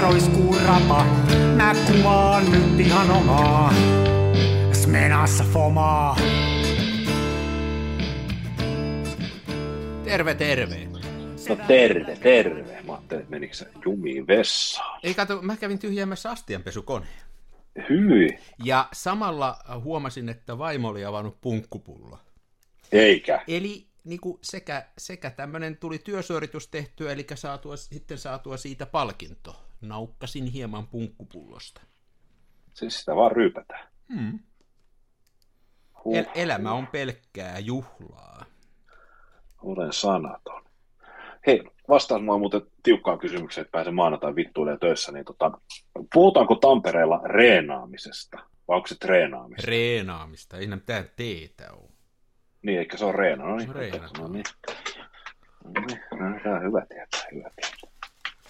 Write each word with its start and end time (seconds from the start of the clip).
roiskuu 0.00 0.56
rapa. 0.66 1.04
Mä 1.56 1.74
kuvaan 1.86 2.52
nyt 2.52 2.80
ihan 2.86 3.10
omaa. 3.10 3.74
Smenassa 4.72 5.44
fomaa. 5.44 6.16
Terve, 10.04 10.34
terve. 10.34 10.88
No 11.48 11.56
terve, 11.66 12.16
terve. 12.16 12.82
Mä 12.82 12.92
ajattelin, 12.92 13.20
että 13.20 13.30
menikö 13.30 13.54
sä 13.54 13.66
jumiin 13.84 14.26
vessaan. 14.26 15.00
Ei 15.02 15.14
kato, 15.14 15.42
mä 15.42 15.56
kävin 15.56 15.78
tyhjäämässä 15.78 16.30
astianpesukoneen. 16.30 17.20
Hyi. 17.88 18.38
Ja 18.64 18.88
samalla 18.92 19.58
huomasin, 19.82 20.28
että 20.28 20.58
vaimo 20.58 20.88
oli 20.88 21.04
avannut 21.04 21.40
punkkupullo. 21.40 22.18
Eikä. 22.92 23.44
Eli 23.48 23.86
niin 24.04 24.20
kuin 24.20 24.38
sekä, 24.42 24.86
sekä 24.98 25.30
tämmöinen 25.30 25.76
tuli 25.76 25.98
työsuoritus 25.98 26.68
tehtyä, 26.68 27.12
eli 27.12 27.26
saatua, 27.34 27.76
sitten 27.76 28.18
saatua 28.18 28.56
siitä 28.56 28.86
palkinto. 28.86 29.67
Naukkasin 29.80 30.44
hieman 30.46 30.86
punkkupullosta. 30.86 31.80
Siis 32.74 32.98
sitä 33.00 33.16
vaan 33.16 33.32
ryypätään. 33.32 33.88
Hmm. 34.14 34.38
Huh. 36.04 36.16
El- 36.16 36.24
elämä 36.34 36.72
on 36.72 36.86
pelkkää 36.86 37.58
juhlaa. 37.58 38.44
Olen 39.62 39.92
sanaton. 39.92 40.64
Hei, 41.46 41.64
vastaas 41.88 42.22
mua 42.22 42.38
muuten 42.38 42.60
tiukkaan 42.82 43.18
kysymykseen, 43.18 43.62
että 43.62 43.72
pääsen 43.72 43.94
maanantai 43.94 44.34
vittuille 44.36 44.78
töissä, 44.78 45.12
niin 45.12 45.24
tota, 45.24 45.50
puhutaanko 46.14 46.54
Tampereella 46.54 47.20
reenaamisesta, 47.24 48.36
vai 48.68 48.76
onko 48.76 48.86
se 48.86 48.94
treenaamista? 49.00 49.66
Reenaamista, 49.70 50.56
ei 50.56 50.64
enää 50.64 50.76
mitään 50.76 51.10
teetä 51.16 51.72
ole. 51.72 51.90
niin, 52.62 52.78
eikä 52.78 52.96
se 52.96 53.04
ole 53.04 53.12
reena, 53.16 53.44
no 53.44 53.56
niin. 53.56 53.66
Se 53.66 53.70
on 53.70 53.76
reenataan. 53.76 54.12
No 54.22 54.28
niin. 54.28 54.44
No 55.64 55.70
niin, 55.86 56.00
no 56.20 56.30
niin, 56.30 56.40
tämä 56.42 56.56
on 56.56 56.62
hyvä 56.62 56.86
tietää, 56.88 57.20
hyvä 57.34 57.50
tietää. 57.56 57.77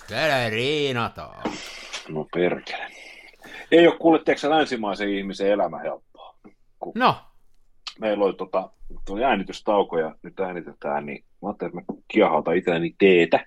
Täällä 0.09 0.51
reenataan. 0.51 1.53
No 2.09 2.27
perkele. 2.35 2.87
Ei 3.73 3.87
ole 3.87 3.99
kuule, 3.99 4.21
tiedätkö, 4.25 4.51
länsimaisen 4.51 5.09
ihmisen 5.09 5.51
elämä 5.51 5.79
helppoa. 5.79 6.35
No, 6.95 7.17
Meillä 8.01 8.25
oli 8.25 8.35
tota, 8.35 8.71
tuli 9.07 9.25
äänitystauko 9.25 9.99
ja 9.99 10.15
nyt 10.23 10.41
äänitetään, 10.41 11.07
niin 11.07 11.25
mä 11.43 11.49
ajattelin, 11.49 11.79
että 11.79 11.93
mä 11.93 11.99
kiehautan 12.09 12.57
itselleni 12.57 12.95
teetä. 12.99 13.47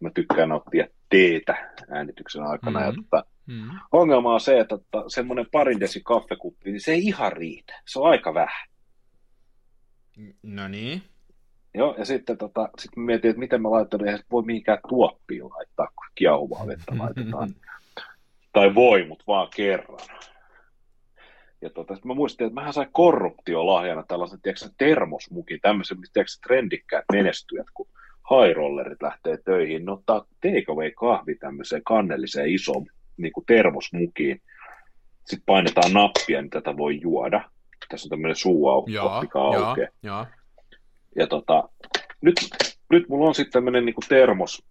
Mä 0.00 0.10
tykkään 0.14 0.48
nauttia 0.48 0.86
teetä 1.08 1.74
äänityksen 1.90 2.42
aikana. 2.42 2.80
Mm-hmm. 2.80 2.96
Ja 2.96 3.02
tota, 3.02 3.24
mm. 3.46 3.70
ongelma 3.92 4.34
on 4.34 4.40
se, 4.40 4.60
että 4.60 4.78
tota, 4.78 5.08
semmoinen 5.08 5.46
parin 5.52 5.80
desi 5.80 6.00
kaffekuppi, 6.04 6.70
niin 6.70 6.80
se 6.80 6.92
ei 6.92 7.04
ihan 7.04 7.32
riitä. 7.32 7.82
Se 7.88 7.98
on 7.98 8.10
aika 8.10 8.34
vähän. 8.34 8.68
no 10.42 10.68
niin. 10.68 11.02
Joo, 11.76 11.94
ja 11.98 12.04
sitten 12.04 12.38
tota, 12.38 12.68
sit 12.78 12.96
mietin, 12.96 13.30
että 13.30 13.40
miten 13.40 13.62
mä 13.62 13.70
laitan, 13.70 14.06
eihän 14.06 14.20
voi 14.30 14.42
mihinkään 14.42 14.78
tuoppiin 14.88 15.44
laittaa, 15.50 15.86
kun 15.86 16.06
kiehuvaa 16.14 16.66
vettä 16.66 16.92
laitetaan. 16.98 17.54
tai 18.52 18.74
voi, 18.74 19.04
mutta 19.04 19.24
vaan 19.26 19.48
kerran. 19.56 19.98
Ja 21.62 21.70
tota, 21.70 21.96
mä 22.04 22.14
muistin, 22.14 22.46
että 22.46 22.54
mähän 22.54 22.72
sain 22.72 22.88
korruptiolahjana 22.92 24.04
tällaisen, 24.08 24.40
tiedätkö, 24.42 24.68
termosmukin, 24.78 25.58
tämmöisen, 25.62 26.00
missä 26.00 26.12
tiedätkö, 26.12 26.32
trendikkäät 26.46 27.04
menestyjät, 27.12 27.66
kun 27.74 27.88
high-rollerit 28.30 29.02
lähtee 29.02 29.38
töihin, 29.44 29.84
ne 29.84 29.92
ottaa 29.92 30.26
takeaway 30.40 30.90
kahvi 30.90 31.34
tämmöiseen 31.34 31.82
kannelliseen 31.84 32.48
isoon 32.48 32.86
niin 33.16 33.32
kuin 33.32 33.46
termosmukiin. 33.46 34.42
Sitten 35.24 35.46
painetaan 35.46 35.92
nappia, 35.92 36.42
niin 36.42 36.50
tätä 36.50 36.76
voi 36.76 37.00
juoda. 37.00 37.50
Tässä 37.88 38.06
on 38.06 38.10
tämmöinen 38.10 38.36
suuaukko, 38.36 39.20
mikä 39.20 39.38
aukeaa. 39.38 40.26
Ja 41.16 41.26
tota, 41.26 41.68
nyt, 42.20 42.34
nyt 42.90 43.08
mulla 43.08 43.28
on 43.28 43.34
sitten 43.34 43.52
tämmöinen 43.52 43.84
niinku 43.84 44.00
termos, 44.08 44.62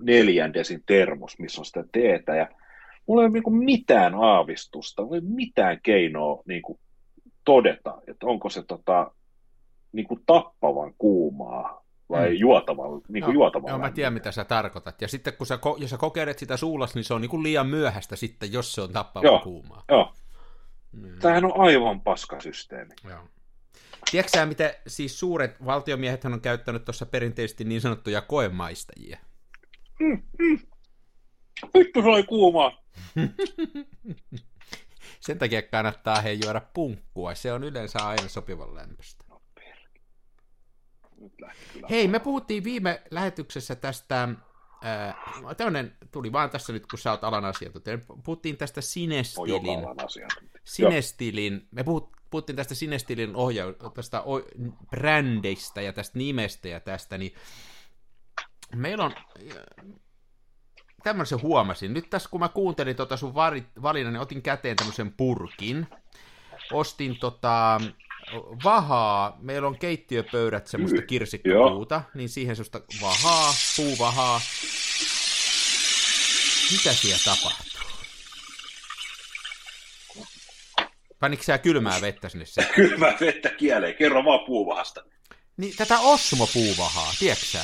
neljän 0.00 0.54
desin 0.54 0.82
termos, 0.86 1.38
missä 1.38 1.60
on 1.60 1.64
sitä 1.64 1.84
teetä, 1.92 2.36
ja 2.36 2.48
mulla 3.06 3.22
ei 3.22 3.26
ole 3.26 3.32
niinku 3.32 3.50
mitään 3.50 4.14
aavistusta, 4.14 5.02
mulla 5.02 5.16
ei 5.16 5.20
mitään 5.22 5.80
keinoa 5.82 6.42
niinku 6.48 6.80
todeta, 7.44 7.98
että 8.06 8.26
onko 8.26 8.48
se 8.50 8.62
tota, 8.62 9.10
niinku 9.92 10.20
tappavan 10.26 10.94
kuumaa 10.98 11.82
vai 12.10 12.28
Mm. 12.28 12.34
juotavan, 12.36 13.00
niinku 13.08 13.30
Joo, 13.30 13.32
juotavan 13.34 13.68
Joo, 13.68 13.78
mä 13.78 13.90
tiedän, 13.90 14.12
mitä 14.12 14.32
sä 14.32 14.44
tarkoitat. 14.44 15.02
Ja 15.02 15.08
sitten 15.08 15.32
kun 15.38 15.46
sä, 15.46 15.58
jos 15.78 15.90
sä 15.90 15.96
kokeilet 15.98 16.38
sitä 16.38 16.56
suulas, 16.56 16.94
niin 16.94 17.04
se 17.04 17.14
on 17.14 17.20
niin 17.20 17.30
kuin 17.30 17.42
liian 17.42 17.66
myöhäistä 17.66 18.16
sitten, 18.16 18.52
jos 18.52 18.74
se 18.74 18.80
on 18.80 18.92
tappava 18.92 19.26
Joo. 19.26 19.38
kuumaa. 19.40 19.84
Joo, 19.88 20.12
Mm. 20.92 21.18
tämähän 21.20 21.44
on 21.44 21.52
aivan 21.60 22.00
paskasysteemi. 22.00 22.94
Joo. 23.08 23.18
Tiedätkö 24.12 24.46
mitä 24.46 24.74
siis 24.86 25.18
suuret 25.18 25.64
valtiomiehet 25.64 26.24
on 26.24 26.40
käyttänyt 26.40 26.84
tuossa 26.84 27.06
perinteisesti 27.06 27.64
niin 27.64 27.80
sanottuja 27.80 28.22
koemaistajia? 28.22 29.18
Vittu 31.74 32.02
se 32.02 32.08
oli 32.08 32.22
kuumaa. 32.22 32.84
Sen 35.20 35.38
takia 35.38 35.62
kannattaa 35.62 36.20
he 36.20 36.32
juoda 36.32 36.60
punkkua. 36.60 37.34
Se 37.34 37.52
on 37.52 37.64
yleensä 37.64 37.98
aina 37.98 38.28
sopivan 38.28 38.74
lähti 38.74 38.94
kyllä. 41.72 41.86
Hei, 41.90 42.08
me 42.08 42.18
puhuttiin 42.18 42.64
viime 42.64 43.02
lähetyksessä 43.10 43.74
tästä, 43.74 44.22
äh, 44.22 45.14
tämmönen 45.56 45.96
tuli 46.10 46.32
vaan 46.32 46.50
tässä 46.50 46.72
nyt, 46.72 46.86
kun 46.86 46.98
sä 46.98 47.10
oot 47.10 47.24
alan 47.24 47.44
asiantuntija. 47.44 47.98
Puhuttiin 48.24 48.56
tästä 48.56 48.80
Sinestilin, 48.80 49.66
joka 49.66 49.86
alan 49.86 50.04
asiantuntija. 50.04 50.51
Sinestilin, 50.64 51.68
me 51.70 51.84
puhut, 51.84 52.12
puhuttiin 52.30 52.56
tästä 52.56 52.74
Sinestilin 52.74 53.36
ohja, 53.36 53.64
tästä 53.94 54.22
o, 54.22 54.40
brändistä 54.90 55.82
ja 55.82 55.92
tästä 55.92 56.18
nimestä 56.18 56.68
ja 56.68 56.80
tästä, 56.80 57.18
niin 57.18 57.34
meillä 58.74 59.04
on, 59.04 59.12
tämmöisen 61.02 61.42
huomasin. 61.42 61.94
Nyt 61.94 62.10
tässä 62.10 62.28
kun 62.28 62.40
mä 62.40 62.48
kuuntelin 62.48 62.96
tota 62.96 63.16
sun 63.16 63.34
valinnan, 63.82 64.12
niin 64.12 64.20
otin 64.20 64.42
käteen 64.42 64.76
tämmöisen 64.76 65.12
purkin. 65.12 65.86
Ostin 66.72 67.18
tota 67.18 67.80
vahaa, 68.64 69.36
meillä 69.40 69.68
on 69.68 69.78
keittiöpöydät 69.78 70.66
semmoista 70.66 71.02
kirsikkapuuta, 71.02 72.02
niin 72.14 72.28
siihen 72.28 72.56
semmoista 72.56 72.80
vahaa, 73.02 73.54
puuvahaa. 73.76 74.40
Mitä 76.72 76.92
siellä 76.92 77.22
tapahtuu? 77.24 77.71
Panitko 81.22 81.42
sä 81.42 81.58
kylmää 81.58 82.00
vettä 82.00 82.28
sinne 82.28 82.46
se? 82.46 82.66
Kylmää 82.74 83.16
vettä 83.20 83.48
kieleen, 83.48 83.94
kerro 83.94 84.24
vaan 84.24 84.46
puuvahasta. 84.46 85.04
Niin 85.56 85.76
tätä 85.76 85.98
Osmo-puuvahaa, 86.00 87.12
tiedätkö 87.18 87.46
sä? 87.46 87.62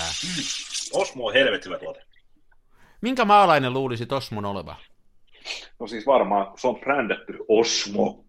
Osmo 0.93 1.27
on 1.27 1.33
helvetin 1.33 1.65
hyvä 1.65 1.79
tuote. 1.79 2.03
Minkä 3.01 3.25
maalainen 3.25 3.73
luulisit 3.73 4.13
Osmon 4.13 4.45
oleva? 4.45 4.77
No 5.81 5.87
siis 5.87 6.07
varmaan, 6.07 6.59
se 6.59 6.69
on 6.69 6.81
brändätty 6.81 7.39
Osmo. 7.49 8.25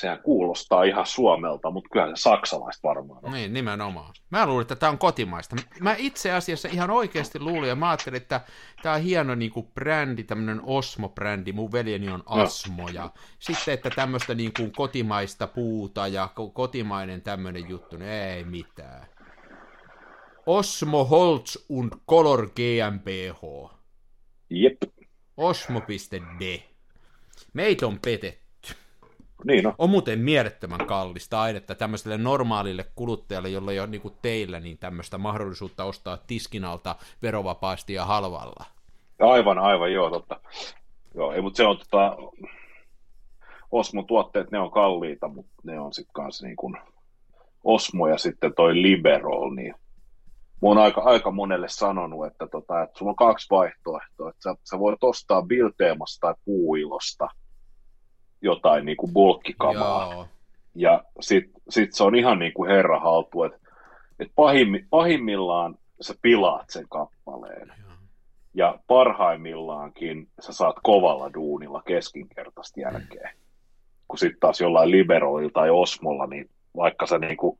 Sehän 0.00 0.22
kuulostaa 0.22 0.82
ihan 0.82 1.06
Suomelta, 1.06 1.70
mutta 1.70 1.88
kyllä 1.92 2.16
se 2.16 2.22
saksalaista 2.22 2.88
varmaan 2.88 3.24
on. 3.24 3.32
Niin, 3.32 3.52
nimenomaan. 3.52 4.14
Mä 4.30 4.46
luulin, 4.46 4.62
että 4.62 4.76
tämä 4.76 4.90
on 4.90 4.98
kotimaista. 4.98 5.56
Mä 5.80 5.94
itse 5.98 6.32
asiassa 6.32 6.68
ihan 6.72 6.90
oikeasti 6.90 7.40
luulin 7.40 7.68
ja 7.68 7.76
mä 7.76 7.90
ajattelin, 7.90 8.16
että 8.16 8.40
tämä 8.82 8.94
on 8.94 9.00
hieno 9.00 9.34
niin 9.34 9.50
kuin 9.50 9.66
brändi, 9.74 10.24
tämmöinen 10.24 10.60
Osmo-brändi. 10.64 11.52
Mun 11.52 11.72
veljeni 11.72 12.08
on 12.08 12.22
Asmo. 12.26 12.88
Ja 12.88 13.10
sitten, 13.38 13.74
että 13.74 13.90
tämmöistä 13.90 14.34
niin 14.34 14.52
kuin 14.56 14.72
kotimaista 14.72 15.46
puuta 15.46 16.06
ja 16.06 16.28
ko- 16.32 16.52
kotimainen 16.52 17.22
tämmöinen 17.22 17.68
juttu, 17.68 17.96
niin 17.96 18.10
ei 18.10 18.44
mitään. 18.44 19.06
Osmo 20.46 21.04
Holz 21.04 21.56
und 21.68 21.92
Color 22.08 22.50
GmbH. 22.50 23.70
Jep, 24.50 24.82
Osmo.de. 25.36 26.62
Meitä 27.52 27.86
on 27.86 27.98
petetty. 28.04 28.49
Niin 29.44 29.66
on. 29.66 29.74
On 29.78 29.90
muuten 29.90 30.18
mielettömän 30.18 30.86
kallista 30.86 31.42
ainetta 31.42 31.74
tämmöiselle 31.74 32.18
normaalille 32.18 32.84
kuluttajalle, 32.94 33.48
jolla 33.48 33.72
ei 33.72 33.80
ole 33.80 33.86
niin 33.86 34.00
kuin 34.00 34.14
teillä 34.22 34.60
niin 34.60 34.78
tämmöistä 34.78 35.18
mahdollisuutta 35.18 35.84
ostaa 35.84 36.18
tiskin 36.26 36.64
alta 36.64 36.96
verovapaasti 37.22 37.92
ja 37.92 38.04
halvalla. 38.04 38.64
Aivan, 39.20 39.58
aivan, 39.58 39.92
joo, 39.92 40.10
totta. 40.10 40.40
Joo, 41.14 41.32
ei, 41.32 41.40
mutta 41.40 41.56
se 41.56 41.66
on 41.66 41.78
tota, 41.78 42.16
Osmon 43.72 44.06
tuotteet, 44.06 44.50
ne 44.50 44.58
on 44.58 44.70
kalliita, 44.70 45.28
mutta 45.28 45.52
ne 45.64 45.80
on 45.80 45.92
sitten 45.92 46.12
kanssa 46.12 46.46
niin 46.46 46.56
kuin 46.56 46.76
Osmo 47.64 48.08
ja 48.08 48.18
sitten 48.18 48.54
toi 48.54 48.82
Liberol, 48.82 49.50
niin 49.50 49.74
mä 50.62 50.68
oon 50.68 50.78
aika, 50.78 51.00
aika 51.00 51.30
monelle 51.30 51.68
sanonut, 51.68 52.26
että, 52.26 52.46
tota, 52.46 52.82
että 52.82 52.98
sulla 52.98 53.10
on 53.10 53.16
kaksi 53.16 53.46
vaihtoehtoa, 53.50 54.30
että 54.30 54.42
sä, 54.42 54.54
sä 54.70 54.78
voit 54.78 55.04
ostaa 55.04 55.42
Bilteemasta 55.42 56.20
tai 56.20 56.34
Puuilosta 56.44 57.28
jotain 58.42 58.84
niin 58.84 58.96
kuin 58.96 59.12
bulkkikamaa, 59.12 60.12
Joo. 60.12 60.28
ja 60.74 61.04
sitten 61.20 61.62
sit 61.68 61.92
se 61.92 62.04
on 62.04 62.14
ihan 62.14 62.38
niin 62.38 62.52
kuin 62.52 62.70
herra 62.70 63.00
haltu, 63.00 63.42
että, 63.42 63.58
että 64.18 64.32
pahimmi, 64.36 64.84
pahimmillaan 64.90 65.74
sä 66.00 66.14
pilaat 66.22 66.70
sen 66.70 66.86
kappaleen. 66.88 67.72
Joo. 67.82 67.90
Ja 68.54 68.78
parhaimmillaankin 68.86 70.28
sä 70.40 70.52
saat 70.52 70.76
kovalla 70.82 71.34
duunilla 71.34 71.82
keskinkertaista 71.86 72.80
jälkeen. 72.80 73.30
Kun 74.08 74.18
sitten 74.18 74.40
taas 74.40 74.60
jollain 74.60 74.90
Liberolilla 74.90 75.50
tai 75.54 75.70
Osmolla, 75.70 76.26
niin 76.26 76.50
vaikka 76.76 77.06
sä 77.06 77.18
niinku 77.18 77.58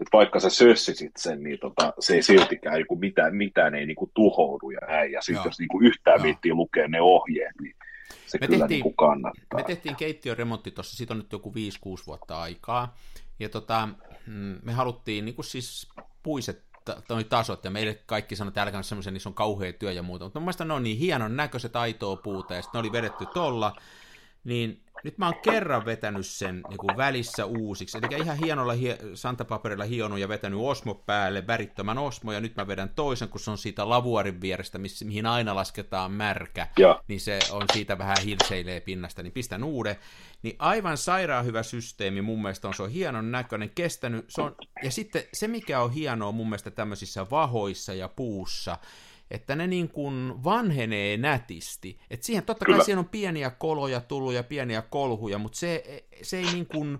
että 0.00 0.16
vaikka 0.16 0.40
sä 0.40 0.50
sössisit 0.50 1.12
sen, 1.16 1.42
niin 1.42 1.58
tota, 1.58 1.92
se 1.98 2.14
ei 2.14 2.22
siltikään 2.22 2.76
niin 2.76 2.86
kuin 2.86 3.00
mitään, 3.00 3.36
mitään 3.36 3.74
ei 3.74 3.86
niin 3.86 3.96
kuin 3.96 4.10
tuhoudu 4.14 4.70
ja 4.70 4.80
näin. 4.86 5.12
Ja 5.12 5.22
sitten 5.22 5.44
jos 5.44 5.58
niin 5.58 5.68
kuin 5.68 5.86
yhtään 5.86 6.22
viittiin 6.22 6.56
lukea 6.56 6.88
ne 6.88 7.00
ohjeet, 7.00 7.54
niin 7.60 7.74
se 8.26 8.38
me 8.40 8.46
kyllä 8.46 8.58
tehtiin, 8.58 8.68
niin 8.68 8.82
kuin 8.82 8.96
kannattaa. 8.96 9.56
Me 9.56 9.62
tehtiin 9.62 9.96
keittiöremontti 9.96 10.70
tuossa, 10.70 10.96
siitä 10.96 11.14
on 11.14 11.18
nyt 11.18 11.32
joku 11.32 11.52
5-6 11.52 12.06
vuotta 12.06 12.40
aikaa. 12.40 12.96
Ja 13.38 13.48
tota, 13.48 13.88
mm, 14.26 14.58
me 14.62 14.72
haluttiin 14.72 15.24
niin 15.24 15.34
kuin 15.34 15.44
siis 15.44 15.88
puiset 16.22 16.68
toi 17.08 17.24
tasot, 17.24 17.64
ja 17.64 17.70
meille 17.70 18.02
kaikki 18.06 18.36
sanoi, 18.36 18.48
että 18.48 18.62
älkää 18.62 18.82
semmoisen, 18.82 19.14
niissä 19.14 19.28
on 19.28 19.34
kauhea 19.34 19.72
työ 19.72 19.92
ja 19.92 20.02
muuta, 20.02 20.24
mutta 20.24 20.40
mun 20.40 20.44
mielestä 20.44 20.64
ne 20.64 20.74
on 20.74 20.82
niin 20.82 20.98
hienon 20.98 21.36
näköiset 21.36 21.76
aitoa 21.76 22.16
puuta, 22.16 22.54
ja 22.54 22.62
sitten 22.62 22.78
ne 22.78 22.80
oli 22.80 22.92
vedetty 22.92 23.26
tolla, 23.26 23.76
niin 24.44 24.82
nyt 25.04 25.18
mä 25.18 25.26
oon 25.26 25.40
kerran 25.42 25.84
vetänyt 25.84 26.26
sen 26.26 26.62
niin 26.68 26.78
kuin 26.78 26.96
välissä 26.96 27.44
uusiksi, 27.44 27.98
eli 27.98 28.22
ihan 28.22 28.36
hienolla 28.36 28.72
hie- 28.72 28.98
santapaperilla 29.14 29.84
hionut 29.84 30.18
ja 30.18 30.28
vetänyt 30.28 30.60
osmo 30.62 30.94
päälle, 30.94 31.46
värittömän 31.46 31.98
osmo, 31.98 32.32
ja 32.32 32.40
nyt 32.40 32.56
mä 32.56 32.66
vedän 32.66 32.88
toisen, 32.88 33.28
kun 33.28 33.40
se 33.40 33.50
on 33.50 33.58
siitä 33.58 33.88
lavuarin 33.88 34.40
vierestä, 34.40 34.78
missä, 34.78 35.04
mihin 35.04 35.26
aina 35.26 35.54
lasketaan 35.54 36.12
märkä, 36.12 36.66
ja. 36.78 37.02
niin 37.08 37.20
se 37.20 37.38
on 37.50 37.64
siitä 37.72 37.98
vähän 37.98 38.16
hilseilee 38.24 38.80
pinnasta, 38.80 39.22
niin 39.22 39.32
pistän 39.32 39.64
uuden. 39.64 39.96
Niin 40.42 40.56
aivan 40.58 40.96
sairaan 40.96 41.44
hyvä 41.44 41.62
systeemi 41.62 42.22
mun 42.22 42.42
mielestä 42.42 42.68
on, 42.68 42.74
se 42.74 42.82
on 42.82 42.90
hienon 42.90 43.32
näköinen, 43.32 43.70
kestänyt, 43.70 44.24
se 44.28 44.42
on, 44.42 44.54
ja 44.82 44.90
sitten 44.90 45.22
se 45.32 45.48
mikä 45.48 45.80
on 45.80 45.92
hienoa 45.92 46.32
mun 46.32 46.48
mielestä 46.48 46.70
tämmöisissä 46.70 47.30
vahoissa 47.30 47.94
ja 47.94 48.08
puussa, 48.08 48.78
että 49.30 49.56
ne 49.56 49.66
niin 49.66 49.88
kuin 49.88 50.44
vanhenee 50.44 51.16
nätisti. 51.16 51.98
Et 52.10 52.22
siihen 52.22 52.44
totta 52.44 52.64
kai 52.64 52.72
Kyllä. 52.72 52.84
siihen 52.84 52.98
on 52.98 53.08
pieniä 53.08 53.50
koloja 53.50 54.00
tullut 54.00 54.32
ja 54.32 54.42
pieniä 54.42 54.82
kolhuja, 54.82 55.38
mutta 55.38 55.58
se, 55.58 56.04
se 56.22 56.38
ei 56.38 56.44
niin 56.44 56.66
kuin, 56.66 56.98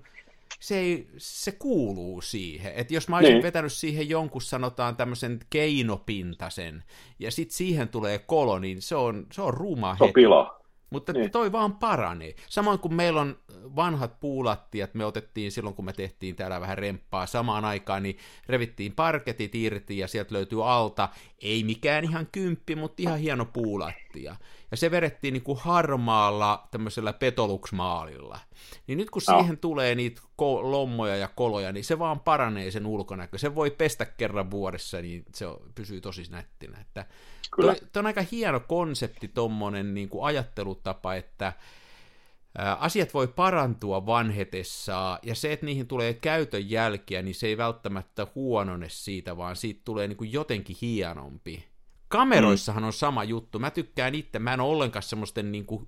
se, 0.61 0.79
ei, 0.79 1.09
se 1.17 1.53
kuuluu 1.53 2.21
siihen. 2.21 2.73
Että 2.75 2.95
jos 2.95 3.09
mä 3.09 3.17
olisin 3.17 3.33
niin. 3.33 3.43
vetänyt 3.43 3.73
siihen 3.73 4.09
jonkun, 4.09 4.43
sanotaan 4.43 4.97
tämmöisen 4.97 5.41
keinopintasen, 5.51 6.85
ja 7.19 7.31
sitten 7.31 7.57
siihen 7.57 7.89
tulee 7.89 8.19
kolo, 8.19 8.59
niin 8.59 8.83
se 8.83 8.97
on, 8.97 9.27
se 9.33 9.43
on 9.43 9.55
ruma 9.55 9.97
se 9.99 10.05
on 10.05 10.13
pila. 10.13 10.58
Mutta 10.91 11.13
niin. 11.13 11.31
toi 11.31 11.53
vaan 11.53 11.77
paranee. 11.77 12.35
Samoin 12.49 12.79
kuin 12.79 12.95
meillä 12.95 13.21
on 13.21 13.37
vanhat 13.77 14.21
puulattiat, 14.21 14.95
me 14.95 15.05
otettiin 15.05 15.53
silloin, 15.53 15.75
kun 15.77 15.85
me 15.85 15.93
tehtiin 15.93 16.37
täällä 16.37 16.61
vähän 16.61 16.79
remppaa 16.79 17.27
samaan 17.27 17.65
aikaan, 17.65 18.03
niin 18.03 18.19
revittiin 18.47 18.93
parketit 18.93 19.55
irti 19.55 19.99
ja 19.99 20.09
sieltä 20.09 20.35
löytyy 20.35 20.71
alta, 20.71 21.09
ei 21.43 21.65
mikään 21.65 22.05
ihan 22.05 22.29
kymppi, 22.33 22.77
mutta 22.77 23.03
ihan 23.03 23.19
hieno 23.19 23.45
puulattia. 23.45 24.37
Ja 24.71 24.77
se 24.77 24.91
verettiin 24.91 25.33
niin 25.33 25.43
kuin 25.43 25.59
harmaalla 25.59 26.69
tämmöisellä 26.71 27.13
petoluksmaalilla. 27.13 28.39
Niin 28.87 28.99
nyt 28.99 29.11
kun 29.11 29.23
no. 29.29 29.39
siihen 29.39 29.59
tulee 29.59 29.95
niitä 29.95 30.21
ko- 30.21 30.63
lommoja 30.63 31.17
ja 31.17 31.29
koloja, 31.29 31.73
niin 31.73 31.85
se 31.85 31.99
vaan 31.99 32.21
paranee 32.21 32.71
sen 32.71 32.87
ulkonäkö. 32.87 33.39
Se 33.39 33.55
voi 33.55 33.71
pestä 33.71 34.05
kerran 34.07 34.51
vuodessa, 34.51 35.01
niin 35.01 35.25
se 35.35 35.47
pysyy 35.75 36.01
tosi 36.01 36.23
nättinä. 36.31 36.81
Että 36.81 37.07
Kyllä. 37.51 37.75
Toi, 37.75 37.89
toi 37.93 38.01
on 38.01 38.07
aika 38.07 38.25
hieno 38.33 38.61
konsepti, 38.61 39.29
tuommoinen 39.29 39.95
niin 39.95 40.09
kuin 40.09 40.25
ajattelutapa, 40.25 41.15
että 41.15 41.53
asiat 42.79 43.15
voi 43.15 43.29
parantua 43.29 44.07
vanhetessaan, 44.07 45.19
ja 45.23 45.35
se, 45.35 45.53
että 45.53 45.67
niihin 45.67 45.87
tulee 45.87 46.15
käytön 46.15 46.71
jälkiä, 46.71 47.23
niin 47.23 47.35
se 47.35 47.47
ei 47.47 47.57
välttämättä 47.57 48.27
huonone 48.35 48.89
siitä, 48.89 49.37
vaan 49.37 49.57
siitä 49.57 49.81
tulee 49.85 50.09
niin 50.09 50.17
kuin 50.17 50.33
jotenkin 50.33 50.77
hienompi. 50.81 51.65
Kameroissahan 52.09 52.85
on 52.85 52.93
sama 52.93 53.25
juttu. 53.25 53.59
Mä 53.59 53.71
tykkään 53.71 54.15
itse, 54.15 54.39
mä 54.39 54.55
en 54.55 54.61
ole 54.61 54.73
ollenkaan 54.73 55.03
semmoisten 55.03 55.53
niin 55.53 55.67
kuin 55.67 55.87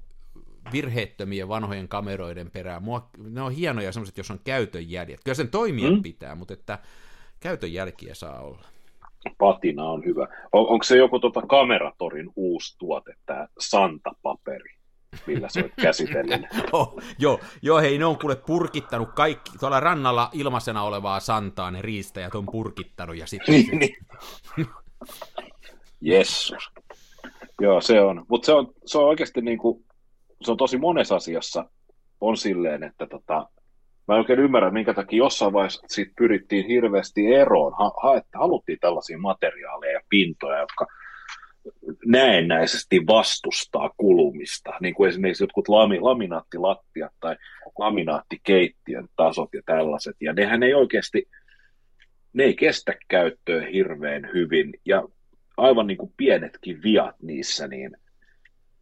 virheettömien 0.72 1.48
vanhojen 1.48 1.88
kameroiden 1.88 2.50
perään. 2.50 2.82
Mua, 2.82 3.10
ne 3.18 3.42
on 3.42 3.52
hienoja 3.52 3.92
semmoiset, 3.92 4.18
jos 4.18 4.30
on 4.30 4.40
käytön 4.44 4.90
jäljet. 4.90 5.20
Kyllä 5.24 5.34
sen 5.34 5.48
toimia 5.48 5.90
mm. 5.90 6.02
pitää, 6.02 6.34
mutta 6.34 6.54
että 6.54 6.78
käytön 7.40 7.72
jälkiä 7.72 8.14
saa 8.14 8.40
olla 8.40 8.64
patina 9.38 9.84
on 9.84 10.04
hyvä. 10.04 10.28
On, 10.52 10.68
onko 10.68 10.82
se 10.82 10.96
joku 10.96 11.18
tota 11.18 11.42
Kameratorin 11.42 12.30
uusi 12.36 12.78
tuote, 12.78 13.14
tämä 13.26 13.46
Santa-paperi, 13.58 14.74
millä 15.26 15.48
se 15.48 15.64
on 15.64 15.70
käsitellyt? 15.82 16.40
oh, 16.72 17.02
joo, 17.18 17.40
joo, 17.62 17.80
hei, 17.80 17.98
ne 17.98 18.04
on 18.04 18.18
kuule 18.18 18.36
purkittanut 18.36 19.08
kaikki, 19.14 19.50
tuolla 19.60 19.80
rannalla 19.80 20.30
ilmaisena 20.32 20.82
olevaa 20.82 21.20
Santaa 21.20 21.70
ne 21.70 21.82
riistäjät 21.82 22.34
on 22.34 22.46
purkittanut 22.46 23.16
ja 23.16 23.26
sitten... 23.26 23.54
niin, 23.54 23.78
niin. 23.78 23.96
Jessus. 26.00 26.70
Joo, 27.60 27.80
se 27.80 28.00
on. 28.00 28.24
Mutta 28.28 28.46
se 28.46 28.52
on, 28.52 28.72
se 28.86 28.98
on 28.98 29.08
oikeasti 29.08 29.40
niin 29.40 29.58
kuin, 29.58 29.84
se 30.42 30.50
on 30.50 30.56
tosi 30.56 30.78
monessa 30.78 31.16
asiassa 31.16 31.64
on 32.20 32.36
silleen, 32.36 32.82
että 32.82 33.06
tota, 33.06 33.48
mä 34.08 34.14
en 34.14 34.18
oikein 34.18 34.38
ymmärrä, 34.38 34.70
minkä 34.70 34.94
takia 34.94 35.18
jossain 35.18 35.52
vaiheessa 35.52 35.82
siitä 35.88 36.12
pyrittiin 36.18 36.66
hirveästi 36.66 37.26
eroon. 37.34 37.72
Ha, 37.78 37.92
ha, 38.02 38.22
haluttiin 38.34 38.78
tällaisia 38.80 39.18
materiaaleja 39.18 39.92
ja 39.92 40.00
pintoja, 40.08 40.58
jotka 40.58 40.86
näennäisesti 42.06 43.06
vastustaa 43.06 43.90
kulumista, 43.96 44.70
niin 44.80 44.94
kuin 44.94 45.08
esimerkiksi 45.08 45.42
jotkut 45.42 45.68
lami, 45.68 46.00
laminaattilattiat 46.00 47.12
tai 47.20 47.36
laminaattikeittiön 47.78 49.08
tasot 49.16 49.48
ja 49.54 49.62
tällaiset, 49.66 50.16
ja 50.20 50.32
nehän 50.32 50.62
ei 50.62 50.74
oikeasti, 50.74 51.28
ne 52.32 52.44
ei 52.44 52.54
kestä 52.54 52.94
käyttöön 53.08 53.66
hirveän 53.66 54.30
hyvin, 54.34 54.72
ja 54.84 55.02
aivan 55.60 55.86
niin 55.86 55.98
kuin 55.98 56.12
pienetkin 56.16 56.82
viat 56.82 57.16
niissä, 57.22 57.68
niin 57.68 57.96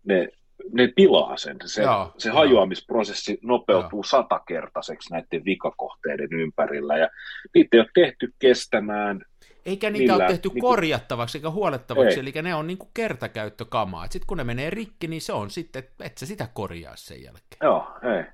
ne 0.04 0.28
ne 0.72 0.88
pilaa 0.96 1.36
sen. 1.36 1.56
Se, 1.64 1.82
joo, 1.82 2.12
se 2.19 2.30
hajoamisprosessi 2.30 3.38
nopeutuu 3.42 3.98
joo. 3.98 4.02
satakertaiseksi 4.02 5.12
näiden 5.12 5.44
vikakohteiden 5.44 6.32
ympärillä, 6.32 6.98
ja 6.98 7.08
niitä 7.54 7.76
ei 7.76 7.80
ole 7.80 7.88
tehty 7.94 8.34
kestämään. 8.38 9.22
Eikä 9.66 9.90
niitä 9.90 10.12
millä, 10.12 10.25
ole 10.25 10.26
tehty 10.26 10.48
niin 10.48 10.60
korjattavaksi 10.60 11.38
eikä 11.38 11.50
huolettavaksi, 11.50 12.14
ei. 12.14 12.20
eli 12.20 12.32
ne 12.42 12.54
on 12.54 12.66
niin 12.66 12.78
kuin 12.78 12.90
kertakäyttökamaa. 12.94 14.06
Sitten 14.10 14.26
kun 14.26 14.36
ne 14.36 14.44
menee 14.44 14.70
rikki, 14.70 15.06
niin 15.06 15.20
se 15.20 15.32
on 15.32 15.50
sitten, 15.50 15.84
että 16.00 16.20
sä 16.20 16.26
sitä 16.26 16.48
korjaa 16.54 16.96
sen 16.96 17.22
jälkeen. 17.22 17.58
Joo, 17.62 17.88
ei. 18.16 18.24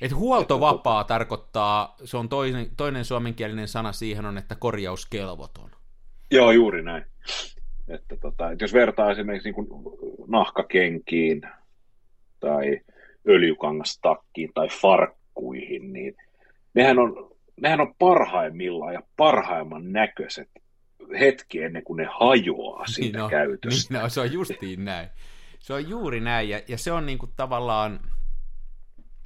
Et 0.00 0.14
huoltovapaa 0.14 1.04
tarkoittaa, 1.04 1.96
se 2.04 2.16
on 2.16 2.28
toinen, 2.28 2.66
toinen 2.76 3.04
suomenkielinen 3.04 3.68
sana 3.68 3.92
siihen 3.92 4.24
on, 4.24 4.38
että 4.38 4.54
korjauskelvoton. 4.54 5.70
Joo, 6.30 6.50
juuri 6.50 6.82
näin. 6.82 7.04
Että 7.94 8.16
tota, 8.16 8.50
että 8.50 8.64
jos 8.64 8.72
vertaa 8.72 9.10
esimerkiksi 9.10 9.50
niin 9.50 9.66
nahkakenkiin, 10.28 11.42
tai 12.40 12.80
öljykangastakkiin 13.28 14.50
tai 14.54 14.68
farkkuihin, 14.68 15.92
niin 15.92 16.16
nehän 16.74 16.98
on, 16.98 17.36
nehän 17.60 17.80
on 17.80 17.94
parhaimmillaan 17.98 18.94
ja 18.94 19.02
parhaimman 19.16 19.92
näköiset 19.92 20.48
hetki 21.20 21.62
ennen 21.62 21.84
kuin 21.84 21.96
ne 21.96 22.08
hajoaa 22.20 22.86
siitä 22.86 23.18
niin 23.18 23.22
no, 23.22 23.28
käytöstä. 23.28 23.94
Niin 23.94 24.02
no, 24.02 24.08
se 24.08 24.20
on 24.20 24.32
justiin 24.32 24.84
näin. 24.84 25.08
Se 25.58 25.74
on 25.74 25.88
juuri 25.88 26.20
näin, 26.20 26.48
ja, 26.48 26.60
ja 26.68 26.78
se 26.78 26.92
on 26.92 27.06
niin 27.06 27.18
kuin 27.18 27.32
tavallaan, 27.36 28.00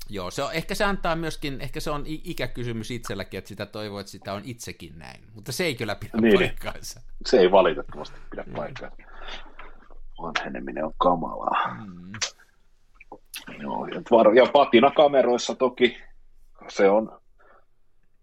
joo, 0.08 0.30
se 0.30 0.42
on, 0.42 0.52
ehkä 0.52 0.75
se 0.75 0.84
antaa 0.84 1.16
myöskin, 1.16 1.61
ehkä 1.61 1.80
se 1.80 1.90
on 1.90 2.02
ikäkysymys 2.06 2.90
itselläkin, 2.90 3.38
että 3.38 3.49
sitä 3.49 3.66
toivoo, 3.66 4.00
että 4.00 4.12
sitä 4.12 4.32
on 4.32 4.42
itsekin 4.44 4.99
näin, 4.99 5.20
mutta 5.34 5.52
se 5.52 5.64
ei 5.64 5.75
kyllä 5.75 5.94
pidä 5.94 6.12
niin, 6.20 6.38
paikkaansa. 6.38 7.00
Se 7.26 7.38
ei 7.38 7.50
valitettavasti 7.50 8.20
pidä 8.30 8.44
paikkaansa. 8.56 8.96
Vanheneminen 10.23 10.84
on 10.84 10.92
kamalaa. 10.99 11.75
Mm. 11.75 12.12
Joo, 13.62 13.87
ja 14.34 14.46
patinakameroissa 14.52 15.54
toki 15.54 15.96
se 16.68 16.90
on, 16.90 17.20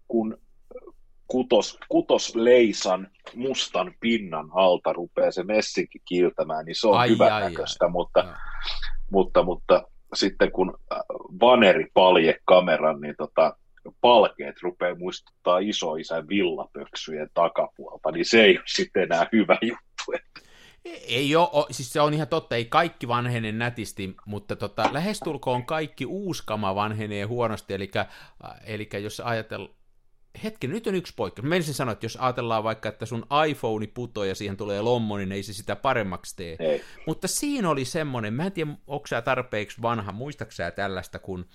kun 0.08 0.38
kutos, 1.26 1.78
kutosleisan 1.88 3.10
mustan 3.34 3.94
pinnan 4.00 4.50
alta 4.54 4.92
rupeaa 4.92 5.30
se 5.30 5.42
messinki 5.42 5.98
kiiltämään, 6.04 6.64
niin 6.64 6.74
se 6.74 6.88
on 6.88 7.08
hyvän 7.08 7.42
näköistä, 7.42 7.88
mutta, 7.88 8.36
mutta, 9.10 9.42
mutta 9.42 9.82
sitten 10.14 10.52
kun 10.52 10.78
äh, 10.92 10.98
vaneri 11.40 11.86
palje 11.94 12.38
kameran, 12.44 13.00
niin 13.00 13.14
tota, 13.18 13.56
palkeet 14.00 14.56
rupeaa 14.62 14.94
muistuttaa 14.94 15.58
isoisän 15.58 16.28
villapöksyjen 16.28 17.28
takapuolta, 17.34 18.10
niin 18.10 18.24
se 18.24 18.42
ei 18.42 18.56
ole 18.58 18.64
sitten 18.66 19.02
enää 19.02 19.26
hyvä 19.32 19.58
juttu. 19.62 19.82
Ei 21.08 21.36
ole, 21.36 21.66
siis 21.70 21.92
se 21.92 22.00
on 22.00 22.14
ihan 22.14 22.28
totta, 22.28 22.56
ei 22.56 22.64
kaikki 22.64 23.08
vanhene 23.08 23.52
nätisti, 23.52 24.14
mutta 24.26 24.56
tota, 24.56 24.88
lähestulkoon 24.92 25.66
kaikki 25.66 26.06
uuskama 26.06 26.74
vanhenee 26.74 27.24
huonosti, 27.24 27.74
eli, 27.74 27.90
eli 28.64 28.88
jos 29.02 29.20
ajatellaan, 29.20 29.74
hetki, 30.44 30.66
nyt 30.66 30.86
on 30.86 30.94
yksi 30.94 31.12
poikkeus. 31.16 31.48
Mä 31.48 31.60
sanoa, 31.60 31.92
että 31.92 32.06
jos 32.06 32.18
ajatellaan 32.20 32.64
vaikka, 32.64 32.88
että 32.88 33.06
sun 33.06 33.26
iPhone 33.48 33.86
putoo 33.86 34.24
ja 34.24 34.34
siihen 34.34 34.56
tulee 34.56 34.82
lommo, 34.82 35.16
niin 35.16 35.32
ei 35.32 35.42
se 35.42 35.52
sitä 35.52 35.76
paremmaksi 35.76 36.36
tee. 36.36 36.56
Ei. 36.58 36.82
Mutta 37.06 37.28
siinä 37.28 37.70
oli 37.70 37.84
semmoinen, 37.84 38.34
mä 38.34 38.46
en 38.46 38.52
tiedä, 38.52 38.70
onko 38.86 39.06
sä 39.06 39.22
tarpeeksi 39.22 39.82
vanha, 39.82 40.12
muistaksä 40.12 40.70
tällaista, 40.70 41.18
kun 41.18 41.46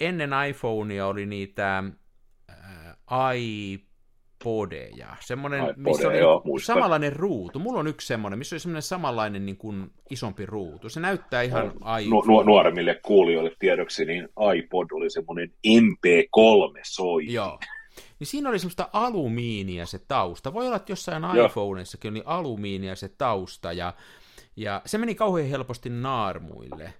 ennen 0.00 0.30
iPhonea 0.48 1.06
oli 1.06 1.26
niitä 1.26 1.84
äh, 2.50 2.96
iPodeja. 3.36 5.16
Semmoinen, 5.20 5.60
iPodeja, 5.60 5.82
missä 5.82 6.08
oli 6.08 6.18
joo, 6.18 6.42
samanlainen 6.62 7.12
ruutu. 7.12 7.58
Mulla 7.58 7.80
on 7.80 7.86
yksi 7.86 8.06
semmoinen, 8.06 8.38
missä 8.38 8.54
oli 8.54 8.60
semmoinen 8.60 8.82
samanlainen 8.82 9.46
niin 9.46 9.56
kuin 9.56 9.90
isompi 10.10 10.46
ruutu. 10.46 10.88
Se 10.88 11.00
näyttää 11.00 11.42
ihan 11.42 11.72
no, 12.10 12.22
nu- 12.26 12.42
nuoremmille 12.42 13.00
kuulijoille 13.02 13.52
tiedoksi, 13.58 14.04
niin 14.04 14.28
iPod 14.56 14.86
oli 14.92 15.10
semmoinen 15.10 15.52
MP3 15.66 16.80
soi. 16.82 17.32
Joo. 17.32 17.58
Niin 18.18 18.26
siinä 18.26 18.48
oli 18.48 18.58
semmoista 18.58 18.88
alumiinia 18.92 19.86
se 19.86 19.98
tausta. 19.98 20.52
Voi 20.52 20.66
olla, 20.66 20.76
että 20.76 20.92
jossain 20.92 21.22
Joo. 21.34 21.46
iPhoneissakin 21.46 22.10
oli 22.10 22.22
alumiinia 22.26 22.96
se 22.96 23.08
tausta, 23.08 23.72
ja, 23.72 23.94
ja 24.56 24.82
se 24.86 24.98
meni 24.98 25.14
kauhean 25.14 25.48
helposti 25.48 25.90
naarmuille. 25.90 26.94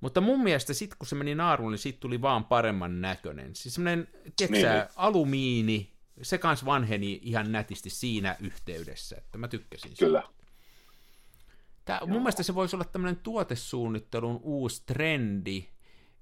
Mutta 0.00 0.20
mun 0.20 0.42
mielestä 0.42 0.74
sitten 0.74 0.98
kun 0.98 1.06
se 1.06 1.14
meni 1.14 1.34
naarmuille, 1.34 1.74
niin 1.74 1.82
siitä 1.82 2.00
tuli 2.00 2.22
vaan 2.22 2.44
paremman 2.44 3.00
näköinen. 3.00 3.54
Siis 3.54 3.74
semmoinen, 3.74 4.08
tiedätkö 4.36 4.72
Niin, 4.72 4.84
alumiini, 4.96 5.92
se 6.22 6.38
kans 6.38 6.64
vanheni 6.64 7.20
ihan 7.22 7.52
nätisti 7.52 7.90
siinä 7.90 8.36
yhteydessä, 8.40 9.16
että 9.16 9.38
mä 9.38 9.48
tykkäsin 9.48 9.90
siitä. 9.90 10.04
Kyllä. 10.04 10.22
Tää, 11.84 12.00
mun 12.06 12.18
mielestä 12.22 12.42
se 12.42 12.54
voisi 12.54 12.76
olla 12.76 12.84
tämmöinen 12.84 13.16
tuotesuunnittelun 13.16 14.40
uusi 14.42 14.82
trendi, 14.86 15.68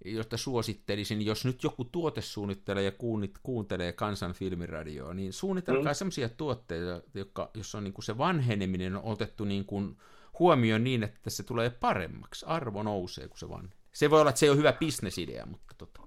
josta 0.04 0.36
suosittelisin, 0.36 1.26
jos 1.26 1.44
nyt 1.44 1.62
joku 1.62 1.84
tuotesuunnittelija 1.84 2.92
kuunnit, 2.92 3.34
kuuntelee 3.42 3.92
kansan 3.92 4.32
filmiradioa, 4.32 5.14
niin 5.14 5.32
suunnitelkaa 5.32 5.92
mm. 5.92 5.94
sellaisia 5.94 6.28
tuotteita, 6.28 7.02
jotka, 7.14 7.50
jossa 7.54 7.78
on 7.78 7.84
niin 7.84 7.94
kuin 7.94 8.04
se 8.04 8.18
vanheneminen 8.18 8.96
on 8.96 9.02
otettu 9.04 9.44
niin 9.44 9.64
kuin 9.64 9.96
huomioon 10.38 10.84
niin, 10.84 11.02
että 11.02 11.30
se 11.30 11.42
tulee 11.42 11.70
paremmaksi, 11.70 12.46
arvo 12.48 12.82
nousee, 12.82 13.28
kun 13.28 13.38
se 13.38 13.48
vanhenee. 13.48 13.80
Se 13.92 14.10
voi 14.10 14.20
olla, 14.20 14.30
että 14.30 14.38
se 14.38 14.46
ei 14.46 14.50
ole 14.50 14.58
hyvä 14.58 14.72
bisnesidea, 14.72 15.46
mutta 15.46 15.74
tota. 15.78 16.00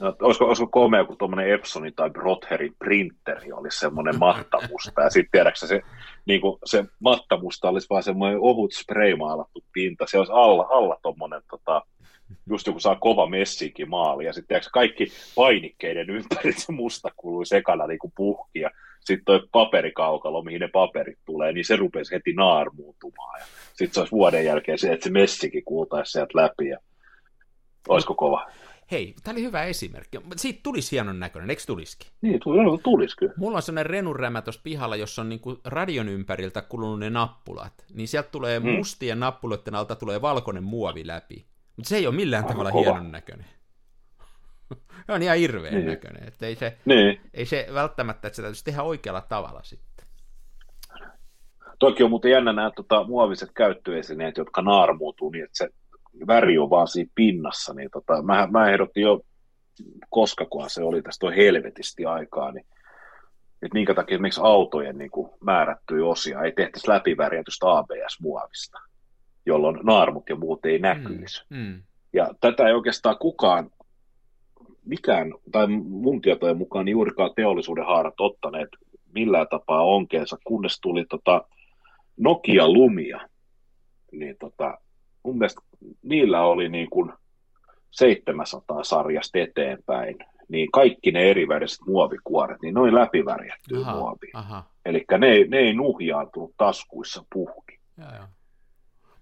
No, 0.00 0.16
olisiko, 0.22 0.44
olisiko 0.44 0.66
komea, 0.66 1.04
kun 1.04 1.18
tuommoinen 1.18 1.50
Epsonin 1.50 1.94
tai 1.94 2.10
Brotherin 2.10 2.74
printeri 2.78 3.52
olisi 3.52 3.78
semmoinen 3.78 4.18
mattamusta, 4.18 5.02
ja 5.02 5.10
sitten 5.10 5.30
tiedätkö 5.32 5.66
se, 5.66 5.82
niin 6.26 6.40
kuin 6.40 6.58
se 6.64 6.84
mattamusta 7.00 7.68
olisi 7.68 7.86
vaan 7.90 8.02
semmoinen 8.02 8.38
ohut 8.40 8.72
spraymaalattu 8.72 9.64
pinta, 9.72 10.04
se 10.08 10.18
olisi 10.18 10.32
alla, 10.32 10.66
alla 10.70 10.98
tuommoinen, 11.02 11.42
tota, 11.50 11.82
just 12.50 12.66
joku 12.66 12.80
saa 12.80 12.96
kova 12.96 13.26
messiinkin 13.26 13.90
maali, 13.90 14.24
ja 14.24 14.32
sitten 14.32 14.60
kaikki 14.72 15.12
painikkeiden 15.34 16.10
ympäri 16.10 16.52
se 16.52 16.72
musta 16.72 17.08
kului 17.16 17.46
sekana 17.46 17.86
niin 17.86 17.98
kuin 17.98 18.12
puhki, 18.16 18.60
ja 18.60 18.70
sitten 19.00 19.24
toi 19.24 19.48
paperikaukalo, 19.52 20.42
mihin 20.42 20.60
ne 20.60 20.68
paperit 20.68 21.18
tulee, 21.24 21.52
niin 21.52 21.64
se 21.64 21.76
rupesi 21.76 22.14
heti 22.14 22.32
naarmuutumaan, 22.32 23.40
ja 23.40 23.46
sitten 23.68 23.94
se 23.94 24.00
olisi 24.00 24.12
vuoden 24.12 24.44
jälkeen 24.44 24.78
se, 24.78 24.92
että 24.92 25.04
se 25.04 25.10
messikin 25.10 25.64
kuultaisi 25.64 26.12
sieltä 26.12 26.32
läpi, 26.34 26.68
ja 26.68 26.78
olisiko 27.88 28.14
kova? 28.14 28.46
Hei, 28.90 29.14
tämä 29.24 29.34
oli 29.34 29.42
hyvä 29.42 29.64
esimerkki. 29.64 30.18
Siitä 30.36 30.60
tulisi 30.62 30.92
hienon 30.92 31.20
näköinen, 31.20 31.50
eikö 31.50 31.62
tulisikin? 31.66 32.08
Niin, 32.22 32.40
tuli, 32.40 32.78
tulisi 32.82 33.16
kyllä. 33.16 33.32
Mulla 33.36 33.56
on 33.56 33.62
sellainen 33.62 33.90
renurämä 33.90 34.42
tuossa 34.42 34.60
pihalla, 34.64 34.96
jossa 34.96 35.22
on 35.22 35.28
niinku 35.28 35.60
radion 35.64 36.08
ympäriltä 36.08 36.62
kulunut 36.62 36.98
ne 36.98 37.10
nappulat. 37.10 37.84
Niin 37.94 38.08
sieltä 38.08 38.28
tulee 38.28 38.60
Hmm. 38.60 38.70
mustien 38.70 39.20
nappuloiden 39.20 39.74
alta 39.74 39.96
tulee 39.96 40.22
valkoinen 40.22 40.64
muovi 40.64 41.06
läpi. 41.06 41.46
Mutta 41.76 41.88
se 41.88 41.96
ei 41.96 42.06
ole 42.06 42.14
millään 42.14 42.42
Aivan 42.44 42.52
tavalla 42.54 42.70
kova. 42.72 42.82
hienon 42.84 43.12
näköinen. 43.12 43.46
se 45.06 45.12
on 45.12 45.22
ihan 45.22 45.38
hirveän 45.38 45.74
Niin. 45.74 45.86
näköinen. 45.86 46.28
Että 46.28 46.46
ei, 46.46 46.54
se, 46.54 46.76
Niin, 46.84 47.20
ei 47.34 47.46
se 47.46 47.66
välttämättä, 47.74 48.28
että 48.28 48.36
se 48.36 48.42
täytyisi 48.42 48.64
tehdä 48.64 48.82
oikealla 48.82 49.20
tavalla 49.20 49.62
sitten. 49.62 50.06
toki 51.78 52.02
on 52.02 52.10
muuten 52.10 52.30
jännä 52.30 52.52
nämä 52.52 52.70
tota, 52.76 53.04
muoviset 53.04 53.50
käyttöesineet, 53.54 54.36
jotka 54.36 54.62
naarmuutuu 54.62 55.30
niin, 55.30 55.44
että 55.44 55.56
se 55.58 55.68
väri 56.26 56.58
on 56.58 56.70
vaan 56.70 56.88
siinä 56.88 57.10
pinnassa. 57.14 57.74
Niin, 57.74 57.90
tota, 57.90 58.22
mä, 58.22 58.48
mä 58.50 58.70
ehdotin 58.70 59.02
jo, 59.02 59.20
koska 60.10 60.44
kun 60.46 60.70
se 60.70 60.82
oli 60.82 61.02
tästä 61.02 61.26
on 61.26 61.32
helvetisti 61.32 62.04
aikaa, 62.04 62.52
niin 62.52 62.66
että 63.62 63.74
minkä 63.74 63.94
takia 63.94 64.14
esimerkiksi 64.14 64.40
autojen 64.44 64.98
niin 64.98 65.10
kuin, 65.10 65.30
määrättyjä 65.40 66.04
osia 66.04 66.42
ei 66.42 66.52
tehtäisi 66.52 66.88
läpivärjätystä 66.88 67.66
ABS-muovista, 67.78 68.78
jolloin 69.46 69.80
naarmut 69.82 70.28
ja 70.28 70.36
muut 70.36 70.66
ei 70.66 70.78
näkyisi. 70.78 71.42
Mm, 71.50 71.56
mm. 71.56 71.82
Ja 72.12 72.28
tätä 72.40 72.66
ei 72.68 72.74
oikeastaan 72.74 73.18
kukaan, 73.18 73.70
mikään, 74.84 75.34
tai 75.52 75.66
mun 75.66 76.20
tietojen 76.20 76.56
mukaan 76.56 76.84
niin 76.84 76.92
juurikaan 76.92 77.30
teollisuuden 77.36 77.86
haarat 77.86 78.20
ottaneet 78.20 78.68
millään 79.14 79.46
tapaa 79.50 79.82
onkeensa, 79.82 80.36
kunnes 80.44 80.80
tuli 80.80 81.04
tota 81.04 81.44
Nokia 82.16 82.68
Lumia. 82.68 83.20
Niin 84.12 84.36
tota, 84.40 84.78
mun 85.22 85.38
mielestä 85.38 85.60
niillä 86.02 86.42
oli 86.44 86.68
niin 86.68 86.90
kuin 86.90 87.12
700 87.90 88.84
sarjasta 88.84 89.38
eteenpäin, 89.38 90.16
niin 90.48 90.70
kaikki 90.70 91.10
ne 91.12 91.30
eriväriset 91.30 91.78
muovikuoret, 91.86 92.62
niin 92.62 92.74
noin 92.74 92.94
läpivärjättyä 92.94 93.80
Aha, 93.80 93.92
muovia. 93.96 94.30
Eli 94.84 95.04
ne, 95.18 95.26
ei- 95.26 95.48
ne 95.48 95.56
ei 95.58 95.72
nuhjaantunut 95.72 96.54
taskuissa 96.56 97.24
puhki. 97.32 97.78
Joo, 97.98 98.08
joo. 98.16 98.26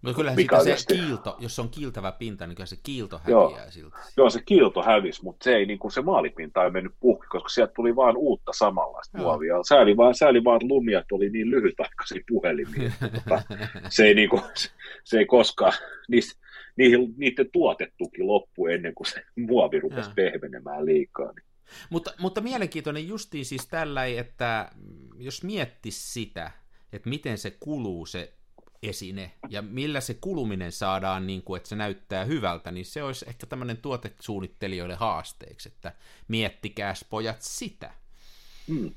Mutta 0.04 0.16
kyllähän 0.16 0.78
se 0.78 0.94
kiilto, 0.94 1.37
jos 1.38 1.58
on 1.58 1.68
kiiltävä 1.68 2.12
pinta, 2.12 2.46
niin 2.46 2.56
kyllä 2.56 2.66
se 2.66 2.76
kiilto 2.82 3.20
Joo. 3.26 3.50
häviää 3.50 3.70
siltä. 3.70 3.96
Joo, 4.16 4.30
se 4.30 4.42
kiilto 4.42 4.82
hävisi, 4.82 5.23
mutta 5.23 5.44
se, 5.44 5.56
ei, 5.56 5.66
niin 5.66 5.78
kuin 5.78 5.92
se 5.92 6.02
maalipinta 6.02 6.64
ei 6.64 6.70
mennyt 6.70 6.92
puhki, 7.00 7.26
koska 7.28 7.49
sieltä 7.49 7.73
tuli 7.76 7.96
vaan 7.96 8.16
uutta 8.16 8.52
samanlaista 8.52 9.18
Joo. 9.18 9.26
muovia. 9.26 9.54
Sääli 9.68 9.96
vaan, 9.96 10.14
sääli 10.14 10.44
vaan, 10.44 10.56
että 10.56 10.75
lumiat 10.75 11.12
oli 11.12 11.30
niin 11.30 11.50
lyhytaikaisia 11.50 12.23
puhelimia. 12.28 12.92
että 13.04 13.20
tota, 13.20 13.42
se, 13.96 14.04
ei, 14.04 14.14
niin 14.14 14.28
kuin, 14.28 14.42
se 15.04 15.18
ei 15.18 15.26
koskaan, 15.26 15.73
niistä, 16.08 16.40
niihin, 16.76 17.14
niiden 17.16 17.50
tuotetuki 17.52 18.23
loppui 18.23 18.75
ennen 18.75 18.94
kuin 18.94 19.06
se 19.06 19.23
muovi 19.37 19.80
rupesi 19.80 20.08
Joo. 20.08 20.14
pehmenemään 20.14 20.87
liikaa. 20.87 21.32
Niin. 21.32 21.44
Mutta, 21.90 22.14
mutta 22.18 22.40
mielenkiintoinen 22.40 23.08
justiin 23.08 23.44
siis 23.44 23.66
tällä, 23.66 24.04
että 24.04 24.70
jos 25.18 25.42
miettisi 25.42 26.12
sitä, 26.12 26.50
että 26.92 27.08
miten 27.08 27.38
se 27.38 27.56
kuluu 27.61 28.06
se 28.06 28.32
esine 28.88 29.32
ja 29.48 29.62
millä 29.62 30.00
se 30.00 30.14
kuluminen 30.14 30.72
saadaan, 30.72 31.26
niin 31.26 31.42
kuin, 31.42 31.56
että 31.56 31.68
se 31.68 31.76
näyttää 31.76 32.24
hyvältä, 32.24 32.70
niin 32.70 32.86
se 32.86 33.02
olisi 33.02 33.24
ehkä 33.28 33.46
tämmöinen 33.46 33.76
tuotesuunnittelijoille 33.76 34.94
haasteeksi, 34.94 35.68
että 35.68 35.92
miettikääs 36.28 37.04
pojat 37.10 37.42
sitä. 37.42 37.90
Mm. 38.68 38.94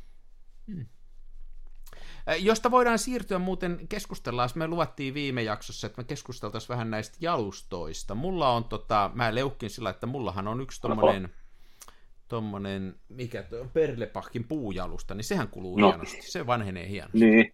Äh, 2.30 2.44
Josta 2.44 2.72
voidaan 2.72 3.00
siirtyä 3.00 3.40
muuten, 3.40 3.88
keskustellaan, 3.90 4.50
me 4.56 4.68
luvattiin 4.68 5.14
viime 5.14 5.44
jaksossa, 5.44 5.88
että 5.88 6.02
me 6.02 6.06
keskusteltaisiin 6.06 6.70
vähän 6.70 6.92
näistä 6.92 7.18
jalustoista. 7.22 8.16
Mulla 8.16 8.50
on, 8.50 8.64
tota, 8.64 9.12
mä 9.14 9.36
leukkin 9.36 9.70
sillä, 9.70 9.90
että 9.90 10.08
mullahan 10.08 10.48
on 10.48 10.62
yksi 10.62 10.82
tommonen, 10.82 11.30
tommonen 12.28 12.96
mikä 13.10 13.44
toi 13.44 13.60
on, 13.60 13.70
Perlepahkin 13.70 14.44
puujalusta, 14.44 15.16
niin 15.16 15.26
sehän 15.26 15.48
kuluu 15.48 15.78
No. 15.78 15.88
hienosti, 15.90 16.22
se 16.22 16.48
vanhenee 16.48 16.90
hienosti. 16.90 17.20
Niin. 17.20 17.54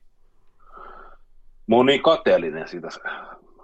Mä 1.67 1.75
oon 1.75 1.85
niin 1.85 2.03
kateellinen 2.03 2.67
siitä 2.67 2.87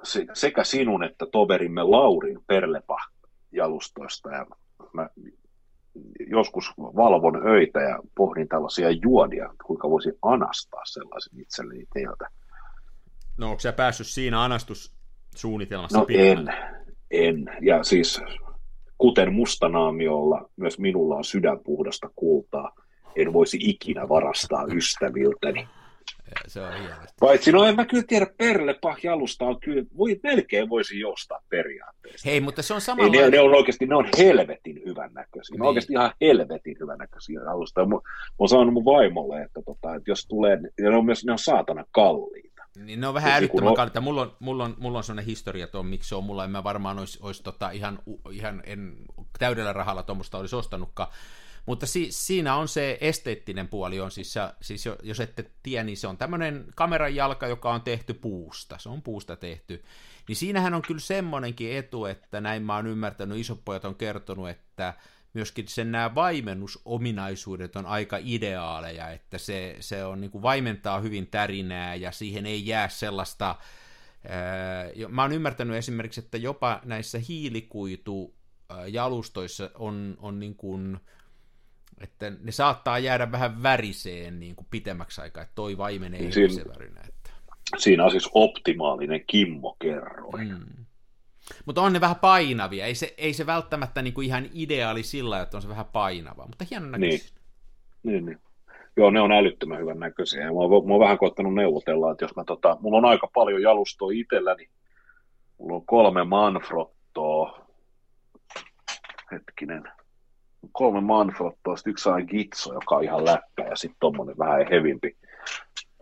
se- 0.03 0.25
sekä 0.34 0.63
sinun 0.63 1.03
että 1.03 1.25
toverimme 1.32 1.84
Laurin 1.84 2.39
Perlepa-jalustoista. 2.48 4.29
Ja 4.32 4.46
mä 4.94 5.10
joskus 6.29 6.72
valvon 6.77 7.48
öitä 7.48 7.79
ja 7.79 8.00
pohdin 8.15 8.48
tällaisia 8.48 8.89
juodia, 8.91 9.50
kuinka 9.65 9.89
voisin 9.89 10.13
anastaa 10.22 10.82
sellaisen 10.86 11.39
itselleni 11.41 11.86
teiltä. 11.94 12.27
No 13.38 13.48
onko 13.50 13.60
sä 13.60 13.74
päässyt 13.74 14.08
siinä 14.08 14.44
anastussuunnitelmassa 14.44 15.98
No 16.00 16.06
pidemmälle? 16.06 16.51
en, 17.12 17.38
en. 17.48 17.50
Ja 17.62 17.84
siis 17.84 18.22
kuten 18.98 19.34
mustanaamiolla, 19.34 20.50
myös 20.56 20.79
minulla 20.79 21.15
on 21.15 21.24
sydänpuhdasta 21.24 22.10
kultaa. 22.15 22.75
En 23.15 23.34
voisi 23.34 23.58
ikinä 23.62 24.10
varastaa 24.10 24.65
ystäviltäni. 24.74 25.68
Se 26.48 26.62
on 26.62 26.74
hienosti. 26.74 27.13
Paitsi, 27.19 27.51
no 27.51 27.63
en 27.63 27.75
mä 27.75 27.86
kyllä 27.86 28.03
tiedä, 28.07 28.27
Perlepah 28.38 28.98
jalusta 29.03 29.45
on 29.45 29.59
kyllä, 29.59 29.83
voi, 29.98 30.19
melkein 30.24 30.69
voisi 30.69 31.00
jostaa 31.00 31.39
periaatteessa. 31.50 32.29
Hei, 32.29 32.41
mutta 32.41 32.62
se 32.62 32.74
on 32.74 32.77
Ei, 32.77 32.81
samalla... 32.81 33.12
ne, 33.12 33.29
ne, 33.29 33.39
on 33.39 33.55
oikeasti, 33.55 33.86
ne 33.86 33.95
on 33.95 34.09
helvetin 34.17 34.81
hyvän 34.86 35.13
näköisiä. 35.13 35.53
Ne 35.53 35.55
Niin. 35.57 35.62
on 35.62 35.67
oikeasti 35.67 35.93
ihan 35.93 36.12
helvetin 36.21 36.77
hyvän 36.79 36.98
näköisiä 36.98 37.39
alusta. 37.51 37.86
Mä, 37.86 37.95
mä 37.95 38.00
oon 38.39 38.50
sanonut 38.50 38.74
mun 38.74 38.86
vaimolle, 38.86 39.41
että, 39.41 39.62
tota, 39.65 39.95
että 39.95 40.12
jos 40.12 40.25
tulee, 40.25 40.59
ja 40.77 40.89
ne 40.89 40.98
on 40.98 41.05
myös 41.05 41.25
ne 41.25 41.31
on 41.31 41.39
saatana 41.39 41.86
kalliita. 41.91 42.50
Niin 42.86 43.01
ne 43.01 43.07
on 43.07 43.13
vähän 43.13 43.29
Siis 43.31 43.38
älyttömän 43.38 43.62
kun 43.63 43.69
on- 43.69 43.75
kalliita. 43.75 44.01
Mulla 44.01 44.21
on, 44.21 44.36
mulla 44.39 44.63
on, 44.63 44.75
mulla 44.79 44.98
on 44.98 45.03
sellainen 45.03 45.25
historia 45.25 45.67
tuon, 45.67 45.86
miksi 45.86 46.09
se 46.09 46.15
on 46.15 46.24
mulla. 46.24 46.43
En 46.45 46.51
mä 46.51 46.63
varmaan 46.63 47.00
olisi, 47.00 47.19
olisi 47.21 47.43
tota 47.43 47.69
ihan, 47.69 48.00
ihan 48.31 48.62
en, 48.65 48.93
täydellä 49.39 49.74
rahalla 49.74 50.03
tuommoista 50.03 50.38
olisi 50.38 50.55
ostanutkaan. 50.55 51.09
Mutta 51.65 51.85
si, 51.85 52.07
siinä 52.11 52.55
on 52.55 52.67
se 52.67 52.97
esteettinen 53.01 53.67
puoli, 53.67 53.99
on 53.99 54.11
siis, 54.11 54.35
siis 54.61 54.85
jo- 54.85 54.97
jos 55.03 55.19
ette 55.19 55.51
tiedä, 55.63 55.83
niin 55.83 55.97
se 55.97 56.07
on 56.07 56.17
tämmöinen 56.17 56.65
kameran 56.75 57.15
jalka, 57.15 57.47
joka 57.47 57.73
on 57.73 57.81
tehty 57.81 58.13
puusta, 58.13 58.77
se 58.79 58.89
on 58.89 59.01
puusta 59.01 59.35
tehty. 59.35 59.83
Niin 60.27 60.35
siinähän 60.35 60.73
on 60.73 60.81
kyllä 60.81 60.99
semmoinenkin 60.99 61.77
etu, 61.77 62.05
että 62.05 62.41
näin 62.41 62.63
mä 62.63 62.75
oon 62.75 62.87
ymmärtänyt, 62.87 63.37
isot 63.37 63.65
pojat 63.65 63.85
on 63.85 63.95
kertonut, 63.95 64.49
että 64.49 64.93
myöskin 65.33 65.67
sen 65.67 65.91
nämä 65.91 66.15
vaimennusominaisuudet 66.15 67.75
on 67.75 67.85
aika 67.85 68.17
ideaaleja, 68.21 69.09
että 69.09 69.37
se, 69.37 69.75
se 69.79 70.05
on 70.05 70.21
niin 70.21 70.31
kuin 70.31 70.41
vaimentaa 70.41 70.99
hyvin 70.99 71.27
tärinää 71.27 71.95
ja 71.95 72.11
siihen 72.11 72.45
ei 72.45 72.67
jää 72.67 72.89
sellaista, 72.89 73.55
ää, 74.29 74.85
mä 75.09 75.21
oon 75.21 75.31
ymmärtänyt 75.31 75.77
esimerkiksi, 75.77 76.19
että 76.19 76.37
jopa 76.37 76.81
näissä 76.85 77.19
hiilikuitu 77.27 78.35
jalustoissa 78.87 79.71
on, 79.73 80.17
on 80.19 80.39
niin 80.39 80.55
kuin, 80.55 80.99
että 82.01 82.32
ne 82.41 82.51
saattaa 82.51 83.00
jäädä 83.00 83.32
vähän 83.32 83.63
väriseen 83.63 84.39
niin 84.39 84.56
kuin 84.56 84.68
pitemmäksi 84.72 85.22
aikaa, 85.22 85.44
että 85.44 85.56
toi 85.56 85.77
vaimenee 85.77 86.20
Niin 86.20 86.34
siinä- 86.34 86.53
se 86.53 86.70
värinä. 86.70 87.01
Että. 87.08 87.29
Siinä 87.77 88.06
on 88.06 88.12
siis 88.12 88.29
optimaalinen 88.34 89.24
kimmokerroin. 89.27 90.48
Mm. 90.50 90.86
Mutta 91.65 91.82
on 91.82 91.94
ne 91.94 92.01
vähän 92.01 92.15
painavia, 92.15 92.86
ei 92.86 92.96
se, 92.96 93.13
ei 93.18 93.34
se 93.34 93.46
välttämättä 93.46 94.01
niin 94.01 94.13
kuin 94.13 94.27
ihan 94.27 94.46
ideaali 94.53 95.03
sillä, 95.03 95.41
että 95.41 95.58
on 95.58 95.62
se 95.62 95.70
vähän 95.70 95.86
painava, 95.86 96.46
mutta 96.48 96.65
hieno 96.72 96.86
näköistä. 96.86 97.39
Niin. 98.03 98.13
Niin, 98.13 98.25
niin. 98.25 98.39
Joo, 98.98 99.10
ne 99.12 99.22
on 99.22 99.32
älyttömän 99.32 99.79
hyvän 99.79 100.00
näköisiä. 100.00 100.44
Mä 100.46 100.50
oon, 100.51 100.88
mä 100.88 100.94
oon 100.94 101.00
vähän 101.00 101.18
koittanut 101.18 101.53
neuvotella, 101.53 102.12
että 102.12 102.24
jos 102.25 102.36
mä 102.36 102.44
tota, 102.44 102.77
mulla 102.82 102.98
on 102.98 103.06
aika 103.06 103.27
paljon 103.34 103.62
jalustoa 103.62 104.12
itselläni, 104.13 104.70
mulla 105.58 105.75
on 105.75 105.86
kolme 105.86 106.24
Manfrottoa, 106.24 107.68
hetkinen, 109.32 109.84
kolme 110.71 111.01
Manfrottoa, 111.01 111.75
sitten 111.75 111.91
yksi 111.91 112.09
on 112.09 112.25
Gitso, 112.27 112.73
joka 112.73 112.95
on 112.95 113.03
ihan 113.03 113.25
läppä, 113.25 113.63
ja 113.69 113.75
sitten 113.75 113.99
tommonen 113.99 114.38
vähän 114.38 114.67
hevimpi. 114.69 115.17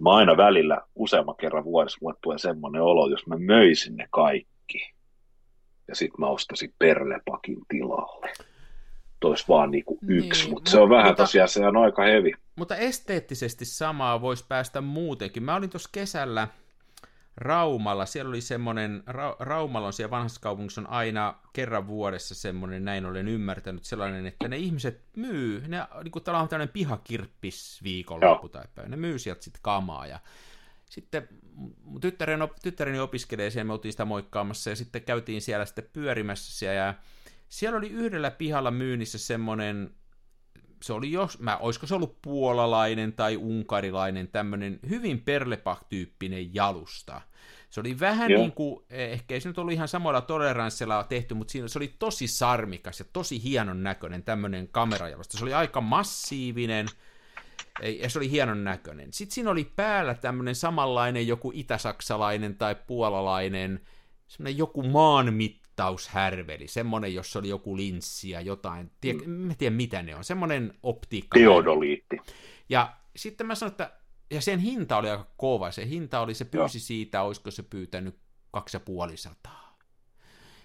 Mä 0.02 0.16
aina 0.16 0.38
välillä 0.38 0.82
useamman 0.96 1.36
kerran 1.36 1.64
vuodessa 1.64 1.98
mulle 2.02 2.16
tulee 2.22 2.38
semmoinen 2.38 2.82
olo, 2.82 3.08
jos 3.08 3.28
mä 3.28 3.36
möisin 3.38 3.96
ne 3.96 4.08
kaikki, 4.10 4.94
ja 5.88 5.96
sitten 5.96 6.20
mä 6.20 6.28
ostaisin 6.28 6.74
Perlepakin 6.80 7.58
tilalle 7.68 8.34
tois 9.20 9.50
vaan 9.50 9.72
niinku 9.72 9.98
yksi, 10.08 10.44
niin, 10.44 10.54
mutta 10.54 10.72
se 10.72 10.80
on 10.80 10.90
vähän 10.90 11.08
mutta, 11.08 11.24
tosiaan, 11.24 11.50
se 11.50 11.68
on 11.68 11.78
aika 11.78 12.04
hevi. 12.04 12.34
Mutta 12.56 12.76
esteettisesti 12.76 13.66
samaa 13.66 14.22
voisi 14.22 14.46
päästä 14.48 14.82
muutenkin. 14.82 15.44
Mä 15.44 15.56
olin 15.56 15.70
tuossa 15.70 15.90
kesällä 15.92 16.48
Raumalla, 17.38 18.06
siellä 18.06 18.30
oli 18.30 18.42
semmoinen, 18.42 19.04
Ra- 19.10 19.36
Raumalla 19.40 19.88
on 19.88 19.94
siellä 19.94 20.12
vanhassa 20.12 20.42
kaupungissa 20.42 20.82
on 20.82 20.90
aina 20.90 21.36
kerran 21.54 21.88
vuodessa 21.88 22.36
semmoinen, 22.36 22.86
näin 22.86 23.06
olen 23.06 23.28
ymmärtänyt, 23.28 23.84
sellainen, 23.86 24.26
että 24.26 24.48
ne 24.48 24.58
ihmiset 24.58 25.02
myy, 25.16 25.68
ne, 25.68 25.78
niin 26.04 26.12
kuin 26.12 26.24
täällä 26.24 26.42
on 26.42 26.48
tämmöinen 26.48 26.74
pihakirppis 26.74 27.80
viikonloppu 27.84 28.50
tai 28.50 28.66
päivä, 28.76 28.90
ne 28.90 28.98
myy 28.98 29.20
sieltä 29.20 29.44
sitten 29.44 29.62
kamaa 29.62 30.08
ja 30.08 30.20
sitten 30.90 31.30
tyttäreni, 32.02 32.48
tyttäreni 32.64 33.00
opiskelee 33.00 33.50
siellä, 33.50 33.68
me 33.68 33.74
oltiin 33.74 33.94
sitä 33.94 34.06
moikkaamassa 34.06 34.70
ja 34.70 34.76
sitten 34.76 35.02
käytiin 35.02 35.42
siellä 35.42 35.66
sitten 35.66 35.90
pyörimässä 35.94 36.60
siellä 36.60 36.76
ja 36.76 36.94
siellä 37.50 37.78
oli 37.78 37.90
yhdellä 37.90 38.32
pihalla 38.32 38.72
myynnissä 38.72 39.18
semmoinen, 39.18 39.92
se 40.82 40.94
oli 40.94 41.12
jos, 41.12 41.40
mä, 41.40 41.58
olisiko 41.58 41.88
se 41.88 41.96
ollut 41.96 42.22
puolalainen 42.22 43.14
tai 43.14 43.38
unkarilainen, 43.38 44.28
tämmöinen 44.28 44.80
hyvin 44.90 45.22
perlepak-tyyppinen 45.22 46.56
jalusta. 46.56 47.22
Se 47.70 47.80
oli 47.80 48.00
vähän 48.00 48.32
Joo. 48.32 48.42
niin 48.42 48.52
kuin, 48.52 48.86
ehkä 48.90 49.34
ei 49.34 49.42
se 49.42 49.50
nyt 49.50 49.58
ollut 49.58 49.74
ihan 49.74 49.88
samoilla 49.88 50.22
toleranssilla 50.22 51.04
tehty, 51.04 51.34
mutta 51.34 51.52
siinä 51.52 51.68
se 51.68 51.80
oli 51.80 51.94
tosi 52.00 52.28
sarmikas 52.28 53.00
ja 53.00 53.06
tosi 53.14 53.44
hienon 53.44 53.84
näköinen 53.84 54.24
tämmöinen 54.24 54.68
kamerajalusta. 54.68 55.38
Se 55.38 55.44
oli 55.44 55.54
aika 55.54 55.82
massiivinen, 55.82 56.88
ja 58.00 58.10
se 58.10 58.20
oli 58.20 58.32
hienon 58.32 58.64
näköinen. 58.64 59.14
Sitten 59.14 59.34
siinä 59.34 59.52
oli 59.52 59.72
päällä 59.76 60.14
tämmöinen 60.14 60.56
samanlainen 60.56 61.28
joku 61.28 61.52
itäsaksalainen 61.56 62.56
tai 62.56 62.76
puolalainen, 62.76 63.82
semmoinen 64.28 64.58
joku 64.58 64.84
maanmit 64.84 65.67
mittaushärveli, 65.78 66.68
semmoinen, 66.68 67.14
jossa 67.14 67.40
oli 67.40 67.50
joku 67.50 67.78
linssi 67.78 68.30
ja 68.30 68.42
jotain, 68.42 68.92
tie, 69.02 69.14
mm. 69.14 69.30
mä 69.30 69.54
tiedän 69.56 69.78
mitä 69.78 70.04
ne 70.04 70.16
on, 70.16 70.24
semmoinen 70.24 70.74
optiikka. 70.84 71.40
Teodoliitti. 71.40 72.18
Ja 72.70 72.94
sitten 73.16 73.48
mä 73.48 73.56
sanoin, 73.56 73.72
että 73.72 73.92
ja 74.32 74.42
sen 74.42 74.60
hinta 74.60 74.98
oli 74.98 75.10
aika 75.10 75.28
kova, 75.38 75.72
se 75.72 75.88
hinta 75.88 76.20
oli, 76.20 76.34
se 76.34 76.46
pyysi 76.46 76.78
Joo. 76.78 76.84
siitä, 76.84 77.22
olisiko 77.22 77.52
se 77.52 77.64
pyytänyt 77.64 78.16
2500. 78.52 79.78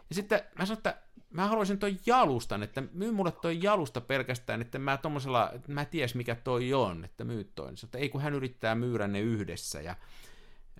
Ja 0.08 0.14
sitten 0.14 0.40
mä 0.58 0.66
sanoin, 0.66 0.78
että 0.78 1.02
mä 1.30 1.48
haluaisin 1.48 1.78
toi 1.78 1.96
jalustan, 2.06 2.62
että 2.62 2.82
myy 2.92 3.12
mulle 3.12 3.32
toi 3.32 3.58
jalusta 3.62 4.00
pelkästään, 4.00 4.60
että 4.60 4.78
mä 4.78 4.96
tommosella, 4.96 5.50
että 5.54 5.72
mä 5.72 5.84
ties 5.84 6.14
mikä 6.14 6.34
toi 6.34 6.74
on, 6.74 7.04
että 7.04 7.24
myy 7.24 7.52
toi. 7.54 7.66
Niin 7.66 7.84
että 7.84 7.98
ei 7.98 8.08
kun 8.08 8.20
hän 8.20 8.34
yrittää 8.34 8.74
myydä 8.74 9.08
ne 9.08 9.20
yhdessä 9.20 9.80
ja 9.80 9.96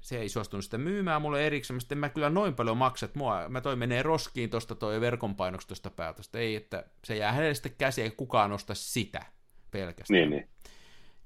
se 0.02 0.18
ei 0.18 0.28
suostunut 0.28 0.64
sitä 0.64 0.78
myymään 0.78 1.22
mulle 1.22 1.46
erikseen, 1.46 1.80
mä 1.90 2.00
mä 2.00 2.08
kyllä 2.08 2.30
noin 2.30 2.54
paljon 2.54 2.76
maksa, 2.76 3.06
että 3.06 3.18
mua, 3.18 3.48
mä 3.48 3.60
toi 3.60 3.76
menee 3.76 4.02
roskiin 4.02 4.50
tuosta 4.50 4.74
toi 4.74 5.00
verkon 5.00 5.34
painoksi 5.34 5.68
tuosta 5.68 5.90
päätöstä, 5.90 6.38
ei, 6.38 6.56
että 6.56 6.84
se 7.04 7.16
jää 7.16 7.32
hänelle 7.32 7.54
sitten 7.54 7.74
käsiä, 7.78 8.04
eikä 8.04 8.16
kukaan 8.16 8.52
osta 8.52 8.74
sitä 8.74 9.26
pelkästään. 9.70 10.20
Niin, 10.20 10.30
niin. 10.30 10.48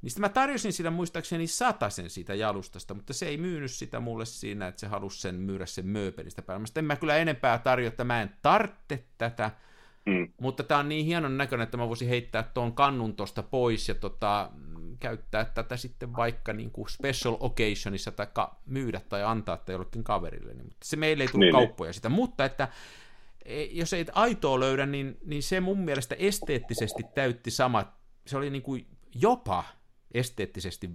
Niin 0.03 0.11
sitten 0.11 0.21
mä 0.21 0.29
tarjosin 0.29 0.73
sitä 0.73 0.91
muistaakseni 0.91 1.47
satasen 1.47 2.11
siitä 2.11 2.35
jalustasta, 2.35 2.95
mutta 2.95 3.13
se 3.13 3.27
ei 3.27 3.37
myynyt 3.37 3.71
sitä 3.71 4.01
mulle 4.01 4.25
siinä, 4.25 4.69
että 4.69 4.81
se 4.81 4.87
halusi 4.87 5.21
sen 5.21 5.35
myydä 5.35 5.67
sen 5.67 5.87
mööpelistä 5.87 6.43
päällä. 6.43 6.61
Mä 6.61 6.67
en 6.77 6.85
mä 6.85 6.97
kyllä 6.97 7.17
enempää 7.17 7.59
tarjoa, 7.59 7.89
että 7.89 8.05
mä 8.05 8.23
en 8.23 8.31
tartte 8.43 9.05
tätä, 9.19 9.51
mm. 10.07 10.29
mutta 10.41 10.63
tämä 10.63 10.81
on 10.81 10.89
niin 10.89 11.07
hienon 11.07 11.39
näköinen, 11.39 11.65
että 11.65 11.77
mä 11.77 11.89
voisin 11.89 12.09
heittää 12.09 12.43
tuon 12.43 12.73
kannun 12.73 13.17
tuosta 13.17 13.43
pois 13.43 13.89
ja 13.89 13.95
tota, 13.95 14.51
käyttää 14.99 15.45
tätä 15.45 15.77
sitten 15.77 16.17
vaikka 16.17 16.53
niin 16.53 16.71
kuin 16.71 16.89
special 16.89 17.37
occasionissa 17.41 18.13
tai 18.13 18.27
myydä 18.67 19.01
tai 19.09 19.23
antaa 19.23 19.57
tai 19.57 19.75
jollekin 19.75 20.05
kaverille. 20.05 20.55
Niin, 20.55 20.65
mutta 20.65 20.85
se 20.85 20.97
meille 20.97 21.25
ei 21.25 21.29
tullut 21.29 21.41
niin, 21.41 21.55
niin. 21.55 21.67
kauppoja 21.67 21.89
niin. 21.89 21.95
sitä, 21.95 22.09
mutta 22.09 22.45
että 22.45 22.69
e, 23.45 23.63
jos 23.63 23.93
ei 23.93 24.07
aitoa 24.13 24.61
löydä, 24.61 24.87
niin, 24.87 25.17
niin 25.25 25.43
se 25.43 25.61
mun 25.61 25.79
mielestä 25.79 26.15
esteettisesti 26.19 27.03
täytti 27.15 27.51
samat, 27.51 27.89
se 28.27 28.37
oli 28.37 28.51
niin 28.51 28.63
kuin 28.63 28.87
jopa 29.15 29.65
esteettisesti, 30.15 30.91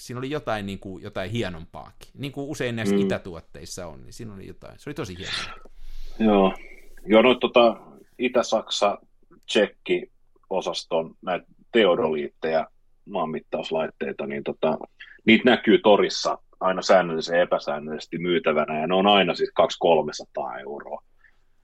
siinä 0.00 0.18
oli 0.18 0.30
jotain, 0.30 0.66
niin 0.66 0.78
kuin, 0.78 1.02
jotain 1.02 1.30
hienompaakin. 1.30 2.08
Niin 2.14 2.32
kuin 2.32 2.48
usein 2.48 2.76
näissä 2.76 2.94
mm. 2.94 3.00
itätuotteissa 3.00 3.86
on, 3.86 4.04
niin 4.04 4.12
siinä 4.12 4.34
oli 4.34 4.46
jotain, 4.46 4.78
se 4.78 4.90
oli 4.90 4.94
tosi 4.94 5.18
hienoa. 5.18 5.70
Joo, 6.18 6.54
Joo 7.06 7.22
no, 7.22 7.34
tota, 7.34 7.76
Itä-Saksa, 8.18 8.98
Tsekki, 9.46 10.10
osaston 10.50 11.14
näitä 11.22 11.46
teodoliitteja 11.72 12.66
maanmittauslaitteita, 13.06 14.26
niin 14.26 14.44
tota, 14.44 14.78
niitä 15.24 15.50
näkyy 15.50 15.78
torissa 15.78 16.38
aina 16.60 16.82
säännöllisesti 16.82 17.36
ja 17.36 17.42
epäsäännöllisesti 17.42 18.18
myytävänä, 18.18 18.80
ja 18.80 18.86
ne 18.86 18.94
on 18.94 19.06
aina 19.06 19.34
siis 19.34 19.52
200-300 19.60 20.60
euroa. 20.60 21.02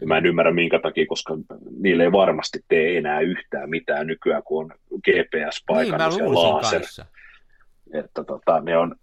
Ja 0.01 0.07
mä 0.07 0.19
en 0.19 0.27
ymmärrä 0.27 0.53
minkä 0.53 0.79
takia, 0.79 1.07
koska 1.09 1.37
niille 1.81 2.03
ei 2.03 2.13
varmasti 2.13 2.59
tee 2.69 2.99
enää 2.99 3.21
yhtään 3.21 3.71
mitään 3.71 4.07
nykyään, 4.07 4.43
kun 4.43 4.65
on 4.65 4.79
GPS-paikannus 5.09 6.19
niin, 6.19 6.33
ja. 6.33 6.71
Kanssa. 6.71 7.07
Että 7.95 8.25
tota, 8.25 8.61
ne 8.61 8.79
on, 8.79 8.95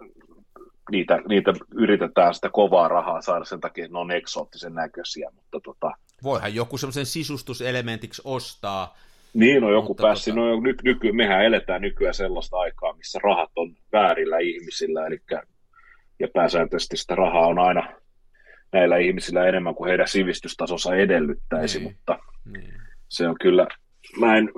niitä, 0.91 1.21
niitä 1.28 1.54
yritetään 1.75 2.36
sitä 2.36 2.49
kovaa 2.49 2.88
rahaa 2.88 3.21
saada 3.21 3.45
sen 3.45 3.60
takia, 3.60 3.86
että 3.86 3.93
ne 3.93 3.99
on 3.99 4.12
eksoottisen 4.12 4.73
näköisiä, 4.73 5.30
mutta 5.36 5.60
tota, 5.63 5.91
Voihan 6.23 6.56
joku 6.56 6.78
semmoisen 6.78 7.06
sisustuselementiksi 7.06 8.21
ostaa, 8.25 8.97
niin, 9.34 9.62
no 9.62 9.72
joku 9.72 9.96
pääsi. 9.96 10.30
Tota... 10.32 10.42
No, 10.42 10.60
ny, 10.60 10.76
nyky, 10.84 11.12
mehän 11.12 11.46
eletään 11.46 11.82
nykyään 11.82 12.13
sellaista 12.13 12.58
aikaa, 12.58 12.94
missä 12.94 13.20
rahat 13.24 13.52
on 13.56 13.76
väärillä 13.92 14.38
ihmisillä, 14.38 15.08
eli 15.08 15.20
ja 16.20 16.28
pääsääntöisesti 16.34 16.98
sitä 16.98 17.15
rahaa 17.15 17.48
on 17.48 17.60
aina 17.60 17.94
näillä 18.72 18.98
ihmisillä 18.98 19.48
enemmän 19.48 19.76
kuin 19.76 19.88
heidän 19.88 20.08
sivistystasonsa 20.08 20.96
edellyttäisi, 20.96 21.80
niin. 21.80 21.89
mutta 21.89 22.20
niin. 22.54 22.74
se 23.08 23.28
on 23.28 23.36
kyllä, 23.42 23.68
mä 24.20 24.38
en, 24.38 24.50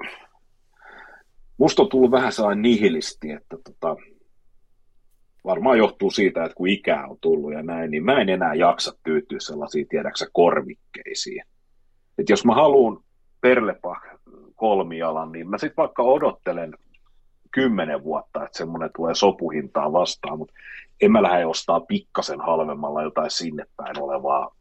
musta 1.57 1.81
on 1.81 1.89
tullut 1.89 2.12
vähän 2.12 2.31
sellainen 2.31 2.62
nihilisti, 2.62 3.31
että 3.31 3.57
tota, 3.63 3.95
varmaan 5.45 5.77
johtuu 5.77 6.12
siitä, 6.12 6.43
että 6.43 6.55
kun 6.55 6.67
ikää 6.67 7.07
on 7.07 7.17
tullut 7.21 7.53
ja 7.53 7.63
näin, 7.63 7.91
niin 7.91 8.05
mä 8.05 8.21
en 8.21 8.29
enää 8.29 8.53
jaksa 8.53 8.91
tyytyä 9.03 9.39
sellaisiin, 9.39 9.88
tiedäksä, 9.88 10.25
korvikkeisiin. 10.34 11.43
että 12.17 12.31
jos 12.31 12.45
mä 12.45 12.55
haluan 12.55 13.03
Perlepah 13.41 14.01
kolmialan, 14.62 15.32
niin 15.32 15.50
mä 15.50 15.58
sitten 15.58 15.78
vaikka 15.78 16.04
odottelen 16.04 16.74
kymmenen 17.52 18.04
vuotta, 18.04 18.43
että 18.43 18.58
semmoinen 18.58 18.89
tulee 18.95 19.15
sopuhintaa 19.15 19.91
vastaan, 19.91 20.38
mutta 20.38 20.54
en 21.02 21.12
mä 21.12 21.24
lähde 21.24 21.45
ostaa 21.45 21.80
pikkasen 21.80 22.41
halvemmalla 22.41 23.04
jotain 23.04 23.32
sinne 23.32 23.65
päin 23.78 24.02
olevaa 24.02 24.56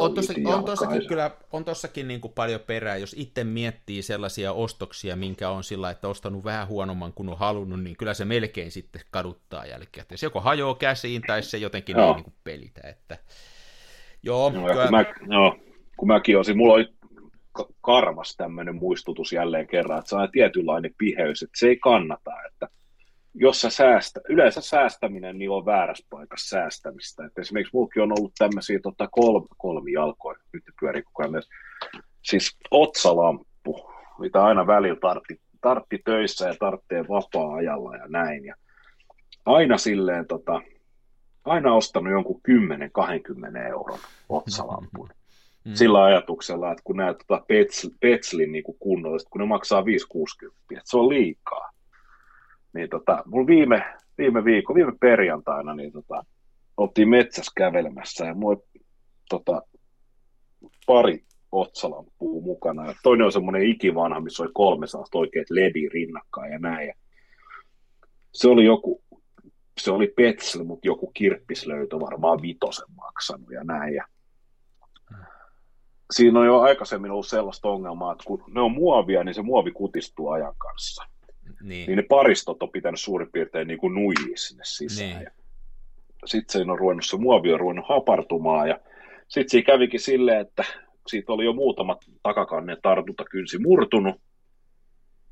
on, 0.00 0.14
tossakin, 0.14 0.46
on 0.46 0.64
tossakin 0.64 1.08
kyllä 1.08 1.30
on 1.52 1.64
tossakin 1.64 2.08
niin 2.08 2.20
kuin 2.20 2.32
paljon 2.32 2.60
perää, 2.60 2.96
jos 2.96 3.16
itse 3.18 3.44
miettii 3.44 4.02
sellaisia 4.02 4.52
ostoksia, 4.52 5.16
minkä 5.16 5.50
on 5.50 5.64
sillä, 5.64 5.90
että 5.90 6.08
ostanut 6.08 6.44
vähän 6.44 6.68
huonomman 6.68 7.12
kuin 7.12 7.28
on 7.28 7.38
halunnut, 7.38 7.82
niin 7.82 7.96
kyllä 7.96 8.14
se 8.14 8.24
melkein 8.24 8.70
sitten 8.70 9.02
kaduttaa 9.10 9.66
jälkeen, 9.66 10.02
että 10.02 10.16
se 10.16 10.26
joko 10.26 10.40
hajoaa 10.40 10.74
käsiin 10.74 11.22
tai 11.26 11.42
se 11.42 11.58
jotenkin 11.58 11.96
joo. 11.96 12.08
ei 12.08 12.14
niin 12.14 12.24
kuin 12.24 12.34
pelitä, 12.44 12.80
että 12.88 13.18
joo. 14.22 14.50
No, 14.50 14.66
kyllä... 14.66 14.82
kun, 14.82 14.90
mä, 14.90 15.04
no, 15.26 15.56
kun 15.96 16.08
mäkin 16.08 16.36
olisin, 16.36 16.56
mulla 16.56 16.74
oli 16.74 16.88
karmas 17.80 18.36
tämmöinen 18.36 18.74
muistutus 18.74 19.32
jälleen 19.32 19.66
kerran, 19.66 19.98
että 19.98 20.08
se 20.08 20.16
on 20.16 20.28
tietynlainen 20.32 20.94
piheys, 20.98 21.42
että 21.42 21.58
se 21.58 21.68
ei 21.68 21.76
kannata, 21.76 22.30
että 22.46 22.68
jos 23.34 23.60
sä 23.60 23.70
säästä, 23.70 24.20
yleensä 24.28 24.60
säästäminen 24.60 25.38
niin 25.38 25.50
on 25.50 25.66
väärässä 25.66 26.06
paikassa 26.10 26.48
säästämistä. 26.48 27.24
Että 27.24 27.40
esimerkiksi 27.40 27.76
mulki 27.76 28.00
on 28.00 28.12
ollut 28.18 28.32
tämmöisiä 28.38 28.78
tota, 28.82 29.08
kolm, 29.08 29.44
kolmijalkoja, 29.56 30.38
nyt 30.52 30.64
pyörii 30.80 31.02
koko 31.02 31.22
ajan 31.22 31.30
myös, 31.30 31.48
siis 32.22 32.56
otsalamppu, 32.70 33.90
mitä 34.18 34.44
aina 34.44 34.66
välillä 34.66 35.00
tartti, 35.00 35.40
tartti 35.60 35.98
töissä 36.04 36.48
ja 36.48 36.54
tarttee 36.58 37.08
vapaa-ajalla 37.08 37.96
ja 37.96 38.08
näin. 38.08 38.44
Ja 38.44 38.54
aina 39.46 39.78
silleen, 39.78 40.26
tota, 40.26 40.60
aina 41.44 41.74
ostanut 41.74 42.12
jonkun 42.12 42.40
10-20 43.54 43.56
euron 43.68 43.98
otsalampun 44.28 45.10
mm. 45.64 45.74
sillä 45.74 46.04
ajatuksella, 46.04 46.70
että 46.70 46.82
kun 46.84 46.96
näet 46.96 47.16
tota 47.18 47.44
Petsl, 47.48 47.88
Petslin 48.00 48.52
niin 48.52 48.64
kunnollista, 48.78 49.30
kun 49.30 49.40
ne 49.40 49.46
maksaa 49.46 49.80
5-60, 49.80 49.84
että 50.70 50.82
se 50.84 50.96
on 50.96 51.08
liikaa. 51.08 51.70
Niin 52.72 52.90
tota, 52.90 53.22
mulla 53.26 53.46
viime, 53.46 53.84
viime 54.18 54.44
viikko, 54.44 54.74
viime 54.74 54.92
perjantaina, 55.00 55.74
niin 55.74 55.92
tota, 55.92 56.24
oltiin 56.76 57.08
metsässä 57.08 57.52
kävelemässä 57.56 58.26
ja 58.26 58.34
mulla 58.34 58.62
tota, 59.28 59.62
pari 60.86 61.24
otsalampua 61.52 62.42
mukana. 62.42 62.86
Ja 62.86 62.94
toinen 63.02 63.24
on 63.24 63.32
semmoinen 63.32 63.62
ikivanha, 63.62 64.20
missä 64.20 64.42
oli 64.42 64.50
kolme 64.54 64.86
oikeat 65.14 65.50
ledi 65.50 65.88
rinnakkain 65.88 66.52
ja 66.52 66.58
näin. 66.58 66.88
Ja 66.88 66.94
se 68.34 68.48
oli 68.48 68.64
joku, 68.64 69.02
se 69.80 69.90
oli 69.90 70.12
Petsl, 70.16 70.64
mutta 70.64 70.86
joku 70.86 71.10
kirppislöytö 71.14 72.00
varmaan 72.00 72.42
vitosen 72.42 72.94
maksanut 72.96 73.50
ja 73.50 73.64
näin. 73.64 73.94
Ja 73.94 74.04
siinä 76.10 76.40
on 76.40 76.46
jo 76.46 76.60
aikaisemmin 76.60 77.10
ollut 77.10 77.26
sellaista 77.26 77.68
ongelmaa, 77.68 78.12
että 78.12 78.24
kun 78.26 78.44
ne 78.48 78.60
on 78.60 78.72
muovia, 78.72 79.24
niin 79.24 79.34
se 79.34 79.42
muovi 79.42 79.70
kutistuu 79.70 80.28
ajan 80.28 80.54
kanssa. 80.58 81.04
Niin, 81.62 81.86
niin 81.86 81.96
ne 81.96 82.02
paristot 82.02 82.62
on 82.62 82.70
pitänyt 82.70 83.00
suurin 83.00 83.32
piirtein 83.32 83.68
niin 83.68 83.78
kuin 83.78 83.94
nuijia 83.94 84.36
sinne 84.36 84.62
sisään. 84.66 85.18
Niin. 85.18 85.30
Sitten 86.24 86.52
siinä 86.52 86.72
on 86.72 86.78
ruvennut, 86.78 87.04
se 87.04 87.16
muovi 87.16 87.52
on 87.52 87.60
ruvennut 87.60 87.88
hapartumaan 87.88 88.68
ja 88.68 88.80
sitten 89.28 89.50
siinä 89.50 89.66
kävikin 89.66 90.00
silleen, 90.00 90.40
että 90.40 90.64
siitä 91.06 91.32
oli 91.32 91.44
jo 91.44 91.52
muutamat 91.52 91.98
takakannen 92.22 92.76
tartuntakynsi 92.82 93.58
murtunut. 93.58 94.20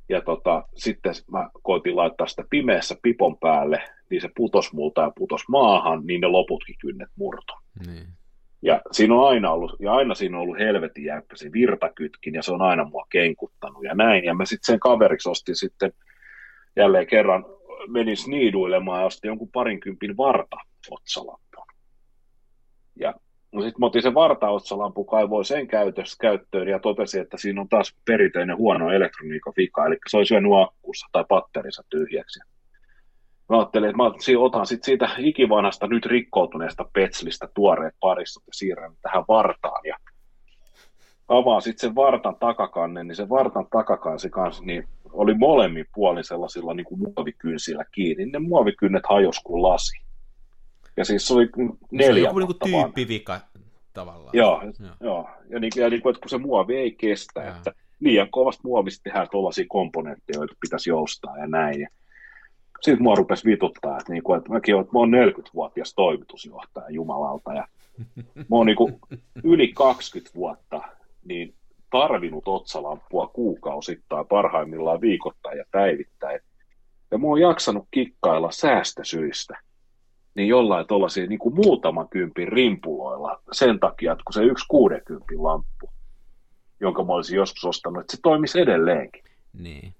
Ja 0.09 0.21
tota, 0.21 0.65
sitten 0.75 1.15
mä 1.31 1.51
koitin 1.63 1.97
laittaa 1.97 2.27
sitä 2.27 2.45
pimeässä 2.51 2.97
pipon 3.03 3.39
päälle, 3.39 3.83
niin 4.11 4.21
se 4.21 4.29
putos 4.37 4.73
multa 4.73 5.01
ja 5.01 5.13
putos 5.17 5.49
maahan, 5.49 6.07
niin 6.07 6.21
ne 6.21 6.27
loputkin 6.27 6.77
kynnet 6.81 7.09
murtu. 7.17 7.53
Niin. 7.87 8.07
Ja 8.63 8.81
siinä 8.93 9.15
on 9.15 9.29
aina 9.29 9.51
ollut, 9.51 9.77
ja 9.81 9.93
aina 9.93 10.15
siinä 10.15 10.37
on 10.37 10.43
ollut 10.43 10.59
helvetin 10.59 11.05
jäykkä 11.05 11.37
se 11.37 11.53
virtakytkin, 11.53 12.35
ja 12.35 12.43
se 12.43 12.53
on 12.53 12.63
aina 12.63 12.85
mua 12.85 13.07
kenkuttanut 13.11 13.85
ja 13.85 13.95
näin. 13.95 14.25
Ja 14.25 14.35
mä 14.35 14.45
sitten 14.45 14.73
sen 14.73 14.81
kaveriksi 14.81 15.29
ostin 15.29 15.57
sitten 15.57 15.93
jälleen 16.77 17.07
kerran, 17.07 17.45
menin 17.89 18.17
sniiduilemaan 18.17 19.01
ja 19.01 19.07
ostin 19.07 19.29
jonkun 19.29 19.51
parinkympin 19.53 20.17
varta 20.17 20.57
otsalampun. 20.91 21.67
Ja 23.01 23.15
No 23.53 23.63
sitten 23.63 23.81
mä 23.81 23.87
otin 23.87 24.03
sen 24.03 24.15
vartaotsalampu, 24.15 25.05
kaivoin 25.05 25.45
sen 25.45 25.69
käytössä, 25.69 26.17
käyttöön 26.21 26.69
ja 26.69 26.79
totesin, 26.79 27.23
että 27.23 27.37
siinä 27.37 27.61
on 27.61 27.69
taas 27.69 27.97
perinteinen 28.05 28.57
huono 28.57 28.91
elektroniikan 28.91 29.53
vika, 29.57 29.87
eli 29.87 29.97
se 30.09 30.17
oli 30.17 30.27
syönyt 30.27 30.53
akkussa 30.63 31.07
tai 31.13 31.25
patterissa 31.29 31.83
tyhjäksi. 31.89 32.41
Mä 33.49 33.59
ajattelin, 33.59 33.89
että 33.89 33.97
mä 33.97 34.11
otan 34.39 34.67
sit 34.67 34.85
siitä 34.85 35.11
ikivanhasta 35.19 35.87
nyt 35.87 36.07
rikkoutuneesta 36.07 36.85
petslistä 36.93 37.49
tuoreet 37.55 37.95
paristot 38.01 38.43
ja 38.47 38.53
siirrän 38.53 38.93
tähän 39.03 39.25
vartaan 39.29 39.81
ja 39.85 39.97
avaan 41.29 41.63
sitten 41.63 41.89
sen 41.89 41.95
vartan 41.95 42.37
takakannen, 42.37 43.09
niin 43.09 43.17
se 43.17 43.29
vartan 43.29 43.67
takakansi 43.71 44.31
kanssa 44.31 44.65
niin 44.65 44.89
oli 45.13 45.35
molemmin 45.35 45.87
puolin 45.95 46.25
sellaisilla 46.25 46.75
niin 46.75 46.87
kuin 46.87 47.01
muovikynsillä 47.01 47.85
kiinni. 47.93 48.27
Ne 48.27 48.39
muovikynnet 48.39 49.03
hajos 49.09 49.41
kuin 49.45 49.63
lasi. 49.63 50.01
Ja 50.97 51.05
siis 51.05 51.29
se 51.29 51.35
oli 51.35 51.49
neljä 51.93 52.15
se 52.15 52.21
joku 52.21 52.39
niin 52.39 52.47
kuin 52.47 52.59
tyyppivika 52.71 53.41
tavallaan. 53.95 54.31
Joo, 54.33 54.63
joo. 54.63 54.95
joo. 55.01 55.29
Ja, 55.49 55.61
niin, 55.61 55.73
ja 55.77 55.91
niin 55.91 56.03
kuin, 56.03 56.11
että 56.11 56.21
kun 56.21 56.31
se 56.31 56.39
muovi 56.39 56.77
ei 56.77 56.93
kestä, 56.93 57.41
ja. 57.41 57.57
että 57.57 57.73
liian 58.01 58.31
kovasta 58.31 58.61
muovista 58.65 59.03
tehdään 59.03 59.29
tuollaisia 59.31 59.65
komponentteja, 59.69 60.39
joita 60.39 60.55
pitäisi 60.61 60.91
joustaa 60.91 61.39
ja 61.39 61.47
näin. 61.47 61.81
Ja 61.81 61.89
sitten 62.81 63.03
mua 63.03 63.15
rupesi 63.15 63.45
vituttaa, 63.45 63.99
että, 63.99 64.13
niin 64.13 64.23
kuin, 64.23 64.39
että 64.39 64.53
mäkin 64.53 64.75
olen, 64.75 64.87
mä 64.93 64.99
oon 64.99 65.13
40-vuotias 65.13 65.95
toimitusjohtaja 65.95 66.91
jumalalta, 66.91 67.55
ja 67.55 67.69
mä 68.37 68.57
oon 68.57 68.67
niin 68.67 68.77
kuin 68.77 68.99
yli 69.45 69.73
20 69.73 70.35
vuotta 70.35 70.81
niin 71.25 71.55
tarvinnut 71.91 72.49
otsalampua 72.49 73.27
kuukausittain, 73.27 74.27
parhaimmillaan 74.27 75.01
viikoittain 75.01 75.59
ja 75.59 75.65
päivittäin. 75.71 76.41
Ja 77.11 77.19
mä 77.19 77.27
oon 77.27 77.41
jaksanut 77.41 77.89
kikkailla 77.91 78.51
säästösyistä 78.51 79.59
niin 80.39 80.49
jollain 80.49 80.87
tuollaisia 80.87 81.27
niin 81.27 81.39
kuin 81.39 81.55
muutaman 81.55 82.09
kympin 82.09 82.49
rimpuloilla 82.49 83.43
sen 83.53 83.81
takia, 83.81 84.13
että 84.13 84.25
kun 84.25 84.33
se 84.33 84.43
yksi 84.43 84.65
kuudenkympin 84.69 85.43
lamppu, 85.43 85.91
jonka 86.81 87.05
mä 87.05 87.13
olisin 87.13 87.37
joskus 87.37 87.65
ostanut, 87.65 88.01
että 88.01 88.17
se 88.17 88.23
toimisi 88.23 88.61
edelleenkin. 88.61 89.25
Niin. 89.53 89.95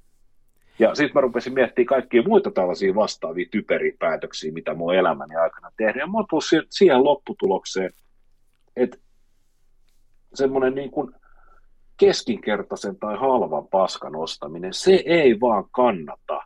Ja 0.79 0.95
sitten 0.95 1.15
mä 1.15 1.21
rupesin 1.21 1.55
miettimään 1.55 1.87
kaikkia 1.87 2.23
muita 2.23 2.51
tällaisia 2.51 2.95
vastaavia 2.95 3.47
typeriä 3.51 3.93
päätöksiä, 3.99 4.53
mitä 4.53 4.75
oon 4.79 4.95
elämäni 4.95 5.37
aikana 5.37 5.73
tehnyt. 5.77 5.97
Ja 5.97 6.07
mä 6.07 6.19
oon 6.19 6.43
siihen 6.71 7.05
lopputulokseen, 7.05 7.93
että 8.77 8.99
semmoinen 10.35 10.75
niin 10.75 10.91
kuin 10.91 11.15
keskinkertaisen 11.97 12.99
tai 12.99 13.17
halvan 13.17 13.69
paskan 13.69 14.17
ostaminen, 14.17 14.75
se 14.75 15.03
ei 15.07 15.41
vaan 15.41 15.65
kannata. 15.71 16.41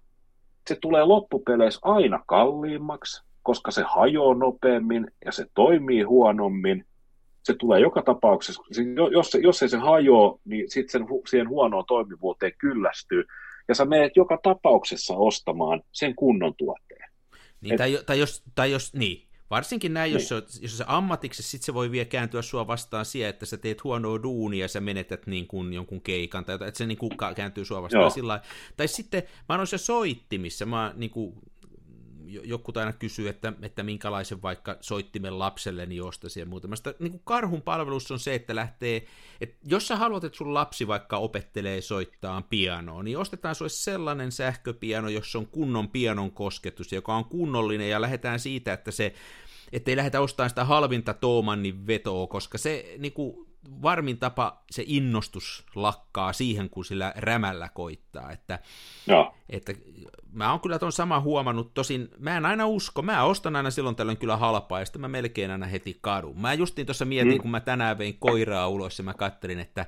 Se 0.68 0.77
tulee 0.81 1.05
loppupeleissä 1.05 1.81
aina 1.83 2.25
kalliimmaksi, 2.27 3.23
koska 3.42 3.71
se 3.71 3.83
hajoaa 3.87 4.35
nopeammin 4.35 5.11
ja 5.25 5.33
se 5.33 5.47
toimii 5.55 6.03
huonommin. 6.03 6.85
Se 7.42 7.55
tulee 7.55 7.81
joka 7.81 8.03
tapauksessa, 8.03 8.62
jos, 9.12 9.31
se, 9.31 9.38
jos 9.38 9.62
ei 9.62 9.68
se 9.68 9.77
hajoa, 9.77 10.38
niin 10.45 10.71
sitten 10.71 11.07
siihen 11.29 11.49
huonoon 11.49 11.85
toimivuuteen 11.87 12.53
kyllästyy. 12.59 13.25
Ja 13.68 13.75
sä 13.75 13.85
menet 13.85 14.16
joka 14.16 14.38
tapauksessa 14.42 15.14
ostamaan 15.14 15.83
sen 15.92 16.14
kunnon 16.14 16.55
tuotteen. 16.55 17.11
Niin, 17.61 17.72
Et, 17.72 17.79
tai, 17.79 17.98
tai, 18.07 18.18
jos, 18.18 18.42
tai 18.55 18.70
jos, 18.70 18.94
niin, 18.94 19.29
Varsinkin 19.53 19.94
näin, 19.94 20.12
niin. 20.12 20.14
jos, 20.14 20.29
se, 20.29 20.61
jos 20.62 20.79
se 20.79 20.85
ammatiksi, 20.87 21.42
sitten 21.42 21.66
se 21.66 21.75
voi 21.75 21.90
vielä 21.90 22.05
kääntyä 22.05 22.42
sua 22.42 22.66
vastaan 22.66 23.05
siihen, 23.05 23.31
että 23.31 23.46
sä 23.46 23.57
teet 23.57 23.85
huonoa 23.85 24.22
duunia 24.22 24.64
ja 24.64 24.68
sä 24.68 24.81
menetät 24.81 25.27
niin 25.27 25.46
kuin 25.46 25.72
jonkun 25.72 26.01
keikan, 26.01 26.44
tai 26.44 26.55
että 26.55 26.79
se 26.79 26.87
niin 26.87 26.98
kuin 26.98 27.12
kääntyy 27.37 27.64
sua 27.64 27.83
vastaan 27.83 28.03
Joo. 28.03 28.11
sillä 28.11 28.40
Tai 28.77 28.88
sitten, 28.88 29.22
mä 29.48 29.57
oon 29.57 29.66
se 29.66 29.79
soittimissa, 29.79 30.66
mä 30.66 30.92
niin 30.96 31.11
kuin, 31.11 31.35
joku 32.45 32.73
aina 32.75 32.92
kysyy, 32.92 33.29
että, 33.29 33.53
että 33.62 33.83
minkälaisen 33.83 34.42
vaikka 34.42 34.77
soittimen 34.81 35.38
lapselleni 35.38 36.01
ostaisin 36.01 36.40
ja 36.40 36.47
muuta. 36.47 36.77
Sitä, 36.77 36.95
niin 36.99 37.11
kuin 37.11 37.23
karhun 37.25 37.62
palvelus 37.62 38.11
on 38.11 38.18
se, 38.18 38.35
että 38.35 38.55
lähtee, 38.55 39.07
että 39.40 39.57
jos 39.64 39.88
sä 39.88 39.97
haluat, 39.97 40.25
että 40.25 40.38
sun 40.38 40.55
lapsi 40.55 40.87
vaikka 40.87 41.16
opettelee 41.16 41.81
soittaa 41.81 42.42
pianoa, 42.42 43.03
niin 43.03 43.18
ostetaan 43.18 43.55
sulle 43.55 43.68
sellainen 43.68 44.33
sähköpiano, 44.33 45.09
jossa 45.09 45.38
on 45.38 45.47
kunnon 45.47 45.88
pianon 45.88 46.33
kosketus, 46.33 46.92
joka 46.92 47.14
on 47.14 47.25
kunnollinen, 47.25 47.90
ja 47.90 48.01
lähdetään 48.01 48.40
siitä, 48.40 48.73
että 48.73 48.90
se 48.90 49.14
ettei 49.73 49.97
lähdetä 49.97 50.21
ostamaan 50.21 50.51
sitä 50.51 50.64
halvinta 50.64 51.14
Toomannin 51.14 51.87
vetoa, 51.87 52.27
koska 52.27 52.59
se 52.59 52.95
niin 52.99 53.12
kuin, 53.12 53.52
varmin 53.83 54.18
tapa 54.18 54.62
se 54.70 54.85
innostus 54.87 55.64
lakkaa 55.75 56.33
siihen, 56.33 56.70
kun 56.70 56.85
sillä 56.85 57.12
rämällä 57.16 57.68
koittaa. 57.68 58.31
Että, 58.31 58.59
no. 59.07 59.35
että 59.48 59.72
mä 60.33 60.51
oon 60.51 60.61
kyllä 60.61 60.79
ton 60.79 60.92
sama 60.92 61.20
huomannut, 61.20 61.75
tosin 61.75 62.09
mä 62.18 62.37
en 62.37 62.46
aina 62.46 62.66
usko, 62.66 63.03
mä 63.03 63.25
ostan 63.25 63.57
aina 63.57 63.70
silloin 63.70 63.96
tällöin 63.96 64.18
kyllä 64.18 64.37
halpaa, 64.37 64.79
ja 64.79 64.85
sitten 64.85 65.01
mä 65.01 65.09
melkein 65.09 65.51
aina 65.51 65.66
heti 65.66 65.98
kadun. 66.01 66.40
Mä 66.40 66.55
justiin 66.55 66.87
tuossa 66.87 67.05
mietin, 67.05 67.35
mm. 67.35 67.40
kun 67.40 67.51
mä 67.51 67.61
tänään 67.61 67.98
vein 67.98 68.18
koiraa 68.18 68.68
ulos, 68.68 68.98
ja 68.98 69.05
mä 69.05 69.14
kattelin, 69.14 69.61
että 69.61 69.87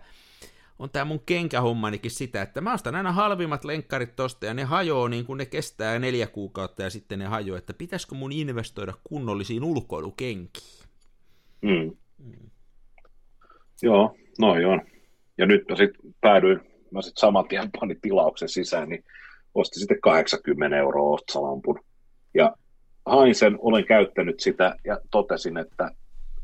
on 0.78 0.90
tämä 0.90 1.04
mun 1.04 1.20
kenkähommanikin 1.26 2.10
sitä, 2.10 2.42
että 2.42 2.60
mä 2.60 2.74
ostan 2.74 2.94
aina 2.94 3.12
halvimmat 3.12 3.64
lenkkarit 3.64 4.16
tosta, 4.16 4.46
ja 4.46 4.54
ne 4.54 4.64
hajoaa 4.64 5.08
niin 5.08 5.26
kuin 5.26 5.38
ne 5.38 5.46
kestää 5.46 5.98
neljä 5.98 6.26
kuukautta, 6.26 6.82
ja 6.82 6.90
sitten 6.90 7.18
ne 7.18 7.26
hajoaa, 7.26 7.58
että 7.58 7.74
pitäisikö 7.74 8.14
mun 8.14 8.32
investoida 8.32 8.94
kunnollisiin 9.04 9.64
ulkoilukenkiin. 9.64 10.88
Mm. 11.62 11.96
Mm. 12.18 12.50
Joo, 13.82 14.16
noin 14.38 14.66
on. 14.66 14.80
Ja 15.38 15.46
nyt 15.46 15.64
mä 15.68 15.76
sitten 15.76 16.14
päädyin, 16.20 16.60
mä 16.90 17.02
sitten 17.02 17.20
saman 17.20 17.48
tien 17.48 17.70
panin 17.80 18.00
tilauksen 18.02 18.48
sisään, 18.48 18.88
niin 18.88 19.04
ostin 19.54 19.80
sitten 19.80 20.00
80 20.00 20.76
euroa 20.76 21.14
otsalampun. 21.14 21.80
Ja 22.34 22.56
hain 23.06 23.34
sen, 23.34 23.58
olen 23.58 23.86
käyttänyt 23.86 24.40
sitä 24.40 24.76
ja 24.84 25.00
totesin, 25.10 25.56
että 25.56 25.90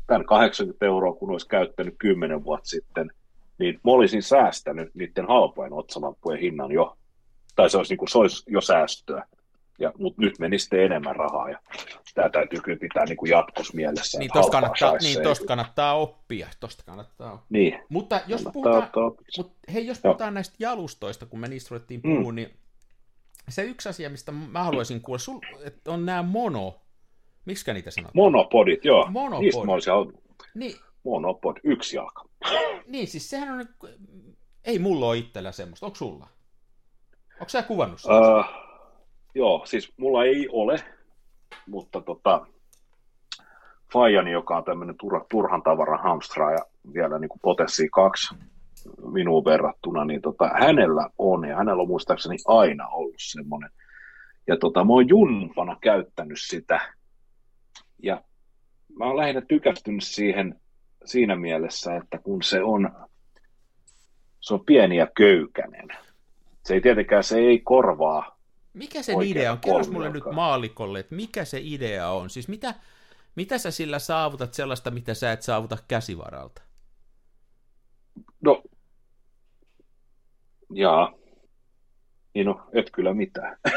tämän 0.07 0.25
80 0.25 0.85
euroa, 0.85 1.13
kun 1.13 1.31
olisi 1.31 1.47
käyttänyt 1.47 1.95
10 1.97 2.43
vuotta 2.43 2.69
sitten, 2.69 3.11
niin 3.59 3.73
mä 3.73 3.91
olisin 3.91 4.23
säästänyt 4.23 4.95
niiden 4.95 5.27
halpojen 5.27 5.73
otsalampujen 5.73 6.39
hinnan 6.39 6.71
jo. 6.71 6.97
Tai 7.55 7.69
se 7.69 7.77
olisi, 7.77 7.91
niin 7.91 7.97
kuin, 7.97 8.09
se 8.09 8.17
olisi 8.17 8.43
jo 8.47 8.61
säästöä. 8.61 9.25
Ja, 9.79 9.91
mutta 9.97 10.21
nyt 10.21 10.39
meni 10.39 10.59
sitten 10.59 10.79
enemmän 10.79 11.15
rahaa 11.15 11.49
ja 11.49 11.59
tämä 12.13 12.29
täytyy 12.29 12.59
kyllä 12.61 12.79
pitää 12.79 13.05
niin 13.05 13.17
kuin 13.17 13.29
jatkos 13.29 13.73
mielessä. 13.73 14.19
Niin 14.19 14.31
tuosta 14.33 14.51
kannattaa, 14.51 14.97
niin 14.97 15.23
tosta 15.23 15.45
kannattaa 15.45 15.93
oppia. 15.93 16.47
Tosta 16.59 16.83
kannattaa 16.85 17.33
oppia. 17.33 17.45
Niin. 17.49 17.79
Mutta 17.89 18.21
jos 18.27 18.47
puhutaan, 18.53 18.89
mut, 19.37 19.53
hei, 19.73 19.87
jos 19.87 19.99
puhutaan 19.99 20.33
näistä 20.33 20.55
jalustoista, 20.59 21.25
kun 21.25 21.39
me 21.39 21.47
niistä 21.47 21.67
ruvettiin 21.71 22.01
puhua, 22.01 22.31
mm. 22.31 22.35
niin 22.35 22.53
se 23.49 23.63
yksi 23.63 23.89
asia, 23.89 24.09
mistä 24.09 24.31
mä 24.31 24.63
haluaisin 24.63 25.01
kuulla, 25.01 25.19
sul, 25.19 25.39
että 25.63 25.91
on 25.91 26.05
nämä 26.05 26.23
mono, 26.23 26.81
miksi 27.45 27.73
niitä 27.73 27.91
sanotaan? 27.91 28.11
Monopodit, 28.15 28.85
joo. 28.85 29.07
Monopod. 29.11 29.43
Niistä 29.43 29.65
mä 29.65 29.73
olisin 29.73 29.93
niin. 30.53 30.75
Monopod, 31.03 31.57
yksi 31.63 31.95
jalka. 31.95 32.25
niin, 32.87 33.07
siis 33.07 33.29
sehän 33.29 33.59
on, 33.59 33.89
ei 34.63 34.79
mulla 34.79 35.05
ole 35.07 35.17
itsellä 35.17 35.51
semmoista, 35.51 35.85
onko 35.85 35.95
sulla? 35.95 36.27
Onko 37.33 37.49
sä 37.49 37.63
kuvannut 37.63 38.01
semmoista? 38.01 38.39
Uh, 38.39 38.45
joo, 39.35 39.61
siis 39.65 39.93
mulla 39.97 40.23
ei 40.23 40.47
ole, 40.51 40.83
mutta 41.67 42.01
tota, 42.01 42.47
Fajani, 43.93 44.31
joka 44.31 44.57
on 44.57 44.63
tämmöinen 44.63 44.95
turha, 44.97 45.25
turhan 45.29 45.63
tavaran 45.63 46.03
hamstra 46.03 46.51
ja 46.51 46.57
vielä 46.93 47.19
niin 47.19 47.29
kuin 47.29 47.39
potessi 47.41 47.89
kaksi 47.89 48.35
minuun 49.11 49.45
verrattuna, 49.45 50.05
niin 50.05 50.21
tota, 50.21 50.49
hänellä 50.59 51.09
on, 51.17 51.47
ja 51.47 51.55
hänellä 51.55 51.81
on 51.81 51.87
muistaakseni 51.87 52.37
aina 52.47 52.87
ollut 52.87 53.15
semmoinen. 53.17 53.69
Ja 54.47 54.57
tota, 54.57 54.83
mä 54.83 54.93
oon 54.93 55.09
junfana 55.09 55.77
käyttänyt 55.81 56.37
sitä, 56.41 56.81
ja 58.03 58.21
mä 58.99 59.05
oon 59.05 59.17
lähinnä 59.17 59.41
tykästynyt 59.41 60.03
siihen 60.03 60.59
siinä 61.05 61.35
mielessä, 61.35 61.95
että 61.95 62.17
kun 62.17 62.43
se 62.43 62.63
on, 62.63 62.89
se 64.39 64.53
on 64.53 64.65
pieni 64.65 64.97
ja 64.97 65.07
köykäinen. 65.17 65.87
Se 66.65 66.73
ei 66.73 66.81
tietenkään, 66.81 67.23
se 67.23 67.37
ei 67.37 67.59
korvaa 67.59 68.40
Mikä 68.73 69.03
se 69.03 69.13
idea 69.23 69.51
on? 69.51 69.59
Kerros 69.59 69.89
mulle 69.89 70.09
nyt 70.09 70.23
maalikolle, 70.31 70.99
että 70.99 71.15
mikä 71.15 71.45
se 71.45 71.59
idea 71.63 72.09
on? 72.09 72.29
Siis 72.29 72.47
mitä, 72.47 72.75
mitä 73.35 73.57
sä 73.57 73.71
sillä 73.71 73.99
saavutat 73.99 74.53
sellaista, 74.53 74.91
mitä 74.91 75.13
sä 75.13 75.31
et 75.31 75.41
saavuta 75.41 75.77
käsivaralta? 75.87 76.61
No, 78.41 78.63
jaa. 80.73 81.13
Niin 82.33 82.45
no, 82.45 82.69
et 82.73 82.91
kyllä 82.91 83.13
mitään. 83.13 83.57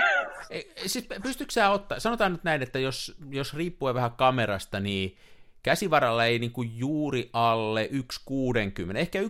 Ei, 0.51 0.73
siis 0.87 1.09
pystytkö 1.23 1.53
sä 1.53 1.71
ottaa, 1.71 2.01
sanotaan 2.01 2.33
nyt 2.33 2.45
näin, 2.45 2.63
että 2.63 2.79
jos, 2.79 3.17
jos 3.31 3.55
riippuen 3.55 3.95
vähän 3.95 4.13
kamerasta, 4.13 4.81
niin 4.81 5.17
käsivaralla 5.65 6.25
ei 6.25 6.39
niinku 6.39 6.63
juuri 6.63 7.31
alle 7.33 7.89
1,60, 7.93 8.97
ehkä 8.97 9.21
1,30 9.21 9.27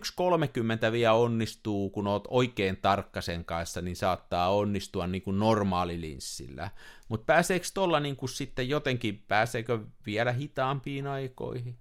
vielä 0.91 1.13
onnistuu, 1.13 1.89
kun 1.89 2.07
oot 2.07 2.27
oikein 2.29 2.77
tarkka 2.81 3.21
sen 3.21 3.45
kanssa, 3.45 3.81
niin 3.81 3.95
saattaa 3.95 4.55
onnistua 4.55 5.07
niinku 5.07 5.31
normaalilinssillä. 5.31 6.69
Mutta 7.09 7.25
pääseekö 7.25 7.65
tuolla 7.73 7.99
niinku 7.99 8.27
sitten 8.27 8.69
jotenkin, 8.69 9.23
pääseekö 9.27 9.79
vielä 10.05 10.31
hitaampiin 10.31 11.07
aikoihin? 11.07 11.75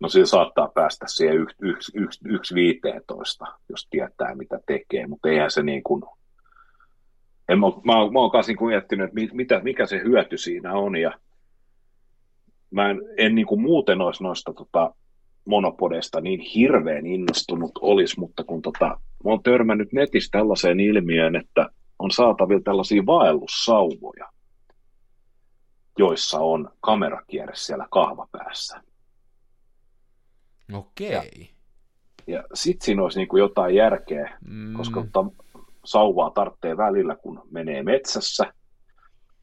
No 0.00 0.08
siinä 0.08 0.26
saattaa 0.26 0.68
päästä 0.68 1.06
siihen 1.08 1.36
1.15, 1.36 1.46
jos 3.68 3.88
tietää 3.90 4.34
mitä 4.34 4.60
tekee, 4.66 5.06
mutta 5.06 5.28
eihän 5.28 5.50
se 5.50 5.62
niin 5.62 5.82
kuin, 5.82 6.02
en, 7.48 7.58
mä, 7.58 7.66
mä, 7.66 7.92
mä 8.12 8.20
oon 8.20 8.30
kanssa 8.30 8.52
niin 8.52 8.68
miettinyt, 8.68 9.08
että 9.08 9.36
mitä, 9.36 9.60
mikä 9.60 9.86
se 9.86 9.98
hyöty 10.04 10.38
siinä 10.38 10.72
on, 10.72 10.96
ja 10.96 11.12
mä 12.70 12.90
en, 12.90 13.00
en 13.16 13.34
niin 13.34 13.46
kuin 13.46 13.60
muuten 13.60 14.00
olisi 14.00 14.22
noista 14.22 14.52
tota, 14.52 14.94
monopodeista 15.44 16.20
niin 16.20 16.40
hirveän 16.40 17.06
innostunut 17.06 17.72
olisi, 17.80 18.20
mutta 18.20 18.44
kun 18.44 18.62
tota, 18.62 18.86
mä 19.24 19.30
oon 19.30 19.42
törmännyt 19.42 19.92
netissä 19.92 20.28
tällaiseen 20.32 20.80
ilmiöön, 20.80 21.36
että 21.36 21.70
on 21.98 22.10
saatavilla 22.10 22.62
tällaisia 22.64 23.06
vaellussauvoja, 23.06 24.28
joissa 25.98 26.38
on 26.38 26.70
kamerakierre 26.80 27.56
siellä 27.56 27.86
kahvapäässä. 27.90 28.82
Okei. 30.72 31.10
Ja, 31.12 31.22
ja 32.26 32.44
sitten 32.54 32.84
siinä 32.84 33.02
olisi 33.02 33.18
niin 33.18 33.28
kuin 33.28 33.40
jotain 33.40 33.74
järkeä, 33.74 34.38
mm. 34.48 34.74
koska 34.74 35.06
tota, 35.12 35.30
sauvaa 35.84 36.30
tarvitsee 36.30 36.76
välillä, 36.76 37.16
kun 37.16 37.42
menee 37.50 37.82
metsässä. 37.82 38.52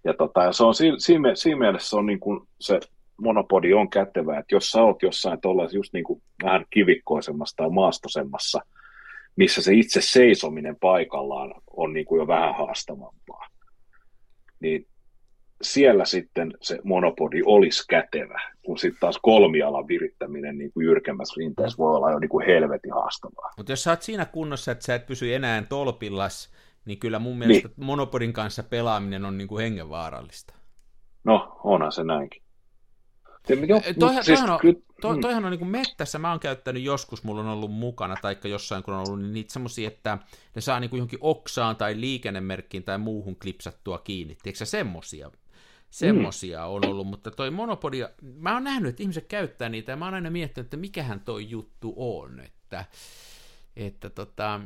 Ja, 0.03 0.13
tota, 0.13 0.43
ja 0.43 0.51
se 0.51 0.63
on 0.63 0.75
siinä, 0.75 1.35
siinä 1.35 1.59
mielessä 1.59 1.89
se 1.89 1.95
on 1.95 2.05
niin 2.05 2.19
kuin 2.19 2.47
se 2.59 2.79
monopodi 3.21 3.73
on 3.73 3.89
kätevä, 3.89 4.39
että 4.39 4.55
jos 4.55 4.71
sä 4.71 4.83
oot 4.83 5.03
jossain 5.03 5.41
tuollaisessa 5.41 5.77
just 5.77 5.93
niin 5.93 6.03
kuin 6.03 6.21
vähän 6.43 6.65
kivikkoisemmassa 6.69 7.55
tai 7.57 7.69
maastosemmassa, 7.69 8.61
missä 9.35 9.61
se 9.61 9.73
itse 9.73 10.01
seisominen 10.01 10.75
paikallaan 10.81 11.53
on 11.77 11.93
niin 11.93 12.05
kuin 12.05 12.19
jo 12.19 12.27
vähän 12.27 12.55
haastavampaa, 12.55 13.47
niin 14.59 14.87
siellä 15.61 16.05
sitten 16.05 16.53
se 16.61 16.79
monopodi 16.83 17.41
olisi 17.45 17.83
kätevä, 17.89 18.41
kun 18.65 18.77
sitten 18.77 18.99
taas 18.99 19.19
kolmialan 19.21 19.87
virittäminen 19.87 20.57
niin 20.57 20.71
kuin 20.73 20.85
jyrkemmässä 20.85 21.33
rinteessä 21.37 21.77
voi 21.77 21.95
olla 21.95 22.11
jo 22.11 22.19
niin 22.19 22.29
kuin 22.29 22.45
helvetin 22.45 22.93
haastavaa. 22.93 23.53
Mutta 23.57 23.71
jos 23.71 23.83
sä 23.83 23.89
oot 23.89 24.01
siinä 24.01 24.25
kunnossa, 24.25 24.71
että 24.71 24.85
sä 24.85 24.95
et 24.95 25.05
pysy 25.05 25.33
enää 25.33 25.63
tolpillas, 25.69 26.53
niin 26.85 26.99
kyllä 26.99 27.19
mun 27.19 27.37
mielestä 27.37 27.67
niin. 27.67 27.85
monopodin 27.85 28.33
kanssa 28.33 28.63
pelaaminen 28.63 29.25
on 29.25 29.37
niin 29.37 29.47
kuin 29.47 29.63
hengenvaarallista. 29.63 30.53
No, 31.23 31.59
onhan 31.63 31.91
se 31.91 32.03
näinkin. 32.03 32.44
Toihan, 33.99 34.23
siis, 34.23 34.39
toihan, 34.39 34.59
on, 34.65 34.75
to, 35.01 35.13
mm. 35.13 35.21
toihan 35.21 35.45
on 35.45 35.51
niin 35.51 35.59
kuin 35.59 35.71
mettässä, 35.71 36.19
mä 36.19 36.29
oon 36.29 36.39
käyttänyt 36.39 36.83
joskus, 36.83 37.23
mulla 37.23 37.41
on 37.41 37.47
ollut 37.47 37.71
mukana, 37.71 38.15
tai 38.21 38.37
jossain 38.43 38.83
kun 38.83 38.93
on 38.93 39.07
ollut, 39.07 39.21
niin 39.21 39.33
niitä 39.33 39.53
semmosia, 39.53 39.87
että 39.87 40.17
ne 40.55 40.61
saa 40.61 40.79
niin 40.79 40.89
kuin 40.89 40.97
johonkin 40.97 41.19
oksaan 41.21 41.75
tai 41.75 41.99
liikennemerkkiin 41.99 42.83
tai 42.83 42.97
muuhun 42.97 43.35
klipsattua 43.35 43.97
kiinni. 43.97 44.37
Tiedätkö 44.43 44.65
semmosia? 44.65 45.31
Semmosia 45.89 46.59
mm. 46.59 46.69
on 46.69 46.85
ollut, 46.85 47.07
mutta 47.07 47.31
toi 47.31 47.51
monopodi, 47.51 48.05
mä 48.21 48.53
oon 48.53 48.63
nähnyt, 48.63 48.89
että 48.89 49.03
ihmiset 49.03 49.25
käyttää 49.27 49.69
niitä, 49.69 49.91
ja 49.91 49.95
mä 49.95 50.05
oon 50.05 50.13
aina 50.13 50.29
miettinyt, 50.29 50.65
että 50.65 50.77
mikähän 50.77 51.19
toi 51.19 51.49
juttu 51.49 51.93
on, 51.97 52.39
että, 52.39 52.85
että 53.75 54.09
tota, 54.09 54.61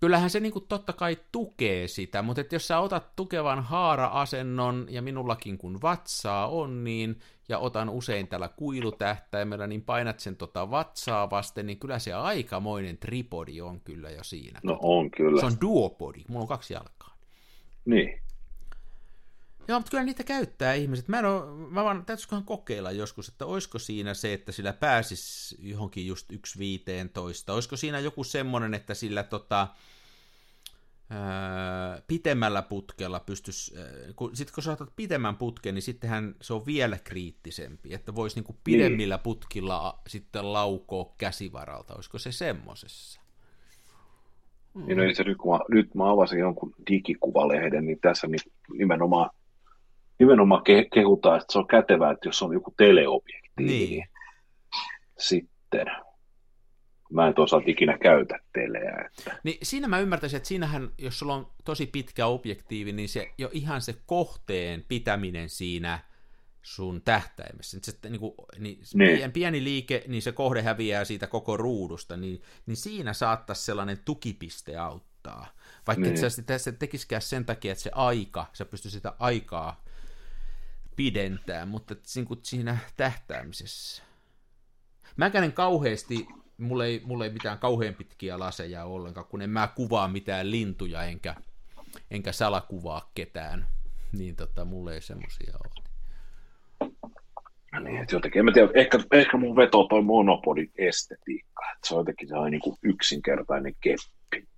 kyllähän 0.00 0.30
se 0.30 0.40
niinku 0.40 0.60
totta 0.60 0.92
kai 0.92 1.16
tukee 1.32 1.88
sitä, 1.88 2.22
mutta 2.22 2.40
että 2.40 2.54
jos 2.54 2.68
sä 2.68 2.78
otat 2.78 3.16
tukevan 3.16 3.62
haara-asennon, 3.62 4.86
ja 4.90 5.02
minullakin 5.02 5.58
kun 5.58 5.82
vatsaa 5.82 6.48
on, 6.48 6.84
niin, 6.84 7.18
ja 7.48 7.58
otan 7.58 7.90
usein 7.90 8.28
tällä 8.28 8.48
kuilutähtäimellä, 8.48 9.66
niin 9.66 9.82
painat 9.82 10.20
sen 10.20 10.36
tota 10.36 10.70
vatsaa 10.70 11.30
vasten, 11.30 11.66
niin 11.66 11.78
kyllä 11.78 11.98
se 11.98 12.12
aikamoinen 12.12 12.98
tripodi 12.98 13.60
on 13.60 13.80
kyllä 13.80 14.10
jo 14.10 14.24
siinä. 14.24 14.60
No 14.62 14.78
on 14.82 15.10
kyllä. 15.10 15.40
Se 15.40 15.46
on 15.46 15.60
duopodi, 15.60 16.24
mulla 16.28 16.42
on 16.42 16.48
kaksi 16.48 16.74
jalkaa. 16.74 17.16
Niin. 17.84 18.20
Joo, 19.68 19.78
mutta 19.78 19.90
kyllä 19.90 20.04
niitä 20.04 20.24
käyttää 20.24 20.74
ihmiset. 20.74 21.08
Mä, 21.08 21.18
en 21.18 21.24
ole, 21.24 21.70
mä 21.70 21.84
vaan 21.84 22.04
täytyisiköhän 22.04 22.44
kokeilla 22.44 22.90
joskus, 22.90 23.28
että 23.28 23.46
olisiko 23.46 23.78
siinä 23.78 24.14
se, 24.14 24.32
että 24.32 24.52
sillä 24.52 24.72
pääsisi 24.72 25.56
johonkin 25.60 26.06
just 26.06 26.32
1.15. 26.32 26.38
Olisiko 27.48 27.76
siinä 27.76 27.98
joku 27.98 28.24
semmoinen, 28.24 28.74
että 28.74 28.94
sillä 28.94 29.22
tota, 29.22 29.68
ää, 31.10 32.02
pitemmällä 32.06 32.62
putkella 32.62 33.20
pystyisi, 33.20 33.74
kun, 34.16 34.36
sitten 34.36 34.54
kun 34.54 34.62
sä 34.62 34.72
otat 34.72 34.92
pitemmän 34.96 35.36
putken, 35.36 35.74
niin 35.74 35.82
sittenhän 35.82 36.34
se 36.40 36.54
on 36.54 36.66
vielä 36.66 36.98
kriittisempi, 37.04 37.94
että 37.94 38.14
voisi 38.14 38.36
niinku 38.36 38.56
pidemmillä 38.64 39.16
niin. 39.16 39.22
putkilla 39.22 39.98
sitten 40.06 40.52
laukoa 40.52 41.14
käsivaralta. 41.18 41.94
Olisiko 41.94 42.18
se 42.18 42.32
semmosessa? 42.32 43.20
Niin, 44.74 44.98
no, 44.98 45.14
se, 45.14 45.24
nyt, 45.24 45.38
kun 45.38 45.54
mä, 45.54 45.60
nyt 45.68 45.94
mä 45.94 46.10
avasin 46.10 46.38
jonkun 46.38 46.74
digikuvalehden, 46.90 47.86
niin 47.86 47.98
tässä 48.00 48.26
niin 48.26 48.52
nimenomaan 48.78 49.30
nimenomaan 50.18 50.62
ke- 50.62 50.88
kehutaan, 50.94 51.40
että 51.40 51.52
se 51.52 51.58
on 51.58 51.66
kätevää, 51.66 52.12
että 52.12 52.28
jos 52.28 52.42
on 52.42 52.52
joku 52.52 52.74
teleobjektiivi, 52.76 53.70
niin, 53.72 53.90
niin 53.90 54.08
sitten 55.18 55.86
mä 57.12 57.26
en 57.26 57.34
toisaalta 57.34 57.70
ikinä 57.70 57.98
käytä 57.98 58.38
teleä. 58.52 59.06
Että. 59.06 59.38
Niin 59.44 59.58
siinä 59.62 59.88
mä 59.88 59.98
ymmärtäisin, 59.98 60.36
että 60.36 60.48
siinähän, 60.48 60.88
jos 60.98 61.18
sulla 61.18 61.34
on 61.34 61.46
tosi 61.64 61.86
pitkä 61.86 62.26
objektiivi, 62.26 62.92
niin 62.92 63.08
se 63.08 63.30
jo 63.38 63.50
ihan 63.52 63.80
se 63.80 63.94
kohteen 64.06 64.84
pitäminen 64.88 65.48
siinä 65.48 65.98
sun 66.62 67.02
tähtäimessä. 67.02 67.78
Se, 67.82 67.92
niin 68.10 68.20
kuin, 68.20 68.34
niin, 68.58 68.78
niin. 68.94 69.32
Pieni 69.32 69.64
liike, 69.64 70.04
niin 70.06 70.22
se 70.22 70.32
kohde 70.32 70.62
häviää 70.62 71.04
siitä 71.04 71.26
koko 71.26 71.56
ruudusta, 71.56 72.16
niin, 72.16 72.42
niin 72.66 72.76
siinä 72.76 73.12
saattaisi 73.12 73.64
sellainen 73.64 73.98
tukipiste 74.04 74.76
auttaa. 74.76 75.46
Vaikka 75.86 76.04
niin. 76.04 76.14
et 76.14 76.20
sä 76.20 76.30
sitä 76.30 76.72
tekisikään 76.78 77.22
sen 77.22 77.44
takia, 77.44 77.72
että 77.72 77.82
se 77.82 77.90
aika, 77.94 78.46
sä 78.52 78.64
pystyisit 78.64 78.98
sitä 78.98 79.14
aikaa 79.18 79.84
pidentää, 80.98 81.66
mutta 81.66 81.94
siinä 82.42 82.78
tähtäämisessä. 82.96 84.02
Mäkään 85.16 85.44
en 85.44 85.52
kauheasti, 85.52 86.26
mulla 86.58 86.84
ei, 86.84 87.02
mulla 87.04 87.24
ei 87.24 87.30
mitään 87.30 87.58
kauhean 87.58 87.94
pitkiä 87.94 88.38
laseja 88.38 88.84
ollenkaan, 88.84 89.26
kun 89.26 89.42
en 89.42 89.50
mä 89.50 89.68
kuvaa 89.74 90.08
mitään 90.08 90.50
lintuja, 90.50 91.02
enkä, 91.02 91.34
enkä 92.10 92.32
salakuvaa 92.32 93.10
ketään, 93.14 93.66
niin 94.12 94.36
tota, 94.36 94.64
mulla 94.64 94.92
ei 94.92 95.00
semmosia 95.00 95.54
ole. 95.64 95.84
No 97.72 97.80
niin, 97.80 98.02
että 98.02 98.16
jotenkin, 98.16 98.38
en 98.38 98.44
mä 98.44 98.52
tiedä, 98.52 98.70
ehkä, 98.74 98.98
ehkä 99.12 99.36
mun 99.36 99.56
veto 99.56 99.84
toi 99.84 100.02
monopodin 100.02 100.70
estetiikka, 100.78 101.70
että 101.74 101.88
se 101.88 101.94
on 101.94 102.00
jotenkin 102.00 102.28
sellainen 102.28 102.50
niin 102.50 102.60
kuin 102.60 102.76
yksinkertainen 102.82 103.74
keppi. 103.80 104.48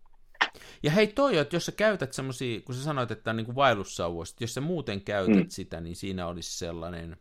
Ja 0.83 0.90
hei 0.90 1.06
toi, 1.06 1.37
että 1.37 1.56
jos 1.56 1.66
sä 1.66 1.72
käytät 1.72 2.12
semmoisia, 2.12 2.61
kun 2.61 2.74
sä 2.74 2.83
sanoit, 2.83 3.11
että 3.11 3.30
on 3.30 3.37
niin 3.37 3.54
vaellussauvoista, 3.54 4.44
jos 4.44 4.54
sä 4.54 4.61
muuten 4.61 5.00
käytät 5.00 5.37
mm. 5.37 5.48
sitä, 5.48 5.80
niin 5.80 5.96
siinä 5.96 6.26
olisi 6.26 6.59
sellainen, 6.59 7.16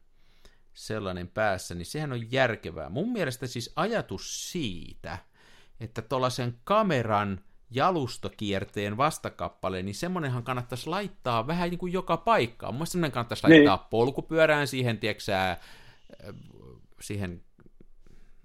sellainen 0.74 1.28
päässä, 1.28 1.76
niin 1.76 1.86
sehän 1.86 2.12
on 2.12 2.32
järkevää. 2.32 2.90
Mun 2.90 3.12
mielestä 3.12 3.48
siis 3.48 3.74
ajatus 3.76 4.52
siitä, 4.52 5.18
että 5.80 6.02
tuollaisen 6.02 6.60
kameran 6.64 7.42
jalustokierteen 7.72 8.98
vastakappaleen, 8.98 9.86
niin 9.86 9.96
semmonenhan 9.96 10.44
kannattaisi 10.44 10.90
laittaa 10.90 11.48
vähän 11.48 11.70
niin 11.70 11.80
kuin 11.80 11.94
joka 11.94 12.18
paikkaan. 12.18 12.74
Mun 12.74 12.78
mielestä 12.78 12.92
semmoinen 12.92 13.12
kannattaisi 13.12 13.48
laittaa 13.48 13.76
niin. 13.76 13.88
polkupyörään 13.90 14.68
siihen, 14.68 14.98
tiedätkö 14.98 15.24
siihen 17.02 17.44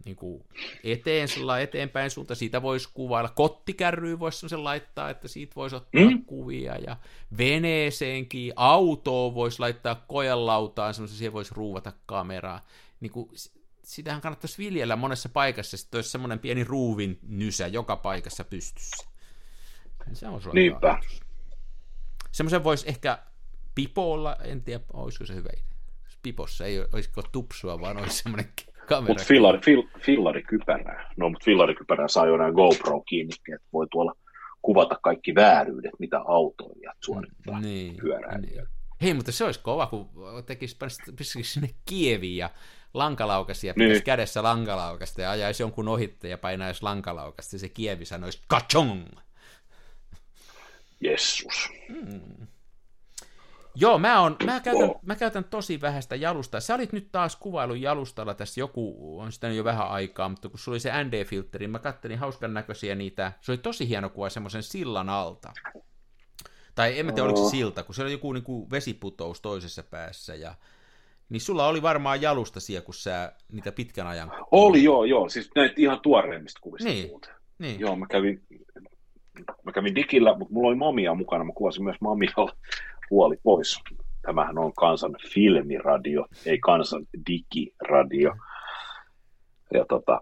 niin 0.04 0.16
kuin 0.16 0.44
eteen, 0.84 1.28
eteenpäin 1.62 2.10
suunta, 2.10 2.34
siitä 2.34 2.62
voisi 2.62 2.88
kuvailla, 2.94 3.30
kottikärryyn 3.30 4.18
voisi 4.18 4.48
sen 4.48 4.64
laittaa, 4.64 5.10
että 5.10 5.28
siitä 5.28 5.52
voisi 5.56 5.76
ottaa 5.76 6.00
mm. 6.00 6.24
kuvia, 6.24 6.76
ja 6.76 6.96
veneeseenkin, 7.38 8.52
autoon 8.56 9.34
voisi 9.34 9.60
laittaa 9.60 10.04
kojelautaan, 10.08 10.94
semmoisen 10.94 11.18
siihen 11.18 11.32
voisi 11.32 11.54
ruuvata 11.54 11.92
kameraa, 12.06 12.66
niin 13.00 13.12
kuin, 13.12 13.30
sitähän 13.82 14.20
kannattaisi 14.20 14.58
viljellä 14.58 14.96
monessa 14.96 15.28
paikassa, 15.28 15.76
sitten 15.76 15.98
olisi 15.98 16.10
semmoinen 16.10 16.38
pieni 16.38 16.64
ruuvin 16.64 17.18
nysä 17.22 17.66
joka 17.66 17.96
paikassa 17.96 18.44
pystyssä. 18.44 19.06
Se 20.12 20.28
on 20.28 20.40
Niinpä. 20.52 20.98
Semmoisen 22.32 22.64
voisi 22.64 22.88
ehkä 22.88 23.18
pipolla, 23.74 24.36
en 24.36 24.62
tiedä, 24.62 24.84
olisiko 24.92 25.26
se 25.26 25.34
hyvä 25.34 25.48
idea. 25.52 25.64
Pipossa 26.22 26.64
ei 26.64 26.80
olisiko 26.92 27.22
tupsua, 27.22 27.80
vaan 27.80 27.96
olisi 27.96 28.22
semmoinen 28.22 28.52
mutta 29.06 29.24
fillari, 29.24 29.58
fill, 29.64 29.82
fillarikypärää. 30.00 31.10
No, 31.16 31.28
mutta 31.28 31.44
fillarikypärää 31.44 32.08
saa 32.08 32.26
jo 32.26 32.34
GoPro 32.54 33.00
kiinni, 33.00 33.34
että 33.54 33.66
voi 33.72 33.86
tuolla 33.90 34.12
kuvata 34.62 34.98
kaikki 35.02 35.34
vääryydet, 35.34 35.92
mitä 35.98 36.20
autoilijat 36.26 36.96
suorittaa 37.00 37.60
Niin, 37.60 37.96
pyöräilijät. 37.96 38.54
niin. 38.54 38.68
Hei, 39.02 39.14
mutta 39.14 39.32
se 39.32 39.44
olisi 39.44 39.60
kova, 39.62 39.86
kun 39.86 40.08
tekisi 40.46 40.76
pistäisi 41.18 41.50
sinne 41.52 41.68
Kieviin 41.88 42.36
ja 42.36 42.50
lankalaukaisi 42.94 43.66
ja 43.66 43.74
pitäisi 43.74 43.92
Niin. 43.92 44.04
kädessä 44.04 44.42
lankalaukasta 44.42 45.22
ja 45.22 45.30
ajaisi 45.30 45.62
jonkun 45.62 45.88
ohitte 45.88 46.28
ja 46.28 46.38
painaisi 46.38 46.82
lankalaukasta 46.82 47.56
ja 47.56 47.60
se 47.60 47.68
Kievi 47.68 48.04
sanoisi 48.04 48.42
kachong. 48.48 49.02
Jessus. 51.00 51.70
Joo, 53.76 53.98
mä, 53.98 54.20
on, 54.20 54.36
mä, 54.44 54.60
käytän, 54.60 54.90
mä 55.02 55.16
käytän 55.16 55.44
tosi 55.44 55.80
vähäistä 55.80 56.16
jalustaa. 56.16 56.60
Sä 56.60 56.74
olit 56.74 56.92
nyt 56.92 57.08
taas 57.12 57.36
kuvailun 57.36 57.80
jalustalla 57.80 58.34
tässä 58.34 58.60
joku, 58.60 59.18
on 59.20 59.32
sitä 59.32 59.48
jo 59.48 59.64
vähän 59.64 59.88
aikaa, 59.88 60.28
mutta 60.28 60.48
kun 60.48 60.58
sulla 60.58 60.74
oli 60.74 60.80
se 60.80 60.90
ND-filtteri, 60.90 61.68
mä 61.68 61.78
kattelin 61.78 62.18
hauskan 62.18 62.54
näköisiä 62.54 62.94
niitä, 62.94 63.32
se 63.40 63.52
oli 63.52 63.58
tosi 63.58 63.88
hieno 63.88 64.08
kuva 64.08 64.30
semmoisen 64.30 64.62
sillan 64.62 65.08
alta. 65.08 65.52
Tai 66.74 66.98
en 66.98 67.06
mä 67.06 67.12
tiedä, 67.12 67.24
oliko 67.28 67.44
se 67.44 67.50
silta, 67.50 67.82
kun 67.82 67.94
siellä 67.94 68.06
oli 68.06 68.14
joku 68.14 68.32
niin 68.32 68.44
kuin 68.44 68.70
vesiputous 68.70 69.40
toisessa 69.40 69.82
päässä. 69.82 70.34
Ja... 70.34 70.54
Niin 71.28 71.40
sulla 71.40 71.66
oli 71.66 71.82
varmaan 71.82 72.22
jalustasia, 72.22 72.82
kun 72.82 72.94
sä 72.94 73.32
niitä 73.52 73.72
pitkän 73.72 74.06
ajan... 74.06 74.32
Oli 74.50 74.84
joo, 74.84 75.04
joo, 75.04 75.28
siis 75.28 75.50
näitä 75.54 75.74
ihan 75.76 76.00
tuoreimmista 76.00 76.60
kuvista 76.62 76.88
Niin. 76.88 77.08
muuten. 77.08 77.34
Niin. 77.58 77.80
Joo, 77.80 77.96
mä 77.96 78.06
kävin, 78.06 78.42
mä 79.62 79.72
kävin 79.72 79.94
digillä, 79.94 80.38
mutta 80.38 80.54
mulla 80.54 80.68
oli 80.68 80.76
mamia 80.76 81.14
mukana, 81.14 81.44
mä 81.44 81.52
kuvasin 81.54 81.84
myös 81.84 82.00
mamialla 82.00 82.56
huoli 83.14 83.36
pois. 83.42 83.80
Tämähän 84.22 84.58
on 84.58 84.72
kansan 84.72 85.16
filmiradio, 85.32 86.26
ei 86.46 86.58
kansan 86.58 87.06
digiradio. 87.30 88.32
Ja 89.74 89.84
tota, 89.88 90.20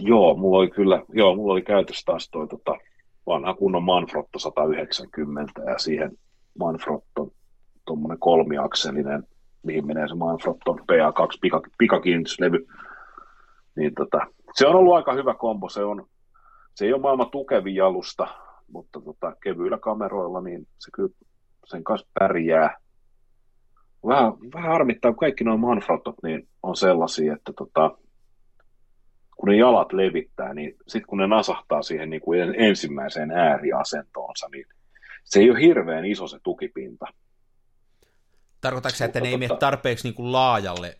joo, 0.00 0.34
mulla 0.36 0.58
oli 0.58 0.70
kyllä, 0.70 1.02
joo, 1.08 1.34
mulla 1.34 1.52
oli 1.52 1.62
käytössä 1.62 2.02
taas 2.06 2.28
toi 2.30 2.48
tota, 2.48 2.76
vanha 3.26 3.54
kunnon 3.54 3.82
Manfrotto 3.82 4.38
190 4.38 5.62
ja 5.62 5.78
siihen 5.78 6.10
Manfrotton 6.58 7.30
tuommoinen 7.86 8.18
kolmiakselinen, 8.18 9.26
mihin 9.62 9.86
menee 9.86 10.08
se 10.08 10.14
Manfrotton 10.14 10.78
PA2 10.78 11.38
pika, 11.40 11.60
pikakiinnityslevy. 11.78 12.66
Niin 13.76 13.94
tota, 13.94 14.26
se 14.54 14.66
on 14.66 14.76
ollut 14.76 14.94
aika 14.94 15.12
hyvä 15.12 15.34
kombo. 15.34 15.68
Se, 15.68 15.84
on, 15.84 16.06
se 16.74 16.84
ei 16.84 16.92
ole 16.92 17.02
maailman 17.02 17.30
tukevin 17.30 17.74
jalusta, 17.74 18.28
mutta 18.72 19.00
tota, 19.00 19.36
kevyillä 19.42 19.78
kameroilla 19.78 20.40
niin 20.40 20.66
se 20.78 20.90
kyllä 20.94 21.14
sen 21.66 21.84
kanssa 21.84 22.08
pärjää. 22.18 22.76
Vähän, 24.06 24.32
vähän 24.54 24.72
harmittaa, 24.72 25.10
kun 25.12 25.18
kaikki 25.18 25.44
nuo 25.44 25.56
Manfrottot 25.56 26.14
niin 26.22 26.48
on 26.62 26.76
sellaisia, 26.76 27.34
että 27.34 27.52
tota, 27.58 27.98
kun 29.36 29.48
ne 29.48 29.56
jalat 29.56 29.92
levittää, 29.92 30.54
niin 30.54 30.76
sitten 30.88 31.06
kun 31.06 31.18
ne 31.18 31.26
nasahtaa 31.26 31.82
siihen 31.82 32.10
niin 32.10 32.22
kuin 32.22 32.40
en- 32.40 32.54
ensimmäiseen 32.60 33.30
ääriasentoonsa, 33.30 34.48
niin 34.52 34.66
se 35.24 35.40
ei 35.40 35.50
ole 35.50 35.60
hirveän 35.60 36.04
iso 36.04 36.26
se 36.28 36.38
tukipinta. 36.42 37.06
Tarkoitatko 38.60 38.96
se, 38.96 39.04
että 39.04 39.20
ne 39.20 39.28
ei 39.28 39.36
mene 39.36 39.54
tota- 39.54 39.58
tarpeeksi 39.58 40.08
niin 40.08 40.14
kuin 40.14 40.32
laajalle? 40.32 40.96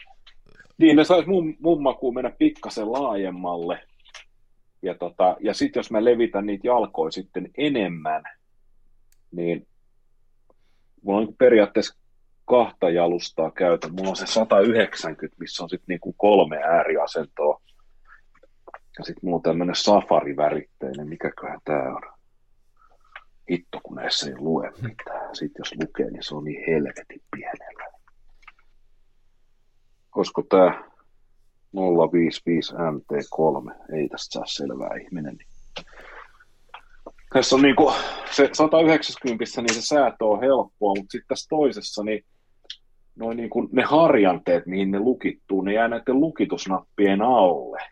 Niin, 0.79 0.97
ne 0.97 1.05
sais 1.05 1.27
mun, 1.27 1.57
mun 1.61 1.83
makuun 1.83 2.15
mennä 2.15 2.31
pikkasen 2.39 2.93
laajemmalle. 2.93 3.83
Ja, 4.83 4.95
tota, 4.95 5.37
ja 5.41 5.55
sitten 5.55 5.81
jos 5.81 5.91
mä 5.91 6.05
levitän 6.05 6.47
niitä 6.47 6.67
jalkoja 6.67 7.11
sitten 7.11 7.51
enemmän, 7.59 8.23
niin 9.31 9.67
mulla 11.03 11.21
on 11.21 11.35
periaatteessa 11.39 11.99
kahta 12.45 12.91
jalustaa 12.91 13.51
käytän. 13.51 13.95
Mulla 13.95 14.11
on 14.11 14.17
se 14.17 14.27
190, 14.27 15.37
missä 15.41 15.63
on 15.63 15.69
sitten 15.69 15.87
niinku 15.89 16.13
kolme 16.13 16.57
ääriasentoa. 16.57 17.61
Ja 18.99 19.05
sitten 19.05 19.21
mulla 19.23 19.37
on 19.37 19.43
tämmöinen 19.43 19.75
safari-väritteinen, 19.75 21.09
mikäköhän 21.09 21.61
tää 21.65 21.95
on. 21.95 22.03
Hitto, 23.51 23.81
kun 23.83 23.97
näissä 23.97 24.31
ei 24.31 24.37
lue 24.39 24.71
mitään. 24.71 25.37
Sitten 25.37 25.61
jos 25.61 25.75
lukee, 25.83 26.11
niin 26.11 26.23
se 26.23 26.35
on 26.35 26.45
niin 26.45 26.65
helvetin 26.69 27.23
pienellä. 27.37 27.99
Olisiko 30.15 30.43
tämä 30.43 30.92
055 31.75 32.75
MT3? 32.75 33.75
Ei 33.97 34.09
tästä 34.09 34.33
saa 34.33 34.47
selvää 34.47 34.97
ihminen. 35.05 35.39
Tässä 37.33 37.57
on 37.57 37.63
niinku, 37.63 37.93
se 38.31 38.51
190, 38.53 39.45
niin 39.57 39.75
se 39.75 39.83
säätö 39.83 40.25
on 40.25 40.41
helppoa, 40.41 40.95
mutta 40.97 41.13
sitten 41.13 41.29
tässä 41.29 41.49
toisessa, 41.49 42.03
niin 42.03 42.25
noin 43.17 43.37
niinku, 43.37 43.69
ne 43.73 43.83
harjanteet, 43.83 44.67
mihin 44.67 44.91
ne 44.91 44.99
lukittuu, 44.99 45.63
ne 45.63 45.73
jää 45.75 45.89
näiden 45.89 46.21
lukitusnappien 46.21 47.23
alle. 47.23 47.83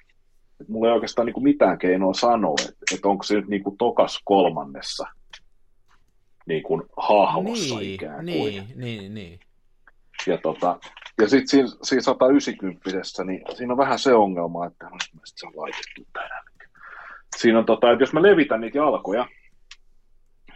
Et 0.60 0.68
mulla 0.68 0.88
ei 0.88 0.94
oikeastaan 0.94 1.26
niinku 1.26 1.40
mitään 1.40 1.78
keinoa 1.78 2.14
sanoa, 2.14 2.54
että 2.68 2.94
et 2.94 3.04
onko 3.04 3.22
se 3.22 3.34
nyt 3.34 3.48
niinku 3.48 3.74
tokas 3.78 4.20
kolmannessa 4.24 5.06
niinku 6.46 6.82
hahmossa 6.96 7.78
niin, 7.78 7.94
ikään 7.94 8.26
kuin. 8.26 8.26
niin, 8.26 8.64
niin, 8.76 9.14
niin. 9.14 9.40
Ja, 10.26 10.38
tota, 10.38 10.78
ja 11.20 11.28
sitten 11.28 11.48
siinä, 11.48 11.68
siinä 11.82 12.02
190 12.02 12.90
niin 13.24 13.42
siinä 13.56 13.72
on 13.72 13.78
vähän 13.78 13.98
se 13.98 14.14
ongelma, 14.14 14.66
että 14.66 14.84
no, 14.84 14.96
se 15.24 15.46
on 15.46 15.52
laitettu 15.56 16.06
tänne. 16.12 16.40
Siinä 17.36 17.58
on, 17.58 17.66
tota, 17.66 17.92
että 17.92 18.02
jos 18.02 18.12
mä 18.12 18.22
levitän 18.22 18.60
niitä 18.60 18.78
jalkoja, 18.78 19.26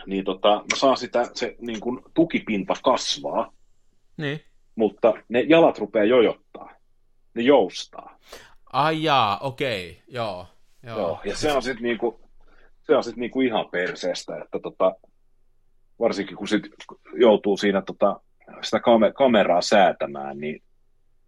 niin 0.06 0.24
tota, 0.24 0.48
mä 0.48 0.76
saan 0.76 0.96
sitä, 0.96 1.30
se 1.34 1.56
niin 1.60 1.80
kun, 1.80 2.02
tukipinta 2.14 2.74
kasvaa, 2.84 3.52
niin. 4.16 4.40
mutta 4.74 5.14
ne 5.28 5.40
jalat 5.40 5.78
rupeaa 5.78 6.04
jojottaa. 6.04 6.70
Ne 7.34 7.42
joustaa. 7.42 8.18
Ai 8.72 9.02
jaa, 9.02 9.38
okei, 9.38 10.02
joo. 10.08 10.46
Joo. 10.82 10.98
Joo. 10.98 11.20
Ja 11.24 11.36
se 11.36 11.52
on 11.52 11.62
sitten 11.62 11.82
niinku, 11.82 12.20
se 12.86 12.96
on 12.96 13.04
sit 13.04 13.16
niinku 13.16 13.40
ihan 13.40 13.68
perseestä, 13.70 14.36
että 14.36 14.58
tota, 14.58 14.94
varsinkin 15.98 16.36
kun 16.36 16.48
sit 16.48 16.62
joutuu 17.14 17.56
siinä 17.56 17.82
tota, 17.82 18.20
sitä 18.62 18.78
kame- 18.78 19.12
kameraa 19.12 19.62
säätämään, 19.62 20.38
niin 20.38 20.62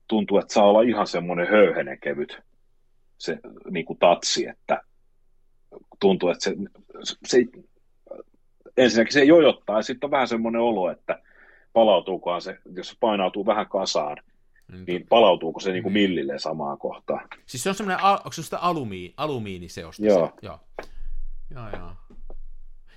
tuntuu, 0.09 0.39
että 0.39 0.55
saa 0.55 0.65
olla 0.65 0.83
ihan 0.83 1.07
semmoinen 1.07 1.49
höyhenen 1.49 2.01
kevyt 2.01 2.39
se 3.19 3.39
niinku 3.71 3.95
tatsi, 3.95 4.47
että 4.47 4.81
tuntuu, 6.01 6.29
että 6.29 6.45
se, 6.45 6.57
se 7.27 7.39
ensinnäkin 8.77 9.13
se 9.13 9.25
jojottaa 9.25 9.77
ja 9.79 9.83
sitten 9.83 10.07
on 10.07 10.11
vähän 10.11 10.29
semmoinen 10.29 10.61
olo, 10.61 10.91
että 10.91 11.23
palautuukohan 11.73 12.43
se, 12.43 12.59
jos 12.77 12.89
se 12.89 12.97
painautuu 13.01 13.47
vähän 13.47 13.69
kasaan, 13.69 14.17
niin 14.87 15.07
palautuuko 15.09 15.61
se 15.61 15.73
niinku 15.73 15.91
millilleen 15.91 16.41
samaan 16.41 16.79
kohtaan. 16.79 17.29
Siis 17.47 17.63
se 17.63 17.69
on 17.69 17.75
semmoinen, 17.75 18.05
onko 18.05 18.33
se 18.33 18.43
sitä 18.43 18.59
alumiini, 18.59 19.15
alumiiniseosta? 19.17 20.07
Joo. 20.07 20.27
Se? 20.27 20.47
Joo. 20.47 20.61
Joo, 21.51 21.69
joo. 21.79 22.16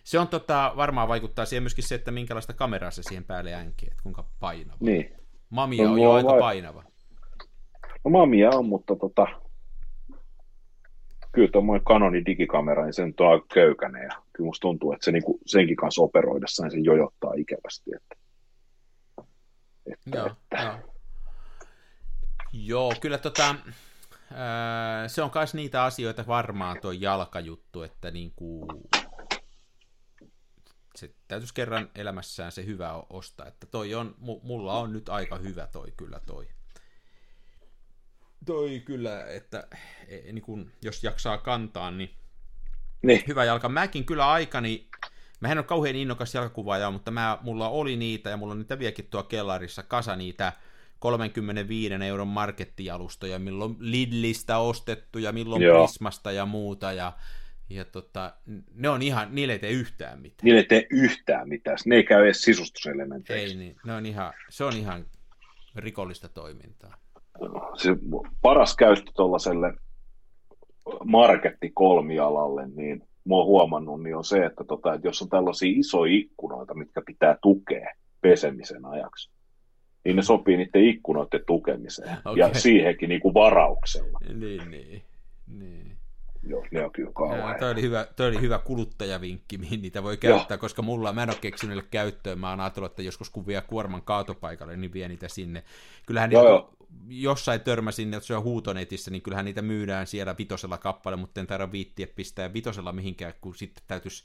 Se 0.04 0.20
on 0.20 0.28
tota, 0.28 0.74
varmaan 0.78 1.08
vaikuttaa 1.08 1.46
siihen 1.46 1.64
myöskin 1.64 1.84
se, 1.84 1.96
että 1.96 2.12
minkälaista 2.12 2.54
kameraa 2.54 2.92
se 2.92 3.04
siihen 3.04 3.24
päälle 3.24 3.54
änkii, 3.54 3.88
että 3.92 4.04
kuinka 4.04 4.26
painava. 4.40 4.78
Niin. 4.80 5.14
Mamia 5.50 5.84
No, 5.84 5.92
on 5.94 6.02
jo 6.02 6.12
aika 6.12 6.30
vai- 6.30 6.40
painava. 6.40 6.84
No 8.06 8.12
mamia 8.12 8.50
on, 8.50 8.66
mutta 8.66 8.96
tota, 8.96 9.28
kyllä 11.32 11.50
tuommoinen 11.52 11.86
Canonin 11.86 12.26
digikamera, 12.26 12.84
niin 12.86 12.94
se 12.94 13.06
nyt 13.06 13.20
on 13.20 13.32
aika 13.32 13.46
köykäinen 13.54 14.04
ja 14.04 14.10
kyllä 14.34 14.48
musta 14.48 14.62
tuntuu, 14.62 14.94
että 14.94 15.06
se 15.06 15.12
niinku, 15.12 15.40
senkin 15.46 15.76
kanssa 15.76 16.02
operoidessa 16.02 16.64
niin 16.64 16.72
se 16.72 16.78
jojottaa 16.78 17.34
ikävästi. 17.38 17.92
Että, 17.96 18.16
että, 19.94 20.18
Joo, 20.18 20.28
että. 20.28 20.64
joo. 20.64 20.94
Joo, 22.54 22.94
kyllä 23.02 23.18
tota, 23.18 23.56
se 25.08 25.22
on 25.22 25.32
myös 25.36 25.54
niitä 25.54 25.84
asioita 25.84 26.24
varmaan 26.28 26.78
tuo 26.82 26.92
jalkajuttu, 26.92 27.82
että 27.84 28.12
niinku, 28.12 28.68
se 31.00 31.14
täytyisi 31.28 31.54
kerran 31.54 31.90
elämässään 31.96 32.52
se 32.52 32.66
hyvä 32.66 33.04
ostaa, 33.10 33.48
että 33.48 33.68
toi 33.68 33.96
on, 33.96 34.16
mu- 34.22 34.40
mulla 34.44 34.74
on 34.74 34.94
nyt 34.94 35.10
aika 35.10 35.38
hyvä 35.38 35.68
toi 35.68 35.94
kyllä 35.98 36.20
toi. 36.26 36.48
Toi 38.46 38.82
kyllä, 38.86 39.26
että 39.26 39.68
e, 40.08 40.32
niin 40.32 40.42
kun, 40.42 40.72
jos 40.82 41.04
jaksaa 41.04 41.38
kantaa, 41.38 41.92
niin 41.92 42.10
Niin, 43.02 43.24
hyvä 43.28 43.44
jalka. 43.46 43.70
Mäkin 43.70 44.06
kyllä 44.06 44.32
aikani, 44.32 44.88
mä 45.40 45.52
en 45.52 45.58
ole 45.58 45.66
kauhean 45.66 45.96
innokas 45.96 46.36
jalkakuvaaja, 46.36 46.92
mutta 46.92 47.12
mä, 47.12 47.38
mulla 47.42 47.70
oli 47.70 47.96
niitä 47.96 48.30
ja 48.30 48.38
mulla 48.38 48.52
on 48.52 48.60
niitä 48.60 48.80
vieläkin 48.80 49.08
tuo 49.10 49.24
kellarissa 49.24 49.84
kasa 49.84 50.16
niitä 50.16 50.54
35 51.00 51.94
euron 51.94 52.28
markettijalustoja, 52.28 53.40
milloin 53.40 53.76
Lidlistä 53.80 54.58
ostettu 54.58 55.20
ja 55.20 55.32
milloin 55.32 55.62
Joo. 55.62 55.88
Prismasta 55.88 56.32
ja 56.32 56.46
muuta 56.46 56.92
ja, 56.92 57.14
ja 57.70 57.86
tota, 57.86 58.34
ne 58.74 58.90
on 58.90 59.02
ihan, 59.02 59.36
niille 59.36 59.54
ei 59.54 59.60
tee 59.60 59.72
yhtään 59.72 60.22
mitään. 60.22 60.46
niille 60.46 60.60
ei 60.60 60.66
tee 60.66 60.88
yhtään 60.90 61.50
mitään. 61.50 61.78
Ne 61.86 61.96
ei 61.96 62.04
käy 62.04 62.26
edes 62.26 62.42
sisustuselementeiksi. 62.42 63.46
Ei 63.46 63.56
niin, 63.56 63.76
ne 63.86 63.94
on 63.94 64.06
ihan, 64.06 64.34
se 64.50 64.64
on 64.64 64.74
ihan 64.74 65.06
rikollista 65.76 66.30
toimintaa. 66.30 66.98
Se 67.78 67.90
paras 68.42 68.76
käyttö 68.76 69.12
tuollaiselle 69.16 69.74
marketti 71.06 71.72
kolmialalle, 71.74 72.68
niin 72.68 73.00
mä 73.00 73.36
oon 73.36 73.46
huomannut, 73.46 74.04
niin 74.04 74.16
on 74.16 74.24
se, 74.24 74.46
että, 74.46 74.64
tota, 74.64 74.94
että 74.94 75.08
jos 75.08 75.22
on 75.22 75.30
tällaisia 75.30 75.74
isoja 75.76 76.14
ikkunoita, 76.14 76.74
mitkä 76.74 77.02
pitää 77.06 77.38
tukea 77.42 77.94
pesemisen 78.22 78.86
ajaksi, 78.86 79.30
niin 80.06 80.16
ne 80.16 80.22
sopii 80.22 80.58
niiden 80.58 80.84
ikkunoiden 80.84 81.42
tukemiseen. 81.48 82.18
Okei. 82.26 82.40
Ja 82.40 82.54
siihenkin 82.54 83.10
niin 83.10 83.22
kuin 83.22 83.34
varauksella. 83.34 84.20
Niin, 84.34 84.72
niin, 84.72 85.04
niin. 85.48 85.89
Joo, 86.44 86.66
ne 86.72 86.86
on 86.86 86.92
kyllä 86.92 87.12
kauhean. 87.14 87.60
Toi 87.60 87.72
oli, 87.72 87.82
hyvä, 87.82 88.08
toi 88.16 88.28
oli 88.28 88.42
hyvä 88.42 88.60
kuluttajavinkki, 88.60 89.58
mihin 89.58 89.82
niitä 89.82 90.04
voi 90.04 90.18
käyttää, 90.18 90.56
Joo. 90.56 90.62
koska 90.62 90.82
mulla, 90.82 91.14
mä 91.14 91.24
en 91.24 91.30
ole 91.30 91.38
keksinyt 91.42 91.88
käyttöön. 91.92 92.40
Mä 92.40 92.50
oon 92.50 92.60
ajatellut, 92.60 92.92
että 92.92 93.02
joskus 93.02 93.30
kun 93.30 93.48
vie 93.48 93.62
kuorman 93.62 94.02
kaatopaikalle, 94.02 94.78
niin 94.78 94.94
vie 94.94 95.08
niitä 95.08 95.28
sinne. 95.28 95.64
Kyllähän 96.06 96.32
Joo, 96.32 96.44
niitä, 96.44 96.86
jossain 97.08 97.62
törmäsin, 97.62 98.14
että 98.14 98.28
se 98.28 98.36
on 98.36 98.44
huutonetissä, 98.44 99.12
niin 99.12 99.22
kyllähän 99.22 99.46
niitä 99.46 99.62
myydään 99.62 100.08
siellä 100.08 100.36
vitosella 100.38 100.78
kappale, 100.78 101.16
mutta 101.16 101.42
en 101.42 101.48
taida 101.48 101.72
viittiä 101.72 102.08
pistää 102.08 102.54
vitosella 102.54 102.92
mihinkään, 102.92 103.34
kun 103.42 103.56
sitten 103.56 103.84
täytyisi 103.88 104.24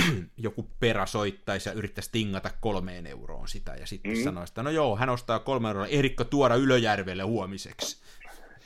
joku 0.36 0.70
perä 0.80 1.06
soittaisi 1.06 1.68
ja 1.68 1.72
yrittäisi 1.72 2.12
tingata 2.12 2.50
kolmeen 2.60 3.06
euroon 3.06 3.48
sitä, 3.48 3.74
ja 3.74 3.86
sitten 3.86 4.12
mm. 4.12 4.24
sanoisi, 4.24 4.50
että 4.50 4.62
no 4.62 4.70
joo, 4.70 4.96
hän 4.96 5.10
ostaa 5.10 5.38
kolme 5.38 5.68
euroa, 5.68 5.86
ehdikko 5.86 6.24
tuoda 6.24 6.54
Ylöjärvelle 6.54 7.22
huomiseksi. 7.22 8.02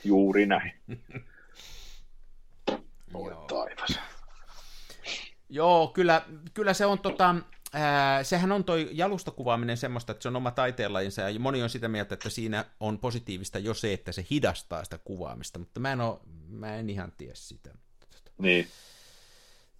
Juuri 0.03 0.45
näin. 0.45 0.71
Voi 3.13 3.31
taivas. 3.47 3.99
Joo, 5.49 5.87
kyllä, 5.87 6.21
kyllä 6.53 6.73
se 6.73 6.85
on 6.85 6.99
tota, 6.99 7.35
ää, 7.73 8.23
sehän 8.23 8.51
on 8.51 8.63
toi 8.63 8.89
jalustakuvaaminen 8.91 9.77
semmoista, 9.77 10.11
että 10.11 10.21
se 10.23 10.27
on 10.27 10.35
oma 10.35 10.51
taiteenlajinsa, 10.51 11.21
ja 11.21 11.39
moni 11.39 11.63
on 11.63 11.69
sitä 11.69 11.87
mieltä, 11.87 12.13
että 12.13 12.29
siinä 12.29 12.65
on 12.79 12.99
positiivista 12.99 13.59
jo 13.59 13.73
se, 13.73 13.93
että 13.93 14.11
se 14.11 14.25
hidastaa 14.31 14.83
sitä 14.83 14.97
kuvaamista, 14.97 15.59
mutta 15.59 15.79
mä 15.79 15.91
en, 15.91 16.01
oo, 16.01 16.21
mä 16.49 16.75
en 16.75 16.89
ihan 16.89 17.11
tiedä 17.17 17.35
sitä. 17.35 17.69
Niin. 18.37 18.67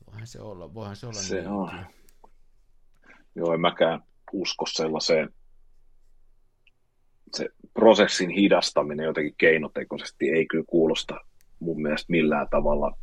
Voihan 0.08 0.28
se 0.28 0.42
olla, 0.42 0.74
voihan 0.74 0.96
se 0.96 1.08
olla 1.08 1.20
se 1.20 1.36
niin. 1.36 1.48
On. 1.48 1.86
Joo, 3.36 3.54
en 3.54 3.62
mäkään 3.62 4.04
usko 4.32 4.66
sellaiseen, 4.66 5.34
se 7.34 7.50
prosessin 7.74 8.30
hidastaminen 8.30 9.06
jotenkin 9.06 9.36
keinotekoisesti 9.38 10.30
ei 10.30 10.46
kyllä 10.46 10.64
kuulosta 10.68 11.20
mun 11.60 11.82
mielestä 11.82 12.12
millään 12.12 12.48
tavalla 12.50 12.98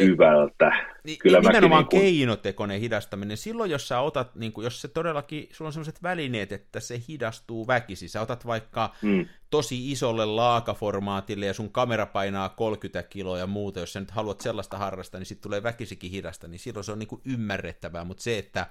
hyvältä. 0.00 0.72
Niin, 1.04 1.18
Kyllä 1.18 1.40
nimenomaan 1.40 1.82
niin 1.82 1.88
kuin... 1.88 2.00
keinotekoinen 2.00 2.80
hidastaminen. 2.80 3.36
Silloin, 3.36 3.70
jos 3.70 3.88
sä 3.88 4.00
otat, 4.00 4.34
niin 4.34 4.52
kuin, 4.52 4.64
jos 4.64 4.80
se 4.80 4.88
todellakin, 4.88 5.48
sulla 5.52 5.68
on 5.68 5.72
sellaiset 5.72 6.02
välineet, 6.02 6.52
että 6.52 6.80
se 6.80 7.00
hidastuu 7.08 7.66
väkisi. 7.66 8.08
Sä 8.08 8.20
otat 8.20 8.46
vaikka 8.46 8.94
mm. 9.02 9.26
tosi 9.50 9.92
isolle 9.92 10.26
laakaformaatille 10.26 11.46
ja 11.46 11.54
sun 11.54 11.72
kamera 11.72 12.06
painaa 12.06 12.48
30 12.48 13.02
kiloa 13.02 13.38
ja 13.38 13.46
muuta, 13.46 13.80
jos 13.80 13.92
sä 13.92 14.00
nyt 14.00 14.10
haluat 14.10 14.40
sellaista 14.40 14.78
harrastaa, 14.78 15.18
niin 15.18 15.26
sitten 15.26 15.42
tulee 15.42 15.62
väkisikin 15.62 16.10
hidasta, 16.10 16.48
niin 16.48 16.58
silloin 16.58 16.84
se 16.84 16.92
on 16.92 16.98
niin 16.98 17.08
kuin 17.08 17.22
ymmärrettävää, 17.24 18.04
mutta 18.04 18.22
se, 18.22 18.38
että 18.38 18.66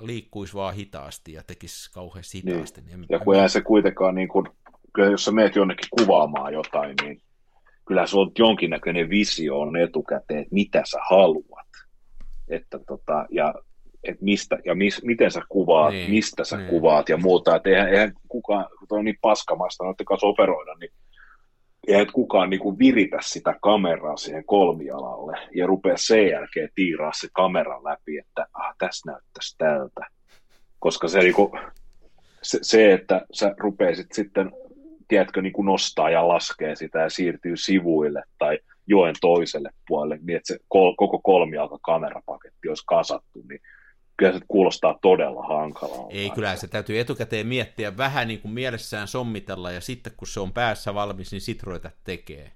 liikkuisi 0.00 0.54
vaan 0.54 0.74
hitaasti 0.74 1.32
ja 1.32 1.42
tekisi 1.46 1.90
kauhean 1.92 2.24
hitaasti. 2.34 2.80
Niin. 2.80 3.00
Niin 3.00 3.06
ja 3.10 3.18
kun 3.18 3.34
eihän 3.34 3.50
se 3.50 3.60
kuitenkaan, 3.60 4.14
niin 4.14 4.28
kuin, 4.28 4.46
kyllä 4.92 5.10
jos 5.10 5.24
sä 5.24 5.32
meet 5.32 5.56
jonnekin 5.56 5.88
kuvaamaan 5.90 6.52
jotain, 6.52 6.94
niin 7.02 7.22
kyllä 7.90 8.06
se 8.06 8.18
on 8.18 8.30
jonkinnäköinen 8.38 9.10
visio 9.10 9.60
on 9.60 9.76
etukäteen, 9.76 10.40
että 10.40 10.54
mitä 10.54 10.82
sä 10.84 10.98
haluat. 11.10 11.68
Että 12.48 12.78
tota, 12.86 13.26
ja 13.30 13.54
että 14.04 14.24
mistä, 14.24 14.58
ja 14.64 14.74
mis, 14.74 15.02
miten 15.04 15.30
sä 15.30 15.40
kuvaat, 15.48 15.92
niin, 15.92 16.10
mistä 16.10 16.44
sä 16.44 16.56
niin. 16.56 16.68
kuvaat 16.68 17.08
ja 17.08 17.16
muuta. 17.16 17.56
Että 17.56 17.70
eihän, 17.70 17.88
eihän 17.88 18.12
kukaan, 18.28 18.66
kun 18.78 18.98
on 18.98 19.04
niin 19.04 19.18
paskamaista 19.20 19.84
noiden 19.84 20.06
kanssa 20.06 20.26
operoida, 20.26 20.74
niin 20.74 20.90
eihän 21.88 22.06
kukaan 22.12 22.50
niin 22.50 22.60
kuin 22.60 22.78
viritä 22.78 23.18
sitä 23.22 23.54
kameraa 23.62 24.16
siihen 24.16 24.44
kolmialalle 24.44 25.38
ja 25.54 25.66
rupea 25.66 25.96
sen 25.96 26.28
jälkeen 26.28 26.68
tiiraa 26.74 27.12
se 27.14 27.28
kameran 27.32 27.84
läpi, 27.84 28.18
että 28.18 28.46
ah, 28.54 28.74
tässä 28.78 29.10
näyttäisi 29.10 29.58
tältä. 29.58 30.06
Koska 30.78 31.08
se, 31.08 31.18
niin 31.18 31.34
kuin, 31.34 31.50
se, 32.42 32.58
se, 32.62 32.92
että 32.92 33.26
sä 33.32 33.54
rupeaisit 33.58 34.12
sitten 34.12 34.52
tiedätkö, 35.10 35.42
niin 35.42 35.52
kuin 35.52 35.66
nostaa 35.66 36.10
ja 36.10 36.28
laskee 36.28 36.76
sitä 36.76 36.98
ja 36.98 37.10
siirtyy 37.10 37.56
sivuille 37.56 38.22
tai 38.38 38.58
joen 38.86 39.14
toiselle 39.20 39.70
puolelle, 39.88 40.18
niin 40.22 40.36
että 40.36 40.54
se 40.54 40.58
kol, 40.68 40.94
koko 40.94 41.18
kolmialka 41.18 41.78
kamerapaketti 41.82 42.68
olisi 42.68 42.84
kasattu, 42.86 43.42
niin 43.48 43.60
kyllä 44.16 44.32
se 44.32 44.40
kuulostaa 44.48 44.98
todella 45.02 45.42
hankalaa. 45.42 46.06
Ei, 46.10 46.30
kyllä 46.30 46.56
se 46.56 46.68
täytyy 46.68 47.00
etukäteen 47.00 47.46
miettiä 47.46 47.96
vähän 47.96 48.28
niin 48.28 48.40
kuin 48.40 48.52
mielessään 48.52 49.08
sommitella, 49.08 49.70
ja 49.70 49.80
sitten 49.80 50.12
kun 50.16 50.28
se 50.28 50.40
on 50.40 50.52
päässä 50.52 50.94
valmis, 50.94 51.32
niin 51.32 51.40
sit 51.40 51.62
tekee. 52.04 52.52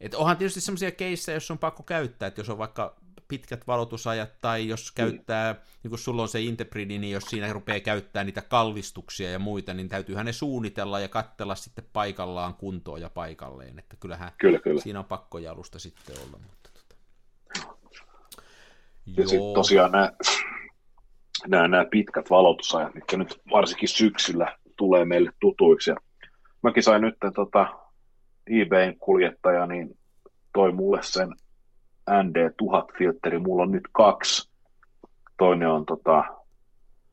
Et 0.00 0.14
onhan 0.14 0.36
tietysti 0.36 0.60
sellaisia 0.60 0.90
keissejä, 0.90 1.36
jos 1.36 1.50
on 1.50 1.58
pakko 1.58 1.82
käyttää, 1.82 2.26
että 2.26 2.40
jos 2.40 2.50
on 2.50 2.58
vaikka 2.58 2.96
pitkät 3.28 3.66
valotusajat, 3.66 4.40
tai 4.40 4.68
jos 4.68 4.90
mm. 4.90 4.94
käyttää, 4.94 5.52
mm. 5.52 5.58
niin 5.82 5.90
kun 5.90 5.98
sulla 5.98 6.22
on 6.22 6.28
se 6.28 6.40
Interpridi, 6.40 6.98
niin 6.98 7.12
jos 7.12 7.24
siinä 7.24 7.52
rupeaa 7.52 7.80
käyttää 7.80 8.24
niitä 8.24 8.42
kallistuksia 8.42 9.30
ja 9.30 9.38
muita, 9.38 9.74
niin 9.74 9.88
täytyy 9.88 10.24
ne 10.24 10.32
suunnitella 10.32 11.00
ja 11.00 11.08
katsella 11.08 11.54
sitten 11.54 11.84
paikallaan 11.92 12.54
kuntoon 12.54 13.00
ja 13.00 13.10
paikalleen, 13.10 13.78
että 13.78 13.96
kyllähän 14.00 14.32
kyllä, 14.38 14.58
kyllä. 14.58 14.80
siinä 14.80 14.98
on 14.98 15.04
pakko 15.04 15.38
jalusta 15.38 15.78
sitten 15.78 16.16
olla. 16.18 16.38
Mutta 16.42 16.70
tota. 16.72 16.96
Ja 19.16 19.28
sitten 19.28 19.54
tosiaan 19.54 19.92
nämä, 19.92 20.12
nämä, 21.46 21.68
nämä 21.68 21.84
pitkät 21.90 22.30
valotusajat, 22.30 22.94
mitkä 22.94 23.16
nyt 23.16 23.40
varsinkin 23.52 23.88
syksyllä 23.88 24.58
tulee 24.76 25.04
meille 25.04 25.30
tutuiksi, 25.40 25.90
ja 25.90 25.96
mäkin 26.62 26.82
sain 26.82 27.02
nyt 27.02 27.14
tota, 27.34 27.66
eBayn 28.46 28.98
kuljettaja, 28.98 29.66
niin 29.66 29.98
toi 30.52 30.72
mulle 30.72 31.02
sen 31.02 31.28
ND1000-filtteri, 32.10 33.38
mulla 33.38 33.62
on 33.62 33.72
nyt 33.72 33.88
kaksi. 33.92 34.50
Toinen 35.38 35.68
on 35.68 35.86
tota 35.86 36.24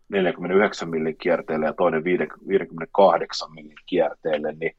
49 0.09 0.89
millin 0.89 1.17
kierteelle 1.17 1.65
ja 1.65 1.73
toinen 1.73 2.03
58 2.03 3.53
millin 3.53 3.77
kierteelle, 3.85 4.51
niin 4.51 4.75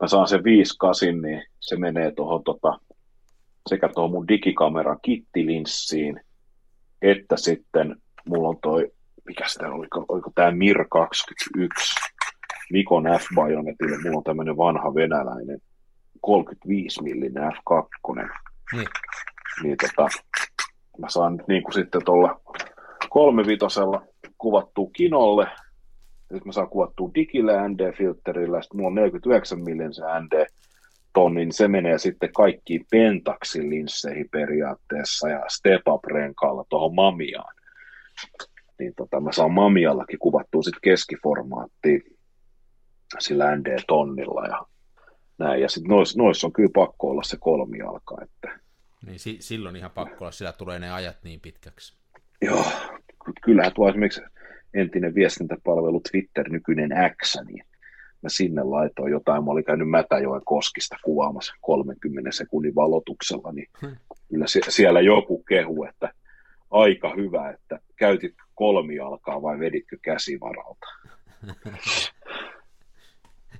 mä 0.00 0.08
saan 0.08 0.28
sen 0.28 0.44
58, 0.44 1.22
niin 1.22 1.42
se 1.60 1.76
menee 1.76 2.10
tuohon 2.10 2.44
tota, 2.44 2.78
sekä 3.68 3.88
tuohon 3.88 4.10
mun 4.10 4.28
digikameran 4.28 4.98
kittilinssiin, 5.02 6.20
että 7.02 7.36
sitten 7.36 7.96
mulla 8.26 8.48
on 8.48 8.58
toi, 8.62 8.92
mikä 9.26 9.44
sitä 9.48 9.68
oliko, 9.68 10.04
oliko 10.08 10.30
tämä 10.34 10.50
Mir 10.50 10.84
21 10.90 11.94
Nikon 12.72 13.04
F-Bajonetille, 13.04 14.02
mulla 14.02 14.18
on 14.18 14.24
tämmöinen 14.24 14.56
vanha 14.56 14.94
venäläinen 14.94 15.58
35 16.20 17.02
millinen 17.02 17.52
F2. 17.52 18.28
Niin 18.72 18.86
niin 19.62 19.76
tota, 19.80 20.08
mä 20.98 21.08
saan 21.08 21.44
niin 21.48 21.62
kuin 21.62 21.74
sitten 21.74 22.04
tuolla 22.04 22.40
kolmivitosella 23.08 24.02
kuvattua 24.38 24.90
kinolle, 24.92 25.46
sitten 26.20 26.42
mä 26.44 26.52
saan 26.52 26.68
kuvattua 26.68 27.10
digillä 27.14 27.68
ND-filterillä, 27.68 28.62
sitten 28.62 28.76
mulla 28.76 28.88
on 28.88 28.94
49 28.94 29.60
millin 29.64 29.94
se 29.94 30.02
ND, 30.02 30.46
tonni, 31.12 31.40
niin 31.40 31.52
se 31.52 31.68
menee 31.68 31.98
sitten 31.98 32.32
kaikkiin 32.32 32.86
Pentaxin 32.90 33.70
linsseihin 33.70 34.28
periaatteessa 34.30 35.28
ja 35.28 35.44
Step 35.48 35.82
Up-renkaalla 35.88 36.64
tuohon 36.68 36.94
Mamiaan. 36.94 37.54
Niin 38.78 38.92
tota, 38.96 39.20
mä 39.20 39.32
saan 39.32 39.52
Mamiallakin 39.52 40.18
kuvattua 40.18 40.62
sitten 40.62 40.80
keskiformaattiin 40.82 42.02
sillä 43.18 43.56
ND-tonnilla 43.56 44.46
ja 44.46 44.66
näin. 45.38 45.62
Ja 45.62 45.68
sitten 45.68 45.90
noissa 45.90 46.22
nois 46.22 46.44
on 46.44 46.52
kyllä 46.52 46.70
pakko 46.74 47.10
olla 47.10 47.22
se 47.22 47.36
kolmijalka, 47.40 48.16
että 48.22 48.60
niin 49.06 49.18
si- 49.18 49.38
silloin 49.40 49.76
ihan 49.76 49.90
pakko 49.90 50.16
olla, 50.20 50.32
sillä 50.32 50.52
tulee 50.52 50.78
ne 50.78 50.92
ajat 50.92 51.16
niin 51.22 51.40
pitkäksi. 51.40 51.94
Joo, 52.42 52.66
kyllähän 53.44 53.72
tuo 53.72 53.88
esimerkiksi 53.88 54.20
entinen 54.74 55.14
viestintäpalvelu 55.14 56.00
Twitter, 56.00 56.48
nykyinen 56.48 56.90
X, 57.22 57.36
niin 57.46 57.64
mä 58.22 58.28
sinne 58.28 58.62
laitoin 58.62 59.12
jotain, 59.12 59.44
mä 59.44 59.50
olin 59.50 59.64
käynyt 59.64 59.90
Mätäjoen 59.90 60.44
koskista 60.44 60.96
kuvaamassa 61.04 61.54
30 61.60 62.32
sekunnin 62.32 62.74
valotuksella, 62.74 63.52
niin 63.52 63.68
hmm. 63.80 63.96
kyllä 64.28 64.44
siellä 64.68 65.00
joku 65.00 65.42
kehu, 65.42 65.84
että 65.84 66.12
aika 66.70 67.14
hyvä, 67.16 67.50
että 67.50 67.80
käytit 67.96 68.34
kolmialkaa 68.54 69.42
vai 69.42 69.58
veditkö 69.58 69.96
käsivaralta? 70.02 70.86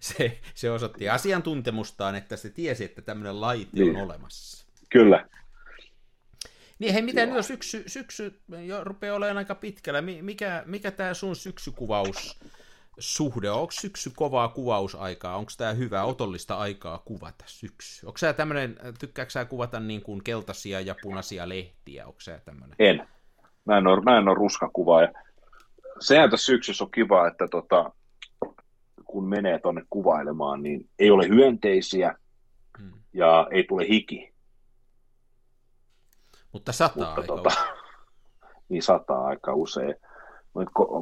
se, 0.01 0.38
se 0.55 0.70
osoitti 0.70 1.09
asiantuntemustaan, 1.09 2.14
että 2.14 2.36
se 2.36 2.51
tiesi, 2.51 2.84
että 2.84 3.03
tämmöinen 3.03 3.40
laite 3.40 3.70
niin. 3.72 3.97
on 3.97 4.03
olemassa. 4.03 4.64
Kyllä. 4.95 5.26
Niin 6.78 6.92
hei, 6.92 7.03
miten 7.03 7.32
nyt 7.32 7.47
syksy, 7.47 7.82
syksy 7.86 8.40
jo 8.66 8.84
rupeaa 8.84 9.16
olemaan 9.16 9.38
aika 9.38 9.55
pitkällä. 9.55 10.03
Mikä, 10.03 10.62
mikä 10.66 10.90
tämä 10.90 11.14
sun 11.14 11.36
syksykuvaus 11.36 12.40
suhde 12.99 13.51
on? 13.51 13.61
Onko 13.61 13.72
syksy 13.72 14.11
kovaa 14.16 14.49
kuvausaikaa? 14.49 15.36
Onko 15.36 15.53
tämä 15.59 15.72
hyvää 15.72 16.05
otollista 16.05 16.57
aikaa 16.57 17.03
kuvata 17.05 17.45
syksy? 17.47 18.07
Onko 18.07 18.18
sä 18.18 18.32
tämmöinen, 18.32 18.76
tykkääkö 18.99 19.30
sä 19.30 19.45
kuvata 19.45 19.80
niin 19.80 20.03
kuin 20.03 20.24
keltaisia 20.24 20.80
ja 20.80 20.95
punaisia 21.03 21.49
lehtiä? 21.49 22.07
Onko 22.07 22.20
sä 22.20 22.40
tämmöinen? 22.45 22.76
En. 22.78 23.09
Mä 23.64 23.78
en 23.78 23.86
ole, 23.86 24.03
mä 24.03 24.18
en 24.18 24.28
ole 24.28 24.34
ruskakuvaaja. 24.34 25.12
Sehän 26.01 26.30
tässä 26.30 26.47
syksyssä 26.47 26.84
on 26.84 26.90
kiva, 26.90 27.28
että 27.28 27.49
tota, 27.49 27.92
kun 29.05 29.28
menee 29.28 29.59
tuonne 29.59 29.82
kuvailemaan, 29.90 30.62
niin 30.62 30.88
ei 30.99 31.11
ole 31.11 31.28
hyönteisiä 31.28 32.14
hmm. 32.78 32.92
ja 33.12 33.47
ei 33.51 33.64
tule 33.64 33.88
hiki. 33.88 34.34
Mutta 36.55 36.72
sataa 36.72 36.96
Mutta, 36.96 37.20
aika 37.20 37.22
tota, 37.22 37.48
usein. 37.48 37.74
Niin 38.68 38.82
sataa 38.82 39.26
aika 39.26 39.55
usein. 39.55 39.94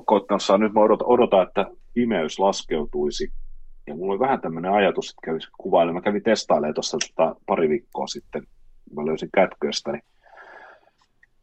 Kotossa 0.07 0.59
nyt 0.59 0.73
mä 0.73 0.81
odotan, 0.81 1.09
odotan, 1.09 1.43
että 1.43 1.67
pimeys 1.95 2.39
laskeutuisi 2.39 3.33
ja 3.87 3.95
mulla 3.95 4.13
oli 4.13 4.21
vähän 4.21 4.41
tämmöinen 4.41 4.73
ajatus, 4.73 5.11
että 5.11 5.21
kävisi 5.25 5.49
kuvailemaan. 5.59 6.03
Mä 6.03 6.05
kävin 6.05 6.23
testailemaan 6.23 6.75
tuossa 6.75 6.99
tota, 7.09 7.37
pari 7.47 7.69
viikkoa 7.69 8.07
sitten, 8.07 8.43
mä 8.97 9.07
löysin 9.07 9.29
kätköstä, 9.35 9.93
niin 9.93 10.03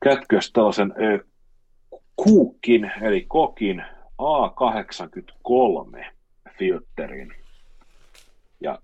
kätköstä 0.04 0.54
tällaisen 0.54 0.94
ö, 1.02 1.26
kuukin, 2.16 2.92
eli 3.02 3.26
kokin 3.28 3.86
A83 4.22 6.06
filterin. 6.58 7.34
Ja 8.62 8.80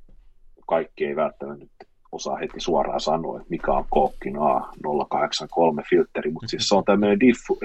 kaikki 0.68 1.06
ei 1.06 1.16
välttämättä 1.16 1.64
nyt 1.64 1.85
osaa 2.16 2.36
heti 2.38 2.60
suoraan 2.60 3.00
sanoa, 3.00 3.38
että 3.38 3.50
mikä 3.50 3.72
on 3.72 3.86
Kookin 3.90 4.36
A083 4.36 5.90
filteri, 5.90 6.32
mutta 6.32 6.48
siis 6.48 6.68
se 6.68 6.76
on 6.76 6.84
tämmöinen 6.84 7.20
diffu, 7.20 7.60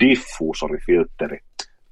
diffuusorifilteri, 0.00 1.38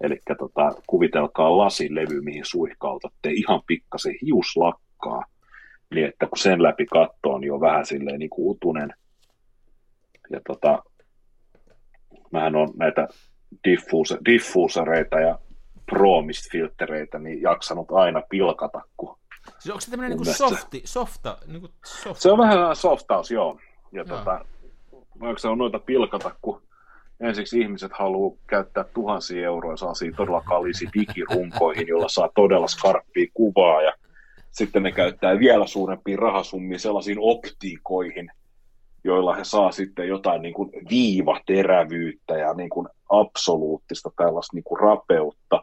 eli 0.00 0.20
tota, 0.38 0.72
kuvitelkaa 0.86 1.59
lasilevy, 1.59 2.20
mihin 2.20 2.44
suihkautatte 2.44 3.30
ihan 3.30 3.61
pikkasen 3.66 4.14
hiuslakkaa, 4.22 5.24
niin 5.94 6.07
että 6.09 6.26
kun 6.26 6.38
sen 6.38 6.62
läpi 6.62 6.86
katsoo, 6.86 7.38
niin 7.38 7.52
on 7.52 7.61
vähän 7.61 7.86
silleen 7.86 8.18
niin 8.18 8.30
kuin 8.30 8.50
utunen. 8.50 8.94
Ja 10.30 10.40
tota, 10.46 10.82
mähän 12.30 12.57
on 12.57 12.68
näitä 12.76 13.09
diffuuse, 13.64 14.18
diffuusereita 14.24 15.20
ja 15.20 15.38
filtereitä 16.52 17.18
niin 17.18 17.42
jaksanut 17.42 17.90
aina 17.90 18.22
pilkata, 18.30 18.80
kun 18.96 19.18
Siis 19.66 19.72
onko 19.72 19.80
se 19.80 19.90
tämmöinen 19.90 20.18
niin 20.18 20.34
softi, 20.34 20.82
softa, 20.84 21.38
niin 21.46 21.60
kuin 21.60 21.72
softa? 21.84 22.22
Se 22.22 22.32
on 22.32 22.38
vähän 22.38 22.76
softaus, 22.76 23.30
joo. 23.30 23.58
Ja 23.92 24.04
joo. 24.08 24.18
Tota, 24.18 24.44
vaikka 25.20 25.38
se 25.38 25.48
on 25.48 25.58
noita 25.58 25.78
pilkata, 25.78 26.30
kun 26.42 26.62
ensiksi 27.20 27.60
ihmiset 27.60 27.92
haluaa 27.92 28.36
käyttää 28.46 28.84
tuhansia 28.84 29.46
euroja, 29.46 29.76
saa 29.76 29.94
siinä 29.94 30.16
todella 30.16 30.42
kalisi 30.42 30.88
digirunkoihin, 30.94 31.88
jolla 31.88 32.08
saa 32.08 32.28
todella 32.34 32.68
skarppia 32.68 33.26
kuvaa, 33.34 33.82
ja 33.82 33.92
sitten 34.50 34.82
ne 34.82 34.92
käyttää 34.92 35.38
vielä 35.38 35.66
suurempia 35.66 36.16
rahasummia 36.16 36.78
sellaisiin 36.78 37.18
optiikoihin, 37.20 38.30
joilla 39.04 39.34
he 39.34 39.44
saa 39.44 39.72
sitten 39.72 40.08
jotain 40.08 40.42
niin 40.42 40.54
kuin 40.54 40.70
viivaterävyyttä 40.90 42.38
ja 42.38 42.54
niin 42.54 42.70
kuin 42.70 42.88
absoluuttista 43.08 44.10
tällaista 44.16 44.56
niin 44.56 44.64
kuin 44.64 44.80
rapeutta. 44.80 45.62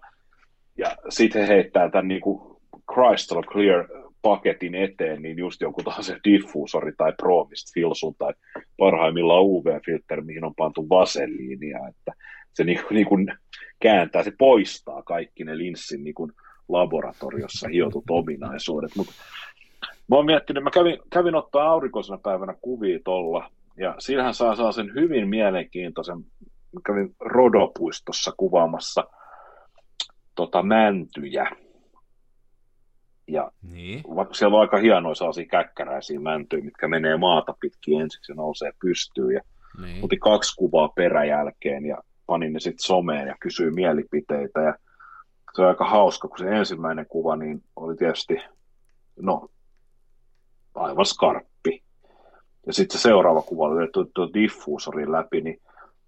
Ja 0.78 0.98
sitten 1.10 1.42
he 1.42 1.48
heittää 1.48 1.90
tämän 1.90 2.08
niin 2.08 2.22
kuin 2.22 2.53
Crystal 2.94 3.44
Clear 3.44 3.88
paketin 4.22 4.76
eteen, 4.76 5.22
niin 5.22 5.38
just 5.38 5.62
joku 5.62 5.82
se 6.02 6.18
diffuusori 6.24 6.92
tai 6.98 7.14
Promist 7.18 7.74
Filsun 7.74 8.16
tai 8.18 8.34
parhaimmillaan 8.78 9.44
UV-filter, 9.44 10.22
mihin 10.22 10.46
on 10.46 10.56
pantu 10.56 10.90
vaseliinia, 10.90 11.80
että 11.90 12.14
se 12.54 12.64
niin, 12.64 12.80
niin 12.90 13.06
kuin 13.06 13.28
kääntää, 13.80 14.24
se 14.24 14.32
poistaa 14.38 15.04
kaikki 15.04 15.44
ne 15.44 15.58
linssin 15.58 16.04
niin 16.04 16.14
kuin 16.14 16.32
laboratoriossa 16.70 17.68
hiotut 17.68 18.04
ominaisuudet, 18.10 18.92
mutta 18.96 19.14
mä 20.10 20.16
oon 20.16 20.26
miettinyt, 20.26 20.64
mä 20.64 20.72
kävin, 20.72 21.00
kävin 21.10 21.36
ottaa 21.36 21.68
aurinkoisena 21.68 22.18
päivänä 22.24 22.56
kuvia 22.62 23.00
tuolla, 23.06 23.50
ja 23.78 23.96
siinähän 24.00 24.34
saa, 24.34 24.56
saa 24.56 24.72
sen 24.72 24.92
hyvin 24.96 25.28
mielenkiintoisen, 25.30 26.18
mä 26.72 26.82
kävin 26.86 27.16
Rodopuistossa 27.20 28.32
kuvaamassa 28.38 29.04
tota, 30.36 30.64
mäntyjä, 30.64 31.50
ja 33.28 33.52
niin. 33.72 34.04
siellä 34.32 34.56
on 34.56 34.62
aika 34.62 34.78
hienoja 34.78 35.16
sellaisia 35.16 35.46
käkkäräisiä 35.46 36.20
mäntyjä, 36.20 36.64
mitkä 36.64 36.88
menee 36.88 37.18
maata 37.18 37.56
pitkin 37.60 38.02
ensiksi 38.02 38.32
ja 38.32 38.36
nousee 38.36 38.72
pystyyn. 38.82 39.34
Ja 39.34 39.42
niin. 39.82 40.06
otin 40.06 40.20
kaksi 40.20 40.56
kuvaa 40.56 40.90
peräjälkeen 40.90 41.86
ja 41.86 41.98
panin 42.26 42.54
ne 42.54 42.60
sitten 42.60 42.86
someen 42.86 43.28
ja 43.28 43.36
kysyin 43.40 43.76
mielipiteitä. 43.76 44.62
Ja 44.62 44.76
se 45.56 45.62
on 45.62 45.68
aika 45.68 45.86
hauska, 45.86 46.28
kun 46.28 46.38
se 46.38 46.50
ensimmäinen 46.50 47.06
kuva 47.06 47.36
niin 47.36 47.64
oli 47.76 47.96
tietysti, 47.96 48.38
no, 49.22 49.48
aivan 50.76 51.06
skarppi. 51.06 51.84
Ja 52.68 52.74
sitten 52.74 52.98
se 52.98 53.02
seuraava 53.02 53.42
kuva 53.42 53.68
oli 53.68 53.88
tuo 54.14 54.30
diffuusorin 54.34 55.12
läpi, 55.12 55.42
niin 55.42 55.62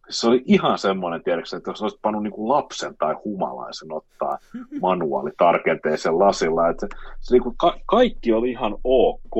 se 0.09 0.27
oli 0.27 0.43
ihan 0.45 0.77
semmoinen, 0.77 1.23
tiedätkö, 1.23 1.57
että 1.57 1.69
jos 1.69 1.81
olisit 1.81 2.01
pannut 2.01 2.23
niin 2.23 2.33
kuin 2.33 2.49
lapsen 2.49 2.97
tai 2.97 3.15
humalaisen 3.25 3.93
ottaa 3.93 4.37
manuaali 4.81 5.31
tarkenteisen 5.37 6.19
lasilla, 6.19 6.69
että 6.69 6.87
se, 6.91 6.97
se 7.21 7.35
niin 7.35 7.43
kuin 7.43 7.57
ka- 7.57 7.79
kaikki 7.85 8.33
oli 8.33 8.51
ihan 8.51 8.77
ok, 8.83 9.35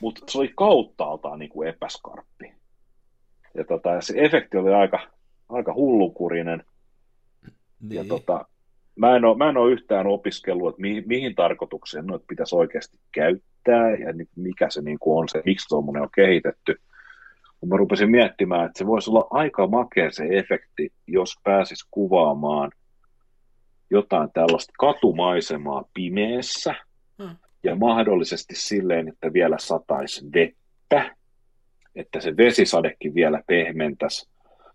mutta 0.00 0.20
se 0.28 0.38
oli 0.38 0.52
kauttaaltaan 0.56 1.38
niin 1.38 1.50
kuin 1.50 1.68
epäskarppi. 1.68 2.52
Ja 3.54 3.64
tota, 3.64 4.00
se 4.00 4.14
efekti 4.16 4.56
oli 4.56 4.74
aika, 4.74 5.00
aika 5.48 5.74
hullukurinen. 5.74 6.64
Niin. 7.80 7.94
Ja 7.94 8.04
tota, 8.04 8.44
mä, 8.96 9.16
en 9.16 9.24
ole, 9.24 9.36
mä 9.36 9.48
en 9.48 9.56
ole 9.56 9.72
yhtään 9.72 10.06
opiskellut, 10.06 10.68
että 10.68 10.80
mihin, 10.80 11.04
mihin 11.06 11.34
tarkoitukseen 11.34 12.06
noita 12.06 12.24
pitäisi 12.28 12.56
oikeasti 12.56 12.98
käyttää 13.12 13.90
ja 13.90 14.14
mikä 14.36 14.70
se 14.70 14.82
niin 14.82 14.98
kuin 14.98 15.18
on 15.18 15.28
se, 15.28 15.42
miksi 15.44 15.68
tuommoinen 15.68 16.02
on 16.02 16.10
kehitetty– 16.14 16.76
kun 17.60 17.68
mä 17.68 17.76
rupesin 17.76 18.10
miettimään, 18.10 18.66
että 18.66 18.78
se 18.78 18.86
voisi 18.86 19.10
olla 19.10 19.26
aika 19.30 19.66
makea 19.66 20.10
se 20.10 20.24
efekti, 20.30 20.92
jos 21.06 21.34
pääsis 21.44 21.86
kuvaamaan 21.90 22.70
jotain 23.90 24.30
tällaista 24.32 24.72
katumaisemaa 24.78 25.84
pimeässä 25.94 26.74
hmm. 27.22 27.36
ja 27.62 27.76
mahdollisesti 27.76 28.54
silleen, 28.56 29.08
että 29.08 29.32
vielä 29.32 29.56
sataisi 29.58 30.26
vettä, 30.34 31.16
että 31.94 32.20
se 32.20 32.36
vesisadekin 32.36 33.14
vielä 33.14 33.42
pehmentäisi, 33.46 34.28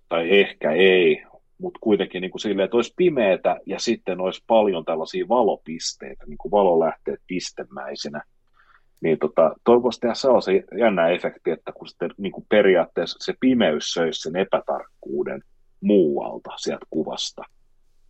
tai 0.09 0.39
ehkä 0.39 0.71
ei, 0.71 1.23
mutta 1.57 1.79
kuitenkin 1.81 2.21
niin 2.21 2.31
kuin 2.31 2.41
silleen, 2.41 2.65
että 2.65 2.77
olisi 2.77 2.93
pimeätä 2.97 3.59
ja 3.65 3.79
sitten 3.79 4.21
olisi 4.21 4.43
paljon 4.47 4.86
tällaisia 4.86 5.25
valopisteitä, 5.29 6.25
niin 6.27 6.38
kuin 6.38 6.51
valolähteet 6.51 7.19
pistemäisenä 7.27 8.21
niin 9.04 9.20
tota, 9.20 9.56
toivoisi 9.64 9.99
tehdä 9.99 10.14
sellaisen 10.14 10.64
jännä 10.80 11.08
efekti, 11.08 11.51
että 11.51 11.72
kun 11.72 11.88
sitten 11.88 12.12
niin 12.18 12.32
kuin 12.32 12.45
periaatteessa 12.49 13.18
se 13.22 13.34
pimeys 13.39 13.93
söisi 13.93 14.22
sen 14.22 14.36
epätarkkuuden 14.36 15.43
muualta 15.82 16.49
sieltä 16.58 16.86
kuvasta, 16.89 17.43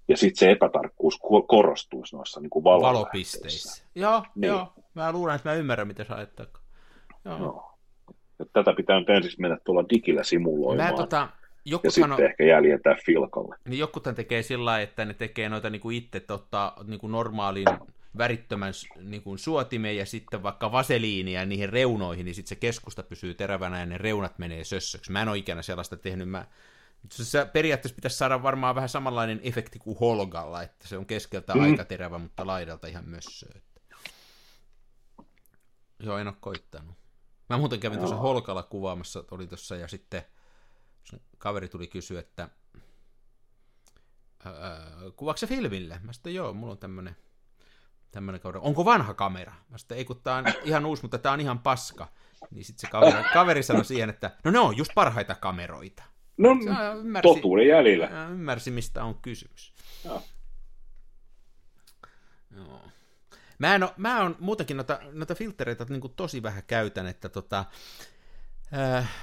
ja 0.08 0.18
sitten 0.18 0.39
se 0.39 0.52
epätarkkuus 0.52 1.20
korostuisi 1.48 2.16
noissa 2.16 2.39
niin 2.39 2.50
kuin 2.50 2.64
valopisteissä. 2.64 3.86
Joo, 3.96 4.24
niin. 4.36 4.48
joo, 4.48 4.74
mä 4.94 5.12
luulen, 5.12 5.36
että 5.36 5.50
mä 5.50 5.56
ymmärrän, 5.56 5.88
mitä 5.88 6.04
sä 6.04 6.16
ajattelet. 6.16 6.50
Joo. 7.26 7.38
joo. 7.38 7.78
Tätä 8.54 8.74
pitää 8.78 9.00
nyt 9.00 9.10
ensiksi 9.10 9.41
mennä 9.41 9.58
tuolla 9.66 9.86
digillä 9.89 10.24
simuloimaan. 10.24 10.91
Mä, 10.91 10.98
tota, 10.98 11.30
joku 11.66 11.88
ja 11.88 11.91
sano... 11.91 12.08
sitten 12.16 12.26
ehkä 12.26 12.44
jäljentää 12.44 12.96
filkalle. 13.06 13.56
Niin 13.66 13.80
jokutan 13.80 14.16
tekee 14.16 14.41
sillä 14.41 14.66
lailla, 14.66 14.84
että 14.84 15.06
ne 15.06 15.14
tekee 15.14 15.50
noita 15.50 15.70
niin 15.70 15.82
kuin 15.82 15.98
itse 15.98 16.20
tota, 16.20 16.74
niin 16.88 17.00
kuin 17.00 17.12
normaalin 17.12 17.66
värittömän 18.18 18.74
niin 19.01 19.24
kuin 19.24 19.39
suotimen 19.39 19.97
ja 19.97 20.05
sitten 20.05 20.43
vaikka 20.43 20.72
vaseliinia 20.72 21.45
niihin 21.45 21.70
reunoihin, 21.70 22.26
niin 22.26 22.36
sitten 22.36 22.49
se 22.49 22.55
keskusta 22.55 23.03
pysyy 23.03 23.34
terävänä 23.34 23.80
ja 23.80 23.86
ne 23.86 23.97
reunat 23.97 24.39
menee 24.39 24.64
sössöksi. 24.64 25.11
Mä 25.11 25.22
en 25.22 25.30
ole 25.30 25.38
ikinä 25.38 25.61
sellaista 25.61 25.97
tehnyt. 25.97 26.30
Mä, 26.30 26.47
se 27.09 27.45
periaatteessa 27.45 27.95
pitäisi 27.95 28.18
saada 28.18 28.43
varmaan 28.43 28.76
vähän 28.76 28.89
samanlainen 28.89 29.39
efekti 29.43 29.80
kuin 29.80 29.97
Holgalla, 29.99 30.64
että 30.64 30.88
se 30.88 30.97
on 30.97 31.05
keskeltä 31.05 31.53
mm. 31.53 31.61
aika 31.61 31.86
terävä, 31.86 32.18
mutta 32.18 32.47
laidalta 32.47 32.88
ihan 32.88 33.09
mössö. 33.09 33.47
Joo, 35.99 36.18
en 36.18 36.28
ole 36.28 36.36
koittanut. 36.39 36.95
Mä 37.49 37.57
muuten 37.57 37.80
kävin 37.80 37.99
tuossa 37.99 38.16
Holkalla 38.16 38.64
kuvaamassa, 38.64 39.24
oli 39.32 39.47
tuossa 39.47 39.76
ja 39.76 39.88
sitten 39.88 40.24
kaveri 41.38 41.68
tuli 41.68 41.88
kysyä, 41.88 42.20
että 42.20 42.49
kuvaako 45.16 45.38
se 45.38 45.47
filmille? 45.47 45.99
Mä 46.03 46.14
sitten 46.14 46.36
joo, 46.36 46.53
mulla 46.53 46.72
on 46.72 46.78
tämmönen 46.78 47.16
tämmöinen 48.14 48.41
kauden. 48.41 48.61
Onko 48.61 48.86
vanha 48.86 49.14
kamera? 49.14 49.53
Mä 49.70 49.78
sitten, 49.78 49.97
ei 49.97 50.05
kun 50.05 50.22
tää 50.24 50.36
on 50.36 50.45
ihan 50.64 50.86
uusi, 50.86 51.01
mutta 51.01 51.18
tää 51.18 51.32
on 51.32 51.41
ihan 51.41 51.59
paska. 51.59 52.07
Niin 52.51 52.66
sitten 52.66 52.82
se 52.82 52.91
kaveri, 52.91 53.24
kaveri 53.34 53.64
sanoi 53.64 53.86
siihen, 53.86 54.09
että 54.09 54.32
no 54.43 54.51
ne 54.51 54.59
on 54.59 54.78
just 54.78 54.91
parhaita 54.95 55.36
kameroita. 55.36 56.03
No, 56.38 56.49
ymmärsi, 56.99 57.28
totuuden 57.28 57.68
jäljellä. 57.68 58.28
Ymmärsi, 58.30 58.72
mistä 58.72 59.03
on 59.03 59.16
kysymys. 59.22 59.74
Joo. 60.05 60.22
Joo. 62.55 62.82
Mä, 63.59 63.76
en 63.76 63.84
ole, 63.84 63.91
mä 63.97 64.22
on 64.22 64.36
muutenkin 64.39 64.78
noita, 64.78 64.99
noita 65.11 65.36
filtreitä 65.36 65.86
niin 65.89 66.01
tosi 66.16 66.43
vähän 66.43 66.64
käytän, 66.68 67.07
että 67.07 67.30
tota, 67.30 67.66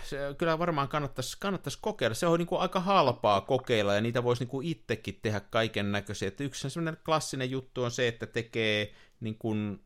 se 0.03 0.19
kyllä 0.39 0.59
varmaan 0.59 0.89
kannattaisi, 0.89 1.37
kannattaisi 1.41 1.79
kokeilla. 1.81 2.15
Se 2.15 2.27
on 2.27 2.39
niin 2.39 2.47
kuin 2.47 2.61
aika 2.61 2.81
halpaa 2.81 3.41
kokeilla 3.41 3.95
ja 3.95 4.01
niitä 4.01 4.25
voisi 4.25 4.43
niin 4.43 4.51
kuin 4.51 4.67
itsekin 4.67 5.19
tehdä 5.23 5.41
kaiken 5.41 5.93
näköisiä. 5.93 6.29
Että 6.29 6.45
yksi 6.45 6.71
sellainen 6.71 7.03
klassinen 7.05 7.51
juttu 7.51 7.83
on 7.83 7.91
se, 7.91 8.09
että 8.09 8.27
tekee 8.27 8.93
niin 9.21 9.39
kuin, 9.39 9.81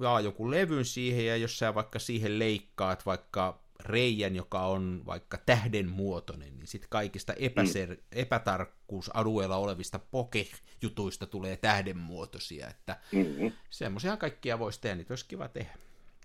jaa, 0.00 0.20
joku 0.20 0.50
levyn 0.50 0.84
siihen 0.84 1.26
ja 1.26 1.36
jos 1.36 1.58
sä 1.58 1.74
vaikka 1.74 1.98
siihen 1.98 2.38
leikkaat 2.38 3.06
vaikka 3.06 3.62
reijän, 3.80 4.36
joka 4.36 4.60
on 4.60 5.02
vaikka 5.06 5.38
tähden 5.46 5.88
muotoinen, 5.88 6.58
niin 6.58 6.66
sitten 6.66 6.90
kaikista 6.90 7.32
epäser- 7.32 7.94
mm. 7.94 8.02
epätarkkuusalueella 8.12 9.56
olevista 9.56 9.98
poke-jutuista 9.98 11.26
tulee 11.26 11.56
tähdenmuotoisia, 11.56 12.68
että 12.68 12.96
mm-hmm. 13.12 13.52
semmoisia 13.70 14.16
kaikkia 14.16 14.58
voisi 14.58 14.80
tehdä, 14.80 14.96
niitä 14.96 15.12
olisi 15.12 15.26
kiva 15.28 15.48
tehdä. 15.48 15.74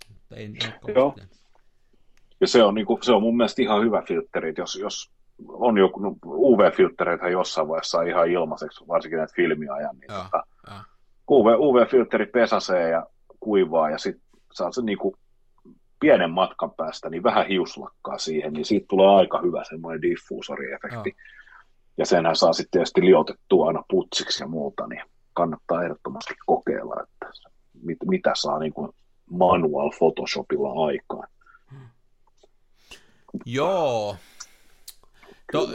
Mutta 0.09 0.35
ei, 0.35 0.45
ei 0.45 0.93
Joo. 0.95 1.11
Tehdä. 1.11 1.42
Ja 2.43 2.47
se 2.47 2.63
on, 2.63 2.75
niin 2.75 2.85
kuin, 2.85 3.03
se 3.03 3.11
on 3.11 3.21
mun 3.21 3.37
mielestä 3.37 3.61
ihan 3.61 3.83
hyvä 3.83 4.01
filtteri, 4.01 4.53
jos, 4.57 4.75
jos 4.75 5.11
on 5.47 5.77
joku 5.77 5.99
no, 5.99 6.15
UV-filtreitä 6.25 7.29
jossain 7.29 7.67
vaiheessa 7.67 8.01
ihan 8.01 8.31
ilmaiseksi, 8.31 8.87
varsinkin 8.87 9.17
näitä 9.17 9.33
filmiajan, 9.35 9.95
niin 9.95 10.13
ja, 10.13 10.23
tota, 10.23 10.43
ja. 10.67 10.83
UV, 11.31 11.45
UV-filtteri 11.45 12.25
pesäsee 12.25 12.89
ja 12.89 13.05
kuivaa 13.39 13.89
ja 13.89 13.97
sitten 13.97 14.23
saa 14.53 14.71
sen 14.71 14.85
niinku 14.85 15.15
pienen 15.99 16.31
matkan 16.31 16.71
päästä 16.71 17.09
niin 17.09 17.23
vähän 17.23 17.47
hiuslakkaa 17.47 18.17
siihen, 18.17 18.53
niin 18.53 18.65
siitä 18.65 18.85
tulee 18.89 19.07
aika 19.07 19.41
hyvä 19.41 19.63
semmoinen 19.69 20.01
diffuusoriefekti. 20.01 21.09
Oh. 21.09 21.15
Ja 21.97 22.05
senhän 22.05 22.35
saa 22.35 22.53
sitten 22.53 22.71
tietysti 22.71 23.01
liotettua 23.01 23.67
aina 23.67 23.83
putsiksi 23.89 24.43
ja 24.43 24.47
muuta, 24.47 24.87
niin 24.87 25.01
kannattaa 25.33 25.83
ehdottomasti 25.83 26.33
kokeilla, 26.45 26.95
että 27.03 27.31
mit, 27.83 27.97
mitä 28.07 28.31
saa 28.35 28.59
niin 28.59 28.73
kuin 28.73 28.91
manual 29.29 29.91
Photoshopilla 29.97 30.85
aikaan. 30.85 31.27
Joo. 33.45 34.17
To, 35.51 35.69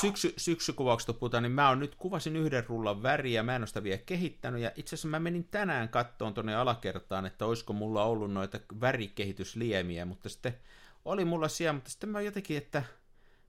syksy, 0.00 0.34
syksykuvauksesta 0.36 1.12
puhutaan, 1.12 1.42
niin 1.42 1.52
mä 1.52 1.68
oon 1.68 1.78
nyt 1.78 1.94
kuvasin 1.94 2.36
yhden 2.36 2.66
rullan 2.66 3.02
väriä, 3.02 3.42
mä 3.42 3.56
en 3.56 3.62
ole 3.62 3.66
sitä 3.66 3.82
vielä 3.82 4.02
kehittänyt, 4.06 4.60
ja 4.60 4.70
itse 4.76 4.94
asiassa 4.94 5.08
mä 5.08 5.20
menin 5.20 5.48
tänään 5.50 5.88
kattoon 5.88 6.34
tuonne 6.34 6.54
alakertaan, 6.54 7.26
että 7.26 7.46
olisiko 7.46 7.72
mulla 7.72 8.04
ollut 8.04 8.32
noita 8.32 8.60
värikehitysliemiä, 8.80 10.04
mutta 10.04 10.28
sitten 10.28 10.54
oli 11.04 11.24
mulla 11.24 11.48
siellä, 11.48 11.72
mutta 11.72 11.90
sitten 11.90 12.10
mä 12.10 12.20
jotenkin, 12.20 12.56
että 12.56 12.82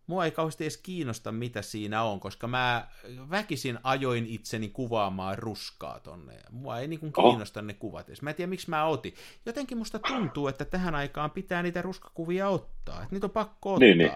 mua 0.08 0.26
ei 0.26 0.32
kauheasti 0.32 0.64
edes 0.64 0.78
kiinnosta, 0.78 1.32
mitä 1.32 1.62
siinä 1.62 2.04
on, 2.04 2.20
koska 2.20 2.48
mä 2.48 2.88
väkisin 3.30 3.80
ajoin 3.84 4.26
itseni 4.26 4.70
kuvaamaan 4.70 5.38
ruskaa 5.38 6.00
tonne. 6.00 6.34
Mua 6.52 6.80
ei 6.80 6.88
niin 6.88 7.00
kiinnosta 7.00 7.62
ne 7.62 7.74
kuvat 7.74 8.10
edes. 8.10 8.22
Mä 8.22 8.30
en 8.30 8.36
tiedä, 8.36 8.50
miksi 8.50 8.70
mä 8.70 8.86
otin. 8.86 9.14
Jotenkin 9.46 9.78
musta 9.78 10.00
tuntuu, 10.00 10.48
että 10.48 10.66
tähän 10.66 10.96
aikaan 10.96 11.32
pitää 11.32 11.64
niitä 11.64 11.82
ruskakuvia 11.82 12.50
ottaa. 12.50 13.04
Että 13.04 13.16
niitä 13.16 13.26
on 13.28 13.32
pakko 13.32 13.74
ottaa. 13.74 13.88
Niin, 13.88 13.98
niin. 13.98 14.12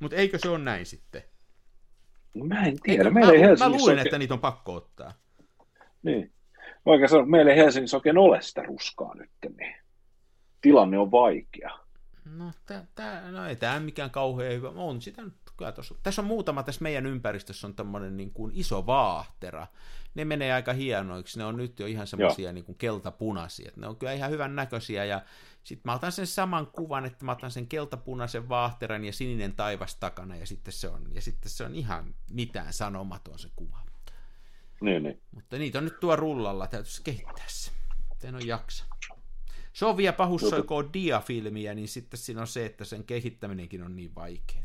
Mutta 0.00 0.16
eikö 0.16 0.38
se 0.38 0.48
ole 0.48 0.58
näin 0.58 0.86
sitten? 0.86 1.22
Mä 2.44 2.66
en 2.66 2.76
tiedä. 2.82 3.02
Eikö, 3.02 3.10
meillä 3.10 3.32
mä, 3.32 3.68
mä 3.68 3.68
luulen, 3.68 3.98
että 3.98 4.18
niitä 4.18 4.34
on 4.34 4.40
pakko 4.40 4.74
ottaa. 4.74 5.12
Niin. 6.02 6.32
Vaikka 6.86 7.24
meillä 7.26 7.52
ei 7.52 7.58
Helsingissä 7.58 7.96
oikein 7.96 8.18
ole 8.18 8.42
sitä 8.42 8.62
ruskaa 8.62 9.14
nyt, 9.14 9.30
niin 9.58 9.76
tilanne 10.60 10.98
on 10.98 11.10
vaikea. 11.10 11.78
No, 12.24 12.52
tää, 12.66 12.86
tää, 12.94 13.30
no 13.30 13.46
ei 13.46 13.56
tämä 13.56 13.80
mikään 13.80 14.10
kauhean 14.10 14.52
hyvä. 14.52 14.68
On 14.68 15.02
sitä 15.02 15.22
nyt 15.22 15.34
kyllä 15.56 15.72
tossa. 15.72 15.94
Tässä 16.02 16.22
on 16.22 16.28
muutama 16.28 16.62
tässä 16.62 16.82
meidän 16.82 17.06
ympäristössä 17.06 17.66
on 17.66 17.74
tämmöinen 17.74 18.16
niin 18.16 18.30
kuin 18.30 18.52
iso 18.54 18.86
vaahtera. 18.86 19.66
Ne 20.14 20.24
menee 20.24 20.52
aika 20.52 20.72
hienoiksi. 20.72 21.38
Ne 21.38 21.44
on 21.44 21.56
nyt 21.56 21.80
jo 21.80 21.86
ihan 21.86 22.06
semmoisia 22.06 22.52
niin 22.52 22.64
kuin 22.64 22.78
keltapunaisia. 22.78 23.72
Ne 23.76 23.86
on 23.86 23.96
kyllä 23.96 24.12
ihan 24.12 24.30
hyvän 24.30 24.56
näköisiä 24.56 25.04
ja 25.04 25.22
sitten 25.64 25.82
mä 25.90 25.94
otan 25.94 26.12
sen 26.12 26.26
saman 26.26 26.66
kuvan, 26.66 27.04
että 27.04 27.24
mä 27.24 27.32
otan 27.32 27.50
sen 27.50 27.66
keltapunaisen 27.66 28.48
vaahteran 28.48 29.04
ja 29.04 29.12
sininen 29.12 29.52
taivas 29.56 29.96
takana 29.96 30.36
ja 30.36 30.46
sitten 30.46 30.72
se 30.72 30.88
on, 30.88 31.06
ja 31.14 31.22
sitten 31.22 31.50
se 31.50 31.64
on 31.64 31.74
ihan 31.74 32.14
mitään 32.30 32.72
sanomaton 32.72 33.38
se 33.38 33.48
kuva. 33.56 33.78
Niin, 34.80 35.02
niin. 35.02 35.20
Mutta 35.30 35.58
niitä 35.58 35.78
on 35.78 35.84
nyt 35.84 36.00
tuo 36.00 36.16
rullalla, 36.16 36.66
täytyisi 36.66 37.02
kehittää 37.02 37.44
se. 37.48 37.70
En 38.24 38.34
ole 38.34 38.44
jaksa. 39.72 39.86
Sovia 39.86 40.12
pahussoikoo 40.12 40.84
diafilmiä, 40.92 41.74
niin 41.74 41.88
sitten 41.88 42.18
siinä 42.18 42.40
on 42.40 42.46
se, 42.46 42.66
että 42.66 42.84
sen 42.84 43.04
kehittäminenkin 43.04 43.82
on 43.82 43.96
niin 43.96 44.14
vaikeaa. 44.14 44.64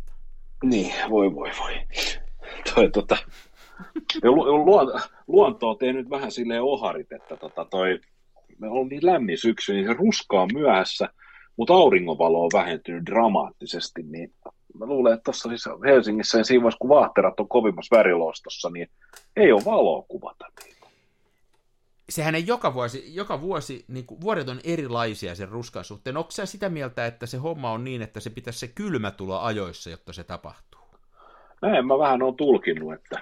Niin, 0.64 0.94
voi 1.10 1.36
voi 1.36 1.50
voi. 1.60 1.74
Toi, 2.76 2.92
tota, 2.92 3.18
lu, 4.24 4.76
luonto 5.28 5.70
on 5.70 5.78
tehnyt 5.78 6.10
vähän 6.10 6.32
silleen 6.32 6.64
oharit, 6.64 7.12
että 7.12 7.38
tota, 7.38 7.66
toi, 7.66 8.00
me 8.60 8.70
on 8.70 8.88
niin 8.88 9.06
lämmin 9.06 9.38
syksy, 9.38 9.74
niin 9.74 9.88
se 9.88 9.94
ruska 9.94 10.42
on 10.42 10.50
myöhässä, 10.54 11.10
mutta 11.58 11.74
auringonvalo 11.74 12.44
on 12.44 12.50
vähentynyt 12.54 13.06
dramaattisesti, 13.06 14.04
niin 14.04 14.34
mä 14.80 14.86
luulen, 14.86 15.14
että 15.14 15.24
tuossa 15.24 15.50
siis 15.50 15.70
Helsingissä 15.86 16.38
ja 16.38 16.44
siinä 16.44 16.64
vaiheessa, 16.64 16.80
kun 16.80 16.90
vaatterat 16.90 17.40
on 17.40 17.50
kovimmassa 17.50 17.98
värilostossa, 17.98 18.70
niin 18.70 18.88
ei 19.36 19.52
ole 19.52 19.66
valoa 19.66 20.06
kuvata 20.08 20.46
niitä 20.64 20.87
sehän 22.10 22.36
ei 22.36 22.48
joka 22.48 22.74
vuosi, 22.74 23.16
joka 23.16 23.42
vuosi 23.42 23.86
niin 23.88 24.06
kuin, 24.06 24.22
vuodet 24.22 24.50
on 24.50 24.60
erilaisia 24.64 25.36
sen 25.36 25.50
ruskan 25.50 25.84
suhteen. 25.84 26.18
Onko 26.18 26.32
sä 26.32 26.46
sitä 26.46 26.70
mieltä, 26.70 27.06
että 27.06 27.26
se 27.26 27.38
homma 27.38 27.72
on 27.72 27.84
niin, 27.84 28.02
että 28.02 28.20
se 28.20 28.30
pitäisi 28.30 28.60
se 28.60 28.68
kylmä 28.68 29.12
tulla 29.12 29.46
ajoissa, 29.46 29.90
jotta 29.90 30.14
se 30.14 30.24
tapahtuu? 30.24 30.82
Näin 31.62 31.88
mä 31.88 31.98
vähän 31.98 32.22
on 32.22 32.36
tulkinnut, 32.36 32.94
että 32.94 33.22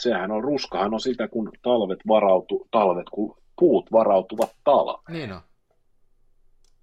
sehän 0.00 0.30
on, 0.30 0.44
ruskahan 0.44 0.94
on 0.94 1.00
sitä, 1.00 1.28
kun 1.28 1.52
talvet 1.62 1.98
varautu, 2.08 2.68
talvet, 2.70 3.06
kun 3.10 3.36
puut 3.58 3.92
varautuvat 3.92 4.50
talveen. 4.64 5.18
Niin 5.18 5.32
on. 5.32 5.40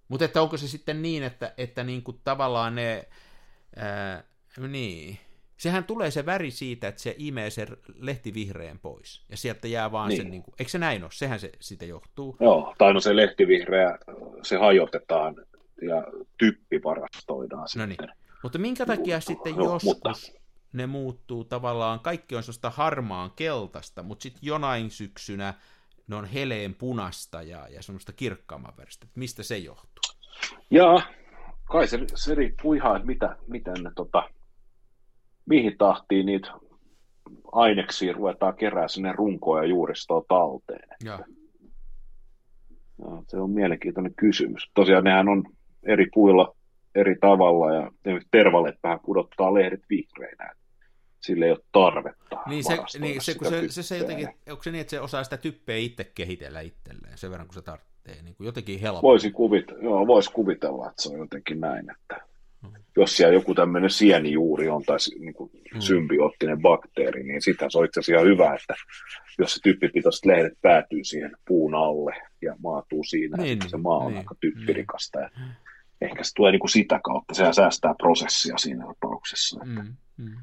Mutta 0.08 0.26
että 0.26 0.42
onko 0.42 0.58
se 0.58 0.68
sitten 0.68 1.02
niin, 1.02 1.24
että, 1.24 1.54
että 1.58 1.84
niin 1.84 2.04
kuin 2.04 2.22
tavallaan 2.24 2.76
ne, 2.76 3.08
ää, 3.76 4.24
niin, 4.68 5.18
sehän 5.58 5.84
tulee 5.84 6.12
se 6.12 6.26
väri 6.26 6.52
siitä, 6.52 6.88
että 6.88 7.02
se 7.02 7.16
imee 7.18 7.50
sen 7.50 7.68
lehtivihreän 8.00 8.80
pois, 8.80 9.26
ja 9.30 9.38
sieltä 9.38 9.68
jää 9.68 9.92
vaan 9.92 10.10
niin. 10.10 10.22
sen, 10.22 10.32
niin 10.32 10.44
kuin, 10.44 10.56
eikö 10.60 10.72
se 10.72 10.78
näin 10.78 11.04
ole? 11.04 11.12
Sehän 11.14 11.40
se 11.40 11.52
siitä 11.60 11.86
johtuu. 11.86 12.38
Joo, 12.40 12.76
tai 12.78 12.94
no 12.94 13.00
se 13.00 13.16
lehtivihreä, 13.16 13.98
se 14.44 14.58
hajotetaan 14.58 15.36
ja 15.82 16.04
typpi 16.38 16.84
varastoidaan 16.84 17.62
no 17.62 17.68
sitten. 17.68 17.90
Niin. 17.90 18.12
Mutta 18.44 18.60
minkä 18.60 18.86
takia 18.86 19.18
no, 19.18 19.22
sitten 19.22 19.56
no, 19.56 19.64
joskus 19.64 19.84
mutta... 19.84 20.14
ne 20.74 20.88
muuttuu 20.88 21.44
tavallaan, 21.44 22.00
kaikki 22.00 22.36
on 22.36 22.44
sellaista 22.44 22.70
harmaan 22.70 23.32
keltaista, 23.36 24.04
mutta 24.04 24.24
sitten 24.24 24.40
jonain 24.44 24.92
syksynä 24.92 25.54
ne 26.08 26.16
on 26.16 26.26
heleen 26.26 26.76
punasta 26.76 27.42
ja, 27.42 27.68
ja 27.70 27.84
semmoista 27.84 28.14
kirkkaamman 28.14 28.74
väristä. 28.78 29.08
Mistä 29.16 29.44
se 29.44 29.58
johtuu? 29.58 30.16
Jaa, 30.72 31.02
kai 31.66 31.88
se, 31.88 32.00
se 32.16 32.36
riippuu 32.36 32.74
ihan, 32.74 32.96
että 32.96 33.08
mitä, 33.08 33.36
miten 33.48 33.84
ne 33.84 33.92
tota, 33.96 34.30
mihin 35.48 35.78
tahtiin 35.78 36.26
niitä 36.26 36.52
aineksia 37.52 38.14
ruvetaan 38.14 38.56
kerää 38.56 38.88
sinne 38.88 39.12
runkoa 39.12 39.62
ja 39.62 39.68
juuristoa 39.68 40.24
talteen. 40.28 40.90
Ja. 41.04 41.20
No, 42.98 43.24
se 43.28 43.38
on 43.38 43.52
mielenkiintoinen 43.52 44.16
kysymys. 44.16 44.72
Tosiaan 44.74 45.04
nehän 45.04 45.30
on 45.30 45.44
eri 45.84 46.08
puilla 46.14 46.58
eri 46.98 47.16
tavalla 47.22 47.74
ja 47.74 47.92
tervalet 48.32 48.76
vähän 48.84 49.00
pudottaa 49.00 49.54
lehdet 49.54 49.82
vihreinä. 49.90 50.54
Sille 51.20 51.46
ei 51.46 51.52
ole 51.52 51.60
tarvetta 51.72 52.42
Niin 52.46 52.64
se, 52.64 53.00
niin 53.00 53.22
se, 53.22 53.36
kun 53.36 53.48
se, 53.48 53.70
se, 53.70 53.84
se, 53.84 53.98
jotenkin, 53.98 54.30
onko 54.50 54.64
se 54.64 54.72
niin, 54.72 54.82
että 54.82 54.92
se 54.92 55.00
osaa 55.00 55.24
sitä 55.24 55.38
typpeä 55.38 55.78
itse 55.78 56.12
kehitellä 56.16 56.62
itselleen 56.62 57.18
sen 57.18 57.32
verran, 57.32 57.48
kun 57.48 57.54
se 57.54 57.62
tarvitsee, 57.62 58.22
niin 58.24 58.36
kuin 58.36 58.46
jotenkin 58.46 58.80
helppo. 58.80 59.08
Voisi 59.08 59.32
kuvitella, 59.32 59.84
joo, 59.84 60.08
voisi 60.08 60.32
kuvitella, 60.32 60.90
että 60.90 61.02
se 61.02 61.10
on 61.10 61.20
jotenkin 61.20 61.60
näin, 61.60 61.92
että 61.92 62.28
jos 62.98 63.18
siellä 63.18 63.34
joku 63.34 63.56
tämmöinen 63.56 63.90
sienijuuri 63.90 64.70
on 64.70 64.84
tai 64.84 64.98
niin 65.20 65.34
kuin 65.34 65.52
mm. 65.74 65.80
symbioottinen 65.80 66.62
bakteeri, 66.62 67.24
niin 67.24 67.42
sitä 67.42 67.66
se 67.70 67.78
on 67.78 67.86
itse 67.86 68.00
asiassa 68.00 68.26
hyvä, 68.26 68.56
että 68.56 68.76
jos 69.40 69.54
se 69.54 69.60
typpipitoiset 69.64 70.26
lehdet 70.26 70.54
päätyy 70.62 71.04
siihen 71.04 71.38
puun 71.48 71.76
alle 71.76 72.16
ja 72.42 72.56
maatuu 72.64 73.04
siinä, 73.04 73.38
niin, 73.38 73.60
niin 73.60 73.70
se 73.70 73.78
maa 73.78 73.98
on 73.98 74.12
niin, 74.12 74.18
aika 74.18 74.36
typpirikasta. 74.40 75.20
Niin. 75.20 75.30
Ja 75.32 75.46
ehkä 76.02 76.24
se 76.24 76.34
tulee 76.34 76.52
niin 76.52 76.60
kuin 76.60 76.70
sitä 76.70 77.00
kautta, 77.04 77.34
sehän 77.34 77.54
säästää 77.54 77.96
prosessia 77.98 78.58
siinä 78.58 78.86
tapauksessa. 78.86 79.60
Että. 79.64 79.84
Mm, 79.84 79.96
mm. 80.18 80.38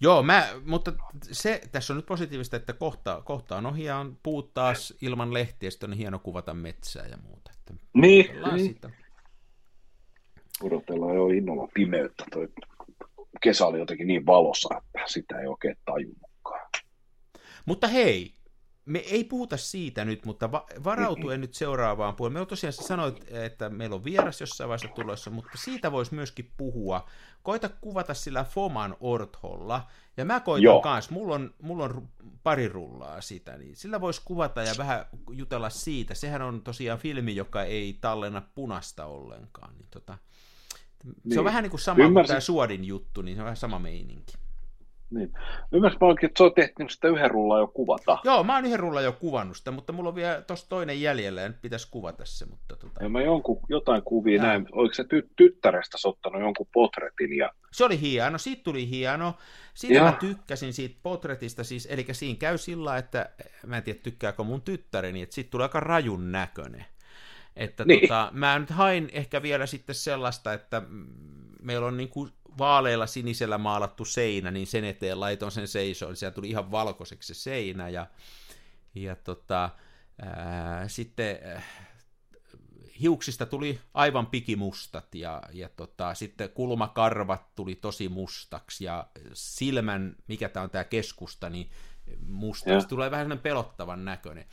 Joo, 0.00 0.22
mä, 0.22 0.46
mutta 0.64 0.92
se, 1.22 1.60
tässä 1.72 1.92
on 1.92 1.96
nyt 1.96 2.06
positiivista, 2.06 2.56
että 2.56 2.72
kohta, 2.72 3.22
kohta 3.24 3.56
on 3.56 3.66
ohi 3.66 3.90
on 3.90 4.18
puut 4.22 4.54
taas 4.54 4.94
ilman 5.00 5.34
lehtiä, 5.34 5.70
sitten 5.70 5.90
on 5.90 5.96
hieno 5.96 6.18
kuvata 6.18 6.54
metsää 6.54 7.06
ja 7.06 7.16
muuta. 7.16 7.50
Että 7.54 7.74
niin, 7.94 8.26
niin. 8.52 8.68
Sitä 8.68 8.90
odotellaan 10.62 11.14
jo 11.14 11.28
innolla 11.28 11.68
pimeyttä. 11.74 12.24
Toi 12.32 12.48
kesä 13.40 13.66
oli 13.66 13.78
jotenkin 13.78 14.06
niin 14.06 14.26
valossa, 14.26 14.68
että 14.76 15.08
sitä 15.08 15.40
ei 15.40 15.46
oikein 15.46 15.76
tajunnutkaan. 15.84 16.70
Mutta 17.66 17.88
hei, 17.88 18.36
me 18.86 18.98
ei 18.98 19.24
puhuta 19.24 19.56
siitä 19.56 20.04
nyt, 20.04 20.24
mutta 20.24 20.52
va- 20.52 20.66
varautuen 20.84 21.40
nyt 21.40 21.54
seuraavaan 21.54 22.16
puoleen. 22.16 22.40
Me 22.40 22.46
tosiaan 22.46 22.72
sanoit, 22.72 23.24
että 23.32 23.68
meillä 23.68 23.96
on 23.96 24.04
vieras 24.04 24.40
jossain 24.40 24.68
vaiheessa 24.68 24.88
tulossa, 24.88 25.30
mutta 25.30 25.58
siitä 25.58 25.92
voisi 25.92 26.14
myöskin 26.14 26.52
puhua. 26.56 27.08
Koita 27.42 27.68
kuvata 27.68 28.14
sillä 28.14 28.44
Foman 28.44 28.96
Ortholla, 29.00 29.86
ja 30.16 30.24
mä 30.24 30.40
koitan 30.40 30.82
kanssa, 30.82 31.12
mulla 31.12 31.34
on, 31.34 31.54
mulla 31.62 31.84
on 31.84 32.08
pari 32.42 32.68
rullaa 32.68 33.20
sitä, 33.20 33.56
niin 33.56 33.76
sillä 33.76 34.00
voisi 34.00 34.22
kuvata 34.24 34.62
ja 34.62 34.74
vähän 34.78 35.06
jutella 35.30 35.70
siitä. 35.70 36.14
Sehän 36.14 36.42
on 36.42 36.62
tosiaan 36.62 36.98
filmi, 36.98 37.36
joka 37.36 37.62
ei 37.62 37.98
tallenna 38.00 38.42
punasta 38.54 39.06
ollenkaan. 39.06 39.74
Niin 39.74 39.88
tota, 39.90 40.18
niin. 41.04 41.14
Se 41.14 41.20
on 41.28 41.34
niin. 41.36 41.44
vähän 41.44 41.62
niin 41.62 41.70
kuin 41.70 41.80
sama 41.80 42.04
Ymmärsin... 42.04 42.14
kuin 42.14 42.28
tämä 42.28 42.40
Suodin 42.40 42.84
juttu, 42.84 43.22
niin 43.22 43.36
se 43.36 43.40
on 43.40 43.44
vähän 43.44 43.56
sama 43.56 43.78
meininki. 43.78 44.32
Niin. 45.10 45.32
Ymmärsin 45.72 45.98
mä 46.00 46.06
oikein, 46.06 46.30
että 46.30 46.38
se 46.38 46.44
on 46.44 46.54
tehty 46.54 46.74
niin 46.78 46.90
sitä 46.90 47.08
yhden 47.08 47.30
rullan 47.30 47.60
jo 47.60 47.66
kuvata. 47.66 48.18
Joo, 48.24 48.44
mä 48.44 48.54
oon 48.54 48.64
yhden 48.64 48.80
rullan 48.80 49.04
jo 49.04 49.12
kuvannut 49.12 49.56
sitä, 49.56 49.70
mutta 49.70 49.92
mulla 49.92 50.08
on 50.08 50.14
vielä 50.14 50.42
tuossa 50.42 50.68
toinen 50.68 51.00
jäljellä 51.00 51.40
ja 51.40 51.48
nyt 51.48 51.62
pitäisi 51.62 51.88
kuvata 51.90 52.24
se. 52.24 52.46
Mutta 52.46 52.76
tota... 52.76 53.02
ja 53.04 53.08
mä 53.08 53.22
jonkun, 53.22 53.60
jotain 53.68 54.02
kuvia 54.02 54.36
ja. 54.36 54.42
näin. 54.42 54.68
Oliko 54.72 54.94
se 54.94 55.02
ty- 55.02 55.28
tyttärestä 55.36 55.98
ottanut 56.04 56.40
jonkun 56.40 56.66
potretin? 56.72 57.36
Ja... 57.36 57.52
Se 57.72 57.84
oli 57.84 58.00
hieno, 58.00 58.38
siitä 58.38 58.62
tuli 58.62 58.90
hieno. 58.90 59.34
Siitä 59.74 59.94
ja. 59.94 60.04
mä 60.04 60.12
tykkäsin 60.20 60.72
siitä 60.72 60.96
potretista, 61.02 61.64
siis, 61.64 61.88
eli 61.90 62.06
siinä 62.12 62.38
käy 62.38 62.58
sillä, 62.58 62.96
että 62.96 63.30
mä 63.66 63.76
en 63.76 63.82
tiedä 63.82 63.98
tykkääkö 64.02 64.42
mun 64.42 64.62
tyttäreni, 64.62 65.22
että 65.22 65.34
siitä 65.34 65.50
tulee 65.50 65.64
aika 65.64 65.80
rajun 65.80 66.32
näköinen. 66.32 66.84
Että 67.56 67.84
niin. 67.84 68.00
tota, 68.00 68.30
mä 68.32 68.58
nyt 68.58 68.70
hain 68.70 69.10
ehkä 69.12 69.42
vielä 69.42 69.66
sitten 69.66 69.94
sellaista, 69.94 70.52
että 70.52 70.82
meillä 71.62 71.86
on 71.86 71.96
niin 71.96 72.08
kuin 72.08 72.32
vaaleilla 72.58 73.06
sinisellä 73.06 73.58
maalattu 73.58 74.04
seinä, 74.04 74.50
niin 74.50 74.66
sen 74.66 74.84
eteen 74.84 75.20
laitoin 75.20 75.52
sen 75.52 75.68
seisoon, 75.68 76.10
niin 76.10 76.16
siellä 76.16 76.34
tuli 76.34 76.48
ihan 76.48 76.70
valkoiseksi 76.70 77.34
se 77.34 77.40
seinä, 77.40 77.88
ja, 77.88 78.06
ja 78.94 79.16
tota, 79.16 79.70
ää, 80.22 80.88
sitten 80.88 81.38
ää, 81.42 81.62
hiuksista 83.00 83.46
tuli 83.46 83.80
aivan 83.94 84.26
pikimustat 84.26 85.14
ja, 85.14 85.42
ja 85.52 85.68
tota, 85.68 86.14
sitten 86.14 86.50
kulmakarvat 86.50 87.54
tuli 87.54 87.74
tosi 87.74 88.08
mustaksi 88.08 88.84
ja 88.84 89.06
silmän, 89.32 90.16
mikä 90.28 90.48
tämä 90.48 90.64
on 90.64 90.70
tämä 90.70 90.84
keskusta, 90.84 91.50
niin 91.50 91.70
mustaksi. 92.28 92.88
Tulee 92.88 93.10
vähän 93.10 93.24
sellainen 93.24 93.42
pelottavan 93.42 94.04
näköinen. 94.04 94.44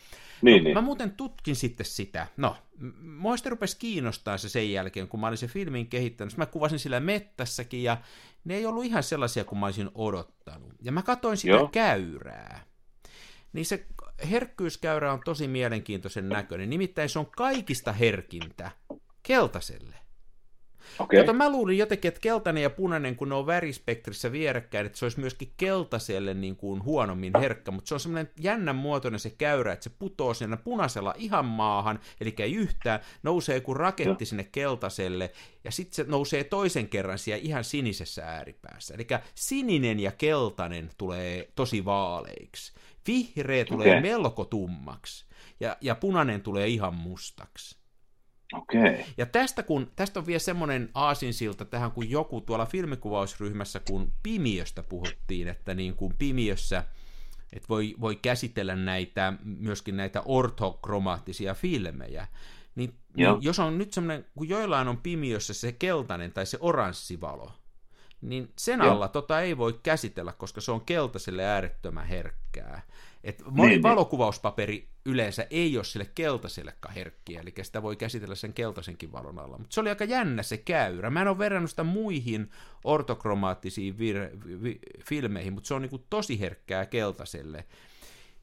Niin, 0.41 0.57
no, 0.57 0.63
niin. 0.63 0.73
Mä 0.73 0.81
muuten 0.81 1.11
tutkin 1.11 1.55
sitten 1.55 1.85
sitä. 1.85 2.27
No, 2.37 2.55
mua 3.01 3.35
rupesi 3.49 3.77
kiinnostaa 3.79 4.37
se 4.37 4.49
sen 4.49 4.71
jälkeen, 4.71 5.07
kun 5.07 5.19
mä 5.19 5.27
olin 5.27 5.37
se 5.37 5.47
filmin 5.47 5.87
kehittänyt. 5.87 6.37
Mä 6.37 6.45
kuvasin 6.45 6.79
sillä 6.79 6.99
mettässäkin 6.99 7.83
ja 7.83 7.97
ne 8.43 8.55
ei 8.55 8.65
ollut 8.65 8.85
ihan 8.85 9.03
sellaisia 9.03 9.43
kuin 9.43 9.59
mä 9.59 9.65
olisin 9.65 9.89
odottanut. 9.95 10.73
Ja 10.81 10.91
mä 10.91 11.01
katsoin 11.01 11.37
sitä 11.37 11.55
Joo. 11.55 11.67
käyrää. 11.67 12.63
Niin 13.53 13.65
se 13.65 13.85
herkkyyskäyrä 14.31 15.13
on 15.13 15.21
tosi 15.25 15.47
mielenkiintoisen 15.47 16.29
näköinen. 16.29 16.69
Nimittäin 16.69 17.09
se 17.09 17.19
on 17.19 17.25
kaikista 17.25 17.93
herkintä 17.93 18.71
keltaiselle. 19.23 20.02
Okay. 20.99 21.19
Kato, 21.19 21.33
mä 21.33 21.49
luulin 21.49 21.77
jotenkin, 21.77 22.09
että 22.09 22.21
keltainen 22.21 22.63
ja 22.63 22.69
punainen, 22.69 23.15
kun 23.15 23.29
ne 23.29 23.35
on 23.35 23.45
värispektrissä 23.45 24.31
vierekkäin, 24.31 24.85
että 24.85 24.97
se 24.97 25.05
olisi 25.05 25.19
myöskin 25.19 25.53
keltaiselle 25.57 26.33
niin 26.33 26.55
kuin 26.55 26.83
huonommin 26.83 27.33
herkkä, 27.39 27.71
mutta 27.71 27.87
se 27.87 27.93
on 27.93 27.99
semmoinen 27.99 28.31
jännän 28.39 28.75
muotoinen 28.75 29.19
se 29.19 29.29
käyrä, 29.29 29.73
että 29.73 29.83
se 29.83 29.89
putoo 29.89 30.33
sinne 30.33 30.57
punaisella 30.57 31.13
ihan 31.17 31.45
maahan, 31.45 31.99
eli 32.21 32.35
ei 32.39 32.53
yhtään, 32.53 32.99
nousee 33.23 33.61
kuin 33.61 33.75
raketti 33.75 34.25
sinne 34.25 34.43
keltaiselle, 34.51 35.31
ja 35.63 35.71
sitten 35.71 35.95
se 35.95 36.11
nousee 36.11 36.43
toisen 36.43 36.87
kerran 36.87 37.19
siellä 37.19 37.41
ihan 37.43 37.63
sinisessä 37.63 38.25
ääripäässä. 38.25 38.93
Eli 38.93 39.07
sininen 39.35 39.99
ja 39.99 40.11
keltainen 40.11 40.89
tulee 40.97 41.49
tosi 41.55 41.85
vaaleiksi. 41.85 42.73
Vihreä 43.07 43.65
tulee 43.65 43.87
okay. 43.87 44.01
melko 44.01 44.45
tummaksi, 44.45 45.25
ja, 45.59 45.77
ja 45.81 45.95
punainen 45.95 46.41
tulee 46.41 46.67
ihan 46.67 46.95
mustaksi. 46.95 47.82
Okay. 48.53 48.97
Ja 49.17 49.25
tästä, 49.25 49.63
kun, 49.63 49.91
tästä 49.95 50.19
on 50.19 50.25
vielä 50.25 50.39
semmoinen 50.39 50.89
aasinsilta 50.93 51.65
tähän, 51.65 51.91
kun 51.91 52.09
joku 52.09 52.41
tuolla 52.41 52.65
filmikuvausryhmässä, 52.65 53.81
kun 53.89 54.13
Pimiöstä 54.23 54.83
puhuttiin, 54.83 55.47
että 55.47 55.73
niin 55.73 55.95
kuin 55.95 56.13
Pimiössä 56.19 56.83
että 57.53 57.69
voi, 57.69 57.95
voi 58.01 58.15
käsitellä 58.15 58.75
näitä, 58.75 59.33
myöskin 59.43 59.97
näitä 59.97 60.21
ortokromaattisia 60.25 61.53
filmejä, 61.53 62.27
niin, 62.75 62.93
niin 63.17 63.37
jos 63.41 63.59
on 63.59 63.77
nyt 63.77 63.93
semmoinen, 63.93 64.25
kun 64.35 64.49
joillain 64.49 64.87
on 64.87 64.97
Pimiössä 64.97 65.53
se 65.53 65.71
keltainen 65.71 66.31
tai 66.31 66.45
se 66.45 66.57
oranssivalo, 66.61 67.51
niin 68.21 68.51
sen 68.59 68.79
Joo. 68.79 68.91
alla 68.91 69.07
tota 69.07 69.41
ei 69.41 69.57
voi 69.57 69.79
käsitellä, 69.83 70.33
koska 70.33 70.61
se 70.61 70.71
on 70.71 70.81
keltaiselle 70.81 71.45
äärettömän 71.45 72.07
herkkää. 72.07 72.81
Et 73.23 73.43
moni 73.45 73.61
niin, 73.61 73.69
niin. 73.69 73.83
valokuvauspaperi 73.83 74.89
yleensä 75.05 75.47
ei 75.49 75.77
ole 75.77 75.83
sille 75.83 76.11
keltaisellekaan 76.15 76.95
herkkiä, 76.95 77.41
eli 77.41 77.53
sitä 77.61 77.81
voi 77.83 77.95
käsitellä 77.95 78.35
sen 78.35 78.53
keltaisenkin 78.53 79.11
valon 79.11 79.39
alla. 79.39 79.57
Mutta 79.57 79.73
se 79.73 79.81
oli 79.81 79.89
aika 79.89 80.03
jännä 80.03 80.43
se 80.43 80.57
käyrä. 80.57 81.09
Mä 81.09 81.21
en 81.21 81.27
ole 81.27 81.37
verrannut 81.37 81.69
sitä 81.69 81.83
muihin 81.83 82.51
ortokromaattisiin 82.83 83.95
vir- 83.95 84.63
vi- 84.63 84.79
filmeihin, 85.05 85.53
mutta 85.53 85.67
se 85.67 85.73
on 85.73 85.81
niinku 85.81 86.05
tosi 86.09 86.39
herkkää 86.39 86.85
keltaiselle. 86.85 87.65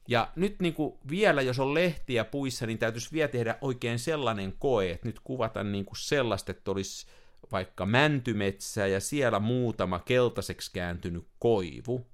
Ja 0.07 0.31
nyt 0.35 0.59
niin 0.59 0.73
kuin 0.73 0.97
vielä, 1.09 1.41
jos 1.41 1.59
on 1.59 1.73
lehtiä 1.73 2.25
puissa, 2.25 2.65
niin 2.65 2.77
täytyisi 2.77 3.11
vielä 3.11 3.27
tehdä 3.27 3.57
oikein 3.61 3.99
sellainen 3.99 4.53
koe, 4.59 4.91
että 4.91 5.07
nyt 5.07 5.19
kuvata 5.23 5.63
niin 5.63 5.85
kuin 5.85 5.97
sellaista, 5.97 6.51
että 6.51 6.71
olisi 6.71 7.07
vaikka 7.51 7.85
mäntymetsä 7.85 8.87
ja 8.87 8.99
siellä 8.99 9.39
muutama 9.39 9.99
keltaiseksi 9.99 10.71
kääntynyt 10.73 11.27
koivu, 11.39 12.07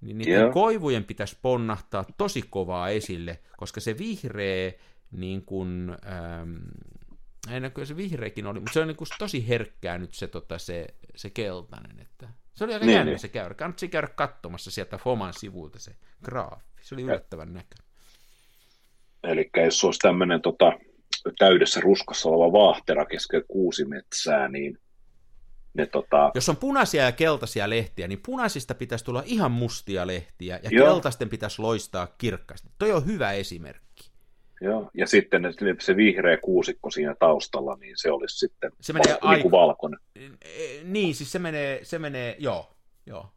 niin 0.00 0.18
niiden 0.18 0.40
yeah. 0.40 0.52
koivujen 0.52 1.04
pitäisi 1.04 1.38
ponnahtaa 1.42 2.04
tosi 2.18 2.42
kovaa 2.50 2.88
esille, 2.88 3.38
koska 3.56 3.80
se 3.80 3.98
vihreä, 3.98 4.72
niin 5.12 5.44
kuin, 5.44 5.90
ähm, 5.90 6.56
en 7.50 7.72
kyllä 7.72 7.86
se 7.86 7.96
vihreäkin 7.96 8.46
oli, 8.46 8.60
mutta 8.60 8.72
se 8.72 8.80
on 8.80 8.86
niin 8.86 8.96
kuin 8.96 9.08
tosi 9.18 9.48
herkkää 9.48 9.98
nyt 9.98 10.14
se, 10.14 10.28
tota, 10.28 10.58
se, 10.58 10.86
se 11.16 11.30
keltainen. 11.30 12.00
Että 12.00 12.28
se 12.54 12.64
oli 12.64 12.74
aika 12.74 12.86
niin, 12.86 12.96
jännä 12.96 13.10
niin. 13.10 13.18
se 13.18 13.28
käyrä. 13.28 13.54
Kannattaa 13.54 13.88
käydä 13.88 14.06
katsomassa 14.06 14.70
sieltä 14.70 14.98
Foman 14.98 15.34
sivuilta 15.34 15.78
se 15.78 15.92
graafi. 16.24 16.64
Se 16.82 16.94
oli 16.94 17.02
yllättävän 17.02 17.52
näköinen. 17.52 17.90
Eli 19.24 19.50
jos 19.64 19.84
olisi 19.84 19.98
tämmöinen 19.98 20.42
tota, 20.42 20.72
täydessä 21.38 21.80
ruskassa 21.80 22.28
oleva 22.28 22.52
vaahtera 22.52 23.06
keskellä 23.06 23.88
metsää, 23.88 24.48
niin 24.48 24.78
ne, 25.74 25.86
tota... 25.86 26.30
Jos 26.34 26.48
on 26.48 26.56
punaisia 26.56 27.04
ja 27.04 27.12
keltaisia 27.12 27.70
lehtiä, 27.70 28.08
niin 28.08 28.20
punaisista 28.26 28.74
pitäisi 28.74 29.04
tulla 29.04 29.22
ihan 29.26 29.52
mustia 29.52 30.06
lehtiä, 30.06 30.60
ja 30.62 30.70
Joo. 30.72 30.86
keltaisten 30.86 31.28
pitäisi 31.28 31.62
loistaa 31.62 32.06
kirkkaasti. 32.18 32.68
Toi 32.78 32.92
on 32.92 33.06
hyvä 33.06 33.32
esimerkki. 33.32 34.10
Joo, 34.60 34.90
ja 34.94 35.06
sitten 35.06 35.42
se 35.80 35.96
vihreä 35.96 36.36
kuusikko 36.36 36.90
siinä 36.90 37.14
taustalla, 37.18 37.76
niin 37.76 37.98
se 37.98 38.10
olisi 38.10 38.38
sitten 38.38 38.72
se 38.80 38.92
menee 38.92 39.18
val- 39.22 39.30
niin 39.30 39.42
kuin 39.42 39.52
valkoinen. 39.52 40.00
Niin, 40.84 41.14
siis 41.14 41.32
se 41.32 41.38
menee, 41.38 41.80
se 41.82 41.98
menee 41.98 42.36
joo, 42.38 42.70
joo. 43.06 43.32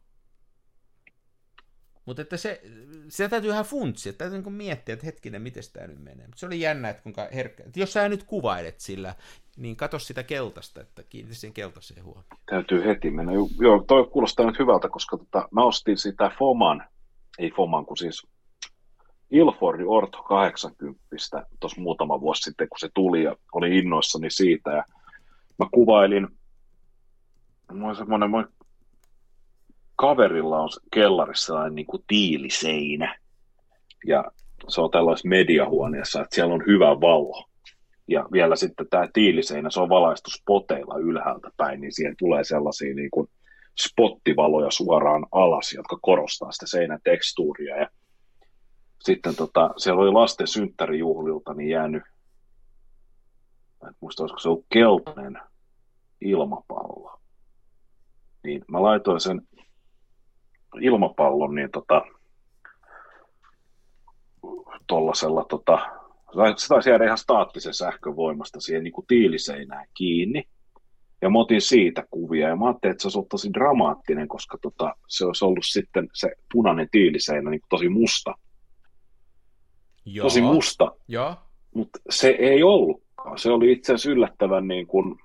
Mutta 2.04 2.22
että 2.22 2.36
se, 2.36 2.60
se 3.08 3.28
täytyy 3.28 3.50
ihan 3.50 3.64
funtsia, 3.64 4.12
täytyy 4.12 4.42
niin 4.42 4.52
miettiä, 4.52 4.92
että 4.92 5.06
hetkinen, 5.06 5.42
miten 5.42 5.62
tämä 5.72 5.86
nyt 5.86 6.02
menee. 6.02 6.26
Mutta 6.26 6.40
se 6.40 6.46
oli 6.46 6.60
jännä, 6.60 6.88
että 6.88 7.02
kuinka 7.02 7.28
herkkä. 7.34 7.62
Että 7.66 7.80
jos 7.80 7.92
sä 7.92 8.08
nyt 8.08 8.22
kuvailet 8.22 8.80
sillä, 8.80 9.14
niin 9.56 9.76
katso 9.76 9.98
sitä 9.98 10.22
keltaista, 10.22 10.80
että 10.80 11.02
kiinnitä 11.02 11.34
siihen 11.34 11.54
keltaiseen 11.54 12.04
huomioon. 12.04 12.26
Täytyy 12.46 12.84
heti 12.84 13.10
mennä. 13.10 13.32
Joo, 13.60 13.84
toi 13.86 14.06
kuulostaa 14.06 14.46
nyt 14.46 14.58
hyvältä, 14.58 14.88
koska 14.88 15.16
tota, 15.16 15.48
mä 15.50 15.64
ostin 15.64 15.98
sitä 15.98 16.30
Foman, 16.38 16.84
ei 17.38 17.50
Foman, 17.50 17.86
kun 17.86 17.96
siis 17.96 18.26
Ilfordin 19.30 19.88
Orto 19.88 20.22
80 20.22 21.00
tuossa 21.60 21.80
muutama 21.80 22.20
vuosi 22.20 22.42
sitten, 22.42 22.68
kun 22.68 22.78
se 22.78 22.88
tuli 22.94 23.22
ja 23.22 23.36
oli 23.52 23.78
innoissani 23.78 24.30
siitä. 24.30 24.70
Ja 24.70 24.84
mä 25.58 25.66
kuvailin, 25.72 26.28
mulla 27.72 27.88
on 27.88 27.96
semmoinen, 27.96 28.30
kaverilla 29.96 30.62
on 30.62 30.68
kellarissa 30.92 31.46
sellainen 31.46 31.74
niin 31.74 31.86
kuin 31.86 32.04
tiiliseinä. 32.06 33.18
Ja 34.06 34.24
se 34.68 34.80
on 34.80 34.90
tällaisessa 34.90 35.28
mediahuoneessa, 35.28 36.20
että 36.22 36.34
siellä 36.34 36.54
on 36.54 36.66
hyvä 36.66 37.00
valo. 37.00 37.48
Ja 38.08 38.28
vielä 38.32 38.56
sitten 38.56 38.88
tämä 38.88 39.08
tiiliseinä, 39.12 39.70
se 39.70 39.80
on 39.80 39.88
valaistu 39.88 40.30
spoteilla 40.30 40.98
ylhäältä 40.98 41.50
päin, 41.56 41.80
niin 41.80 41.92
siihen 41.94 42.14
tulee 42.18 42.44
sellaisia 42.44 42.94
niin 42.94 43.10
kuin 43.10 43.28
spottivaloja 43.80 44.70
suoraan 44.70 45.26
alas, 45.32 45.72
jotka 45.72 45.98
korostaa 46.02 46.52
sitä 46.52 46.66
seinän 46.66 47.00
tekstuuria. 47.04 47.76
Ja 47.76 47.88
sitten 49.04 49.36
tota, 49.36 49.70
siellä 49.76 50.02
oli 50.02 50.12
lasten 50.12 50.46
synttärijuhlilta 50.46 51.54
niin 51.54 51.70
jäänyt, 51.70 52.02
en 53.86 53.94
muista 54.00 54.22
olisiko 54.22 54.38
se 54.38 54.48
ollut 54.48 54.66
keltainen 54.72 55.42
ilmapallo. 56.20 57.20
Niin 58.44 58.64
mä 58.68 58.82
laitoin 58.82 59.20
sen 59.20 59.42
ilmapallon 60.80 61.54
niin 61.54 61.70
tota, 61.70 62.02
tollasella, 64.86 65.44
tota, 65.48 65.78
se 66.56 66.68
taisi 66.68 66.90
jäädä 66.90 67.04
ihan 67.04 67.18
staattisen 67.18 67.74
sähkövoimasta 67.74 68.60
siihen 68.60 68.84
niin 68.84 68.92
kuin 68.92 69.06
tiiliseinään 69.06 69.86
kiinni. 69.94 70.44
Ja 71.22 71.30
mä 71.30 71.38
otin 71.38 71.60
siitä 71.60 72.06
kuvia 72.10 72.48
ja 72.48 72.56
mä 72.56 72.66
ajattelin, 72.66 72.92
että 72.92 73.02
se 73.02 73.06
olisi 73.06 73.18
ollut 73.18 73.28
tosi 73.28 73.52
dramaattinen, 73.52 74.28
koska 74.28 74.58
tota, 74.62 74.94
se 75.08 75.26
olisi 75.26 75.44
ollut 75.44 75.64
sitten 75.64 76.08
se 76.14 76.30
punainen 76.52 76.88
tiiliseinä 76.90 77.50
niin 77.50 77.60
kuin 77.60 77.68
tosi 77.68 77.88
musta. 77.88 78.34
Joo. 80.04 80.24
Tosi 80.24 80.40
musta. 80.40 80.92
Joo. 81.08 81.34
Mutta 81.74 81.98
se 82.10 82.28
ei 82.28 82.62
ollutkaan. 82.62 83.38
Se 83.38 83.50
oli 83.50 83.72
itse 83.72 83.92
asiassa 83.92 84.10
yllättävän 84.10 84.68
niin 84.68 84.86
kuin, 84.86 85.16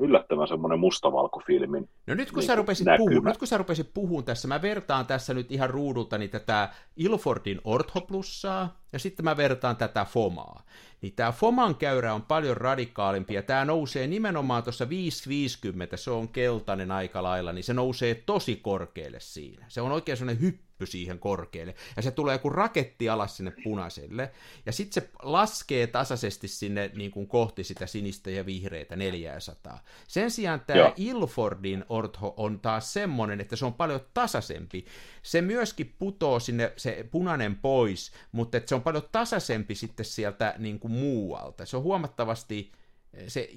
yllättävän 0.00 0.48
semmoinen 0.48 0.78
mustavalkofilmin 0.78 1.88
No 2.06 2.14
nyt 2.14 2.30
kun, 2.30 2.38
niin 2.38 2.46
sä 2.46 2.54
rupesit 2.54 2.86
puhua, 2.98 3.20
nyt 3.24 3.38
kun 3.38 3.48
sä 3.48 3.58
rupesit 3.58 3.94
puhumaan 3.94 4.24
tässä, 4.24 4.48
mä 4.48 4.62
vertaan 4.62 5.06
tässä 5.06 5.34
nyt 5.34 5.52
ihan 5.52 5.70
ruudultani 5.70 6.28
tätä 6.28 6.68
Ilfordin 6.96 7.60
Orthoplussaa, 7.64 8.79
ja 8.92 8.98
sitten 8.98 9.24
mä 9.24 9.36
vertaan 9.36 9.76
tätä 9.76 10.04
FOMaa. 10.04 10.62
Niin 11.02 11.12
tämä 11.12 11.32
FOMAn 11.32 11.74
käyrä 11.74 12.14
on 12.14 12.22
paljon 12.22 12.56
radikaalimpi, 12.56 13.34
ja 13.34 13.42
tämä 13.42 13.64
nousee 13.64 14.06
nimenomaan 14.06 14.62
tuossa 14.62 14.88
550, 14.88 15.96
se 15.96 16.10
on 16.10 16.28
keltainen 16.28 16.90
aika 16.90 17.22
lailla, 17.22 17.52
niin 17.52 17.64
se 17.64 17.74
nousee 17.74 18.14
tosi 18.14 18.56
korkealle 18.56 19.20
siinä. 19.20 19.66
Se 19.68 19.80
on 19.80 19.92
oikein 19.92 20.18
semmoinen 20.18 20.42
hyppy 20.42 20.86
siihen 20.86 21.18
korkealle, 21.18 21.74
ja 21.96 22.02
se 22.02 22.10
tulee 22.10 22.38
kuin 22.38 22.54
raketti 22.54 23.08
alas 23.08 23.36
sinne 23.36 23.52
punaiselle, 23.64 24.30
ja 24.66 24.72
sitten 24.72 25.02
se 25.02 25.10
laskee 25.22 25.86
tasaisesti 25.86 26.48
sinne 26.48 26.90
niin 26.94 27.10
kuin 27.10 27.26
kohti 27.26 27.64
sitä 27.64 27.86
sinistä 27.86 28.30
ja 28.30 28.46
vihreitä 28.46 28.96
400. 28.96 29.80
Sen 30.08 30.30
sijaan 30.30 30.60
tämä 30.60 30.92
Ilfordin 30.96 31.84
ortho 31.88 32.34
on 32.36 32.60
taas 32.60 32.92
semmoinen, 32.92 33.40
että 33.40 33.56
se 33.56 33.66
on 33.66 33.74
paljon 33.74 34.00
tasaisempi. 34.14 34.84
Se 35.22 35.42
myöskin 35.42 35.94
putoo 35.98 36.40
sinne 36.40 36.72
se 36.76 37.06
punainen 37.10 37.56
pois, 37.56 38.12
mutta 38.32 38.56
että 38.56 38.68
se 38.68 38.74
on 38.74 38.79
paljon 38.82 39.08
tasaisempi 39.12 39.74
sitten 39.74 40.06
sieltä 40.06 40.54
niin 40.58 40.80
kuin 40.80 40.92
muualta. 40.92 41.66
Se 41.66 41.76
on 41.76 41.82
huomattavasti, 41.82 42.72
se, 43.28 43.50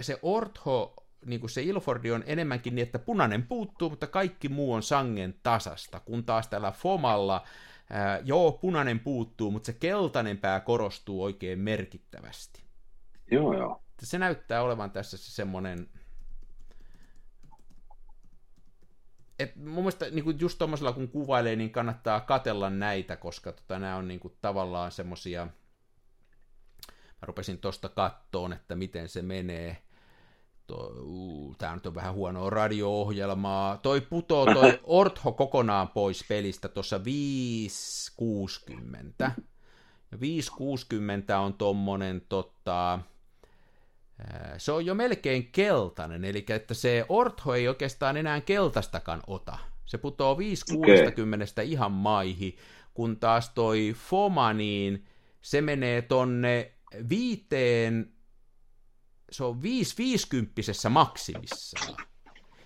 se 0.00 0.18
ortho 0.22 0.94
niin 1.26 1.40
kuin 1.40 1.50
se 1.50 1.62
Ilfordi 1.62 2.10
on 2.10 2.24
enemmänkin 2.26 2.74
niin, 2.74 2.82
että 2.82 2.98
punainen 2.98 3.42
puuttuu, 3.42 3.90
mutta 3.90 4.06
kaikki 4.06 4.48
muu 4.48 4.72
on 4.72 4.82
sangen 4.82 5.34
tasasta, 5.42 6.00
kun 6.00 6.24
taas 6.24 6.48
tällä 6.48 6.72
Fomalla 6.72 7.44
Ää, 7.92 8.20
joo, 8.24 8.52
punainen 8.52 9.00
puuttuu, 9.00 9.50
mutta 9.50 9.66
se 9.66 9.72
keltainen 9.72 10.38
pää 10.38 10.60
korostuu 10.60 11.22
oikein 11.22 11.58
merkittävästi. 11.58 12.62
Joo, 13.30 13.58
joo. 13.58 13.82
Se 14.02 14.18
näyttää 14.18 14.62
olevan 14.62 14.90
tässä 14.90 15.16
se 15.16 15.30
semmoinen... 15.30 15.88
Et 19.40 19.56
mun 19.56 19.74
mielestä 19.74 20.10
niin 20.10 20.24
kuin 20.24 20.40
just 20.40 20.58
tuommoisella 20.58 20.92
kun 20.92 21.08
kuvailee, 21.08 21.56
niin 21.56 21.70
kannattaa 21.70 22.20
katella 22.20 22.70
näitä, 22.70 23.16
koska 23.16 23.52
tota, 23.52 23.78
nämä 23.78 23.96
on 23.96 24.08
niin 24.08 24.20
kuin, 24.20 24.34
tavallaan 24.42 24.92
semmosia... 24.92 25.48
Mä 26.86 27.26
rupesin 27.26 27.58
tosta 27.58 27.88
kattoon, 27.88 28.52
että 28.52 28.76
miten 28.76 29.08
se 29.08 29.22
menee 29.22 29.82
tämä 31.58 31.74
nyt 31.74 31.86
on 31.86 31.94
vähän 31.94 32.14
huonoa 32.14 32.50
radio-ohjelmaa, 32.50 33.76
toi 33.76 34.00
putoo 34.00 34.54
toi 34.54 34.80
Ortho 34.84 35.32
kokonaan 35.32 35.88
pois 35.88 36.24
pelistä 36.28 36.68
tuossa 36.68 37.04
560. 37.04 39.32
Ja 40.12 40.20
560 40.20 41.38
on 41.38 41.54
tommonen 41.54 42.22
tota, 42.28 42.98
se 44.58 44.72
on 44.72 44.86
jo 44.86 44.94
melkein 44.94 45.52
keltainen, 45.52 46.24
eli 46.24 46.44
että 46.48 46.74
se 46.74 47.04
Ortho 47.08 47.54
ei 47.54 47.68
oikeastaan 47.68 48.16
enää 48.16 48.40
keltastakaan 48.40 49.22
ota. 49.26 49.58
Se 49.86 49.98
putoo 49.98 50.38
560 50.38 51.44
okay. 51.44 51.64
ihan 51.64 51.92
maihi, 51.92 52.56
kun 52.94 53.16
taas 53.16 53.50
toi 53.50 53.94
Foma, 54.08 54.52
niin 54.52 55.06
se 55.42 55.60
menee 55.60 56.02
tonne 56.02 56.72
viiteen 57.08 58.12
se 59.30 59.44
on 59.44 59.62
550 59.62 60.62
maksimissaan. 60.90 61.96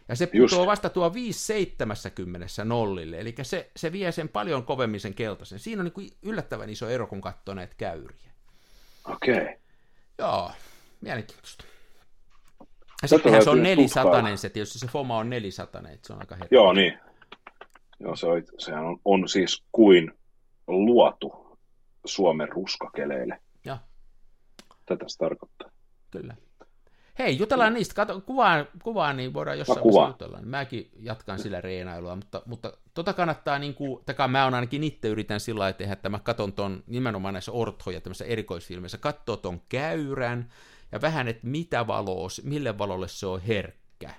Ja 0.09 0.17
se 0.17 0.27
putoo 0.27 0.67
vasta 0.67 0.91
tuo 0.91 1.15
570 1.15 2.65
nollille, 2.65 3.21
eli 3.21 3.35
se, 3.43 3.71
se 3.77 3.93
vie 3.93 4.13
sen 4.13 4.29
paljon 4.29 4.65
kovemmin 4.65 5.01
sen 5.01 5.15
keltaisen. 5.15 5.59
Siinä 5.59 5.83
on 5.83 5.91
niin 5.97 6.11
yllättävän 6.23 6.71
iso 6.71 6.89
ero, 6.89 7.07
kun 7.07 7.21
katsoo 7.21 7.55
näitä 7.55 7.75
käyriä. 7.79 8.33
Okei. 9.05 9.35
Okay. 9.35 9.55
Joo, 10.19 10.51
mielenkiintoista. 11.05 11.65
Ja 13.03 13.09
sittenhän 13.09 13.45
se 13.45 13.51
on 13.51 13.63
400, 13.63 14.37
se 14.37 14.49
tietysti 14.49 14.79
se 14.79 14.87
FOMA 14.87 15.19
on 15.19 15.31
400, 15.31 15.83
se 16.03 16.13
on 16.13 16.19
aika 16.21 16.37
hetki. 16.37 16.55
Joo, 16.55 16.73
niin. 16.73 16.99
Joo, 18.01 18.17
se 18.17 18.27
on, 18.27 18.43
sehän 18.59 18.85
on, 18.85 19.01
on 19.05 19.29
siis 19.29 19.65
kuin 19.73 20.13
luotu 20.67 21.59
Suomen 22.05 22.49
ruskakeleille. 22.49 23.41
Joo. 23.65 23.79
Tätä 24.87 25.05
se 25.09 25.19
tarkoittaa. 25.19 25.71
Kyllä. 26.11 26.37
Hei, 27.19 27.39
jutellaan 27.39 27.73
mm. 27.73 27.75
niistä. 27.75 27.95
Kato, 27.95 28.21
kuvaan, 28.21 28.69
kuvaan, 28.83 29.17
niin 29.17 29.35
voidaan 29.35 29.59
jossain 29.59 29.81
vaiheessa 29.85 30.09
jutella. 30.09 30.41
Mäkin 30.43 30.91
jatkan 30.99 31.39
sillä 31.39 31.61
reenailua, 31.61 32.17
mutta, 32.17 32.43
mutta 32.47 32.73
tota 32.95 33.13
kannattaa, 33.13 33.59
niin 33.59 33.75
kuin, 33.75 34.05
takaa 34.07 34.29
mä 34.29 34.47
on 34.47 34.55
ainakin 34.55 34.85
itse 34.85 35.09
yritän 35.09 35.41
sillä 35.41 35.59
lailla 35.59 35.79
tehdä, 35.79 35.93
että 35.93 36.09
mä 36.09 36.19
katson 36.19 36.53
ton 36.53 36.85
nimenomaan 36.87 37.35
näissä 37.35 37.53
orthoja, 37.53 38.01
tämmöisissä 38.01 38.25
erikoisfilmeissä, 38.25 38.99
katsoo 38.99 39.37
ton 39.37 39.61
käyrän 39.69 40.53
ja 40.95 41.01
vähän, 41.01 41.29
että 41.29 41.47
mitä 41.47 41.87
valoa, 41.87 42.29
mille 42.43 42.79
valolle 42.79 43.09
se 43.09 43.27
on 43.27 43.41
herkkä. 43.41 44.15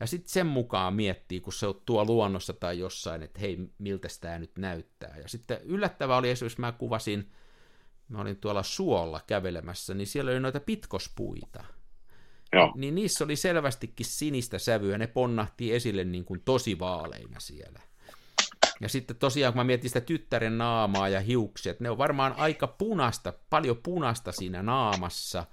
Ja 0.00 0.06
sitten 0.06 0.30
sen 0.30 0.46
mukaan 0.46 0.94
miettii, 0.94 1.40
kun 1.40 1.52
se 1.52 1.66
on 1.66 1.82
tuo 1.86 2.04
luonnossa 2.04 2.52
tai 2.52 2.78
jossain, 2.78 3.22
että 3.22 3.40
hei, 3.40 3.58
miltä 3.78 4.08
tämä 4.20 4.38
nyt 4.38 4.58
näyttää. 4.58 5.16
Ja 5.22 5.28
sitten 5.28 5.60
yllättävää 5.62 6.16
oli 6.16 6.30
esimerkiksi, 6.30 6.60
mä 6.60 6.72
kuvasin, 6.72 7.32
mä 8.08 8.20
olin 8.20 8.36
tuolla 8.36 8.62
suolla 8.62 9.20
kävelemässä, 9.26 9.94
niin 9.94 10.06
siellä 10.06 10.30
oli 10.30 10.40
noita 10.40 10.60
pitkospuita. 10.60 11.64
Joo. 12.52 12.72
Niin 12.76 12.94
niissä 12.94 13.24
oli 13.24 13.36
selvästikin 13.36 14.06
sinistä 14.06 14.58
sävyä, 14.58 14.98
ne 14.98 15.06
ponnahti 15.06 15.74
esille 15.74 16.04
niin 16.04 16.24
kuin 16.24 16.42
tosi 16.44 16.78
vaaleina 16.78 17.40
siellä. 17.40 17.80
Ja 18.80 18.88
sitten 18.88 19.16
tosiaan, 19.16 19.52
kun 19.52 19.60
mä 19.60 19.64
mietin 19.64 19.90
sitä 19.90 20.00
tyttären 20.00 20.58
naamaa 20.58 21.08
ja 21.08 21.20
hiuksia, 21.20 21.70
että 21.70 21.84
ne 21.84 21.90
on 21.90 21.98
varmaan 21.98 22.32
aika 22.32 22.66
punasta, 22.66 23.32
paljon 23.50 23.76
punasta 23.76 24.32
siinä 24.32 24.62
naamassa 24.62 25.44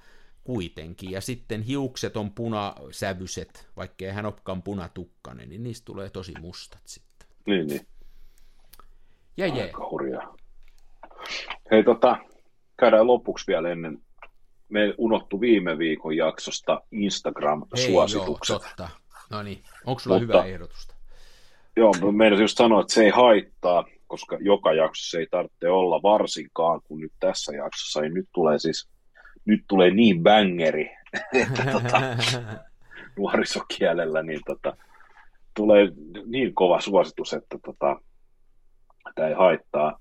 kuitenkin. 0.44 1.12
Ja 1.12 1.22
sitten 1.22 1.62
hiukset 1.62 2.18
on 2.18 2.32
punasävyiset, 2.32 3.68
vaikkei 3.76 4.12
hän 4.12 4.26
olekaan 4.26 4.64
punatukkainen, 4.64 5.50
niin 5.50 5.64
niistä 5.64 5.86
tulee 5.86 6.10
tosi 6.10 6.34
mustat 6.42 6.82
sitten. 6.86 7.28
Niin, 7.46 7.68
niin. 7.68 7.88
Ja 9.38 9.46
Aika 9.46 9.58
jee. 9.58 9.72
hurjaa. 9.92 10.38
Hei, 11.72 11.84
tota, 11.84 12.18
käydään 12.80 13.08
lopuksi 13.08 13.48
vielä 13.48 13.70
ennen 13.70 14.02
me 14.70 14.94
unohtu 14.98 15.42
viime 15.42 15.78
viikon 15.78 16.16
jaksosta 16.18 16.82
Instagram-suositukset. 16.92 18.62
Hei, 18.62 18.66
joo, 18.66 18.70
totta. 18.70 18.90
No 19.32 19.44
niin, 19.44 19.64
onko 19.86 20.00
sulla 20.00 20.20
Mutta, 20.20 20.42
hyvä 20.42 20.54
ehdotusta? 20.54 20.96
Joo, 21.76 21.94
meidän 22.12 22.40
just 22.40 22.58
sanoa, 22.58 22.82
että 22.82 22.94
se 22.94 23.04
ei 23.04 23.10
haittaa, 23.10 23.86
koska 24.08 24.38
joka 24.42 24.74
jaksossa 24.74 25.20
ei 25.20 25.28
tarvitse 25.32 25.70
olla 25.70 26.02
varsinkaan, 26.02 26.82
kun 26.84 27.00
nyt 27.00 27.14
tässä 27.20 27.56
jaksossa, 27.56 28.02
niin 28.02 28.14
nyt 28.14 28.30
tulee 28.34 28.60
siis, 28.60 28.90
nyt 29.46 29.64
tulee 29.68 29.92
niin 29.92 30.24
bangeri, 30.24 30.92
että 31.42 31.64
tota, 31.72 32.02
nuorisokielellä, 33.18 34.24
niin 34.24 34.42
tota, 34.46 34.78
tulee 35.56 35.88
niin 36.26 36.54
kova 36.54 36.82
suositus, 36.82 37.34
että 37.34 37.58
tota, 37.66 38.00
tämä 39.16 39.28
ei 39.28 39.34
haittaa. 39.34 40.00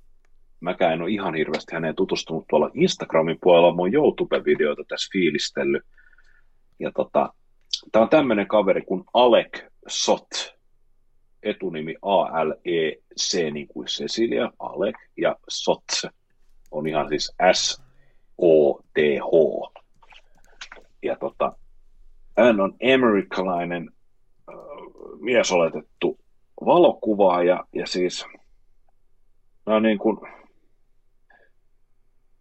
Mäkään 0.60 0.92
en 0.92 1.02
ole 1.02 1.10
ihan 1.10 1.34
hirveästi 1.34 1.74
häneen 1.74 1.94
tutustunut 1.94 2.44
tuolla 2.48 2.70
Instagramin 2.74 3.38
puolella, 3.40 3.74
oon 3.78 3.94
YouTube-videoita 3.94 4.82
tässä 4.88 5.10
fiilistellyt. 5.12 5.82
Ja 6.78 6.92
tota, 6.96 7.32
tää 7.92 8.02
on 8.02 8.08
tämmöinen 8.08 8.46
kaveri 8.46 8.82
kuin 8.82 9.04
Alec 9.14 9.64
Sot, 9.88 10.54
etunimi 11.42 11.94
A-L-E-C, 12.02 13.50
niin 13.50 13.68
kuin 13.68 13.86
Cecilia, 13.86 14.52
Alec, 14.58 14.94
ja 15.16 15.36
Sot. 15.48 15.84
On 16.70 16.86
ihan 16.86 17.08
siis 17.08 17.34
S-O-T-H. 18.98 19.82
Ja 21.02 21.16
tota, 21.16 21.52
hän 22.38 22.60
on 22.60 22.74
amerikkalainen 22.94 23.90
äh, 24.48 24.54
miesoletettu 25.20 26.18
valokuvaaja, 26.64 27.64
ja 27.72 27.86
siis 27.86 28.26
no 29.66 29.80
niin 29.80 29.98
kuin, 29.98 30.18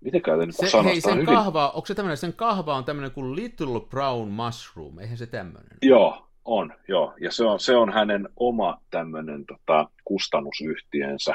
Miten 0.02 0.22
käytän 0.22 0.54
se, 0.54 0.84
hei, 0.84 1.02
sen 1.02 1.14
hyvin... 1.14 1.26
kahva, 1.26 1.70
onko 1.70 1.86
se 1.86 1.96
tämmöinen, 1.96 2.18
sen 2.18 2.34
kahva 2.34 2.76
on 2.76 2.86
tämmöinen 2.86 3.12
kuin 3.12 3.36
Little 3.36 3.80
Brown 3.90 4.30
Mushroom, 4.30 5.00
eihän 5.00 5.18
se 5.18 5.28
tämmöinen? 5.28 5.78
Joo, 5.82 6.28
on, 6.46 6.74
joo. 6.88 7.14
Ja 7.20 7.32
se 7.32 7.46
on, 7.46 7.60
se 7.60 7.78
on 7.78 7.94
hänen 7.94 8.30
oma 8.36 8.82
tämmöinen 8.90 9.46
tota, 9.46 9.90
kustannusyhtiönsä, 10.04 11.34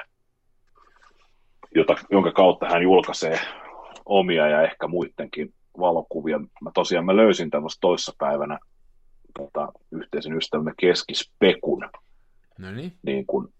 jota, 1.74 1.94
jonka 2.10 2.32
kautta 2.32 2.68
hän 2.68 2.82
julkaisee 2.82 3.40
omia 4.06 4.48
ja 4.48 4.62
ehkä 4.62 4.88
muidenkin 4.88 5.54
valokuvia. 5.78 6.38
Mä 6.38 6.70
tosiaan 6.74 7.04
mä 7.04 7.16
löysin 7.16 7.50
tämmöistä 7.50 7.80
toissapäivänä 7.80 8.58
tota, 9.38 9.72
yhteisen 9.90 10.36
ystävämme 10.36 10.72
Keskispekun. 10.80 11.88
No 12.58 12.70
niin. 12.72 12.92
niin 13.02 13.26
kun, 13.26 13.52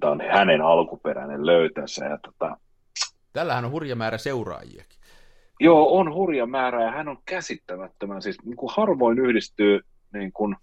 tämä 0.00 0.12
on 0.12 0.20
hänen 0.32 0.60
alkuperäinen 0.60 1.46
löytänsä. 1.46 2.04
Ja 2.04 2.18
tota, 2.18 2.56
Tällähän 3.32 3.64
on 3.64 3.70
hurja 3.70 3.96
määrä 3.96 4.18
seuraajiakin. 4.18 4.98
Joo, 5.60 5.98
on 5.98 6.14
hurja 6.14 6.46
määrä 6.46 6.84
ja 6.84 6.90
hän 6.90 7.08
on 7.08 7.18
käsittämättömän. 7.24 8.22
Siis 8.22 8.36
niin 8.44 8.56
kuin 8.56 8.72
harvoin 8.76 9.18
yhdistyy 9.18 9.80
niin 10.12 10.32
kuin, 10.32 10.56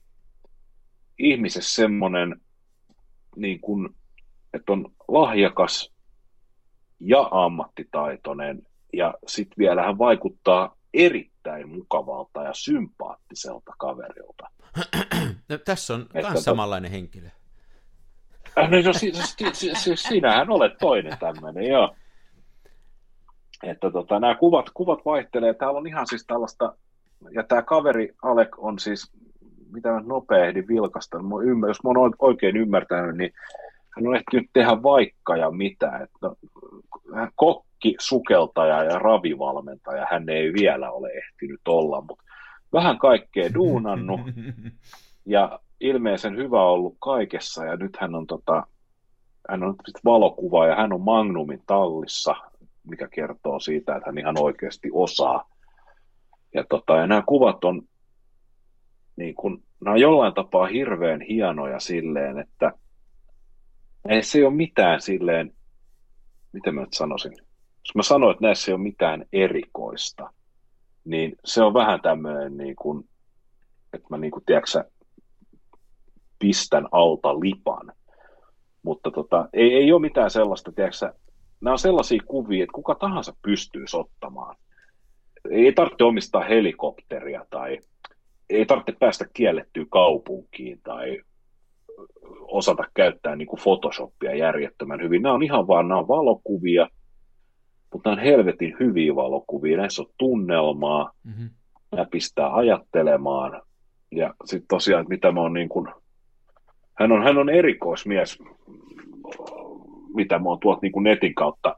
ihmisessä 1.19 1.75
semmoinen, 1.75 2.41
niin 3.35 3.59
kuin, 3.59 3.89
että 4.53 4.71
on 4.71 4.91
lahjakas 5.07 5.91
ja 6.99 7.27
ammattitaitoinen 7.31 8.61
ja 8.93 9.13
sitten 9.27 9.55
vielä 9.57 9.83
hän 9.83 9.97
vaikuttaa 9.97 10.75
erittäin 10.93 11.69
mukavalta 11.69 12.43
ja 12.43 12.53
sympaattiselta 12.53 13.73
kaverilta. 13.77 14.47
No, 15.49 15.57
tässä 15.57 15.93
on 15.93 16.05
myös 16.13 16.43
samanlainen 16.43 16.91
henkilö. 16.91 17.27
Äh, 18.59 18.69
no, 18.69 18.81
no, 18.85 18.93
si, 18.93 19.11
si, 19.13 19.45
si, 19.53 19.71
si, 19.75 19.95
sinähän 19.95 20.49
olet 20.49 20.73
toinen 20.79 21.17
tämmöinen, 21.19 21.67
joo 21.67 21.95
että 23.63 23.91
tota, 23.91 24.19
nämä 24.19 24.35
kuvat, 24.35 24.65
kuvat 24.73 24.99
vaihtelee. 25.05 25.53
Täällä 25.53 25.77
on 25.79 25.87
ihan 25.87 26.07
siis 26.07 26.25
tällaista, 26.27 26.75
ja 27.31 27.43
tämä 27.43 27.61
kaveri 27.61 28.13
Alek 28.21 28.59
on 28.59 28.79
siis, 28.79 29.11
mitä 29.71 29.89
mä 29.89 30.01
nopea 30.05 30.45
ehdin 30.45 30.67
vilkasta, 30.67 31.17
ymmär, 31.43 31.69
jos 31.69 31.83
mä 31.83 31.89
oon 31.89 32.13
oikein 32.19 32.57
ymmärtänyt, 32.57 33.17
niin 33.17 33.33
hän 33.95 34.07
on 34.07 34.15
ehtinyt 34.15 34.49
tehdä 34.53 34.83
vaikka 34.83 35.37
ja 35.37 35.51
mitä. 35.51 35.97
Että, 36.03 36.17
no, 36.21 36.35
kokki, 37.35 37.70
sukeltaja 37.99 38.83
ja 38.83 38.99
ravivalmentaja 38.99 40.07
hän 40.11 40.29
ei 40.29 40.53
vielä 40.53 40.91
ole 40.91 41.09
ehtinyt 41.09 41.61
olla, 41.67 42.01
mutta 42.01 42.23
vähän 42.73 42.97
kaikkea 42.97 43.53
duunannut 43.53 44.19
ja 45.25 45.59
ilmeisen 45.79 46.37
hyvä 46.37 46.63
ollut 46.63 46.95
kaikessa 46.99 47.65
ja 47.65 47.75
nyt 47.75 47.97
hän 47.99 48.15
on, 48.15 48.27
tota, 48.27 48.67
hän 49.49 49.63
on 49.63 49.75
valokuva 50.05 50.67
ja 50.67 50.75
hän 50.75 50.93
on 50.93 51.01
Magnumin 51.01 51.63
tallissa 51.65 52.35
mikä 52.87 53.07
kertoo 53.07 53.59
siitä, 53.59 53.95
että 53.95 54.09
hän 54.09 54.17
ihan 54.17 54.35
oikeasti 54.39 54.89
osaa. 54.93 55.49
Ja, 56.53 56.63
tota, 56.69 56.95
ja 56.95 57.07
nämä 57.07 57.23
kuvat 57.27 57.63
on, 57.63 57.81
niin 59.15 59.35
kun, 59.35 59.63
nämä 59.83 59.93
on 59.93 60.01
jollain 60.01 60.33
tapaa 60.33 60.67
hirveän 60.67 61.21
hienoja 61.21 61.79
silleen, 61.79 62.39
että 62.39 62.71
ei 64.09 64.23
se 64.23 64.45
ole 64.45 64.53
mitään 64.53 65.01
silleen 65.01 65.53
miten 66.53 66.75
mä 66.75 66.81
nyt 66.81 66.93
sanoisin, 66.93 67.33
jos 67.87 67.95
mä 67.95 68.03
sanoin, 68.03 68.31
että 68.31 68.45
näissä 68.45 68.71
ei 68.71 68.75
ole 68.75 68.83
mitään 68.83 69.25
erikoista, 69.33 70.33
niin 71.05 71.35
se 71.45 71.63
on 71.63 71.73
vähän 71.73 72.01
tämmöinen, 72.01 72.57
niin 72.57 72.75
kuin, 72.75 73.09
että 73.93 74.07
mä 74.09 74.17
niin 74.17 74.31
kuin, 74.31 74.45
tiedätkö, 74.45 74.83
pistän 76.39 76.87
alta 76.91 77.39
lipan. 77.39 77.93
Mutta 78.83 79.11
tota, 79.11 79.49
ei, 79.53 79.73
ei 79.73 79.91
ole 79.91 80.01
mitään 80.01 80.31
sellaista, 80.31 80.71
tiedätkö, 80.71 81.13
nämä 81.61 81.71
on 81.71 81.79
sellaisia 81.79 82.21
kuvia, 82.25 82.63
että 82.63 82.73
kuka 82.73 82.95
tahansa 82.95 83.33
pystyy 83.41 83.85
ottamaan. 83.93 84.55
Ei 85.49 85.73
tarvitse 85.73 86.03
omistaa 86.03 86.43
helikopteria 86.43 87.45
tai 87.49 87.79
ei 88.49 88.65
tarvitse 88.65 88.93
päästä 88.99 89.25
kiellettyä 89.33 89.85
kaupunkiin 89.89 90.79
tai 90.83 91.21
osata 92.41 92.83
käyttää 92.93 93.35
niin 93.35 93.47
kuin 93.47 93.59
Photoshopia 93.63 94.35
järjettömän 94.35 95.01
hyvin. 95.01 95.21
Nämä 95.21 95.35
on 95.35 95.43
ihan 95.43 95.67
vaan 95.67 95.87
nämä 95.87 95.99
on 95.99 96.07
valokuvia, 96.07 96.87
mutta 97.93 98.09
on 98.09 98.19
helvetin 98.19 98.75
hyviä 98.79 99.15
valokuvia. 99.15 99.77
Näissä 99.77 100.01
on 100.01 100.09
tunnelmaa, 100.17 101.11
mm-hmm. 101.23 101.49
nämä 101.91 102.05
pistää 102.11 102.55
ajattelemaan. 102.55 103.61
Ja 104.11 104.33
sitten 104.45 104.67
tosiaan, 104.67 105.05
mitä 105.09 105.31
mä 105.31 105.41
oon 105.41 105.53
niin 105.53 105.69
kuin, 105.69 105.87
hän 106.99 107.11
on, 107.11 107.23
hän 107.23 107.37
on 107.37 107.49
erikoismies, 107.49 108.39
mitä 110.13 110.39
mä 110.39 110.49
oon 110.49 110.59
tuolta 110.59 110.79
niin 110.81 110.91
kuin 110.91 111.03
netin 111.03 111.35
kautta 111.35 111.75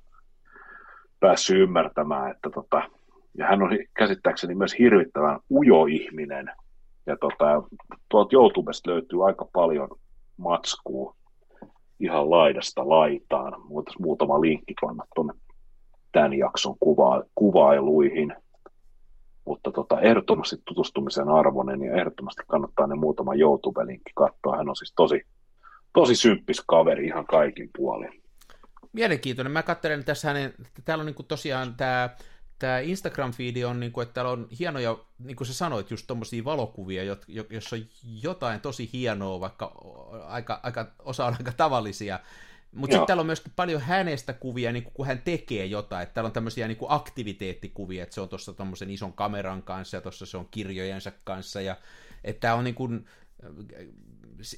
päässyt 1.19 1.57
ymmärtämään, 1.57 2.31
että 2.31 2.49
tota, 2.49 2.89
ja 3.37 3.47
hän 3.47 3.61
on 3.61 3.69
käsittääkseni 3.97 4.55
myös 4.55 4.79
hirvittävän 4.79 5.39
ujo 5.51 5.85
ihminen. 5.85 6.51
Ja 7.05 7.17
tota, 7.17 7.63
tuolta 8.09 8.35
YouTubesta 8.35 8.91
löytyy 8.91 9.27
aika 9.27 9.45
paljon 9.53 9.89
matskua 10.37 11.15
ihan 11.99 12.29
laidasta 12.29 12.89
laitaan. 12.89 13.69
Voitaisiin 13.69 14.01
muutama 14.01 14.41
linkki 14.41 14.73
panna 14.81 15.03
tuonne 15.15 15.33
tämän 16.13 16.33
jakson 16.33 16.75
kuva- 16.79 17.23
kuvailuihin. 17.35 18.35
Mutta 19.45 19.71
tota, 19.71 20.01
ehdottomasti 20.01 20.55
tutustumisen 20.65 21.29
arvoinen 21.29 21.81
ja 21.81 21.95
ehdottomasti 21.95 22.41
kannattaa 22.47 22.87
ne 22.87 22.95
muutama 22.95 23.33
YouTube-linkki 23.33 24.11
katsoa. 24.15 24.57
Hän 24.57 24.69
on 24.69 24.75
siis 24.75 24.93
tosi, 24.95 25.21
tosi 25.93 26.15
symppis 26.15 26.63
kaveri 26.67 27.05
ihan 27.05 27.25
kaikin 27.25 27.69
puolin. 27.77 28.23
Mielenkiintoinen. 28.93 29.51
Mä 29.51 29.63
katselen 29.63 30.03
tässä 30.03 30.27
hänen, 30.27 30.53
täällä 30.85 31.01
on 31.01 31.05
niin 31.05 31.27
tosiaan 31.27 31.75
tämä 31.77 32.09
tämä 32.63 32.79
Instagram-fiidi 32.79 33.65
on, 33.65 33.79
niin 33.79 33.91
kuin, 33.91 34.03
että 34.03 34.13
täällä 34.13 34.31
on 34.31 34.47
hienoja, 34.59 34.97
niin 35.19 35.35
kuin 35.35 35.47
sä 35.47 35.53
sanoit, 35.53 35.91
just 35.91 36.07
tuommoisia 36.07 36.43
valokuvia, 36.43 37.03
jossa 37.49 37.75
on 37.75 37.81
jotain 38.21 38.61
tosi 38.61 38.89
hienoa, 38.93 39.39
vaikka 39.39 39.71
aika, 40.27 40.59
aika, 40.63 40.91
osa 40.99 41.25
on 41.25 41.35
aika 41.39 41.51
tavallisia. 41.57 42.19
Mutta 42.73 42.93
sitten 42.93 43.07
täällä 43.07 43.21
on 43.21 43.25
myöskin 43.25 43.53
paljon 43.55 43.81
hänestä 43.81 44.33
kuvia, 44.33 44.71
niin 44.71 44.83
kun 44.83 45.07
hän 45.07 45.21
tekee 45.21 45.65
jotain. 45.65 46.03
Että 46.03 46.13
täällä 46.13 46.27
on 46.27 46.33
tämmöisiä 46.33 46.67
niin 46.67 46.77
aktiviteettikuvia, 46.87 48.03
että 48.03 48.15
se 48.15 48.21
on 48.21 48.29
tuossa 48.29 48.53
tuommoisen 48.53 48.89
ison 48.89 49.13
kameran 49.13 49.63
kanssa 49.63 49.97
ja 49.97 50.01
tuossa 50.01 50.25
se 50.25 50.37
on 50.37 50.47
kirjojensa 50.51 51.11
kanssa. 51.23 51.61
Ja, 51.61 51.77
että 52.23 52.55
on 52.55 52.63
niin 52.63 52.75
kuin, 52.75 53.05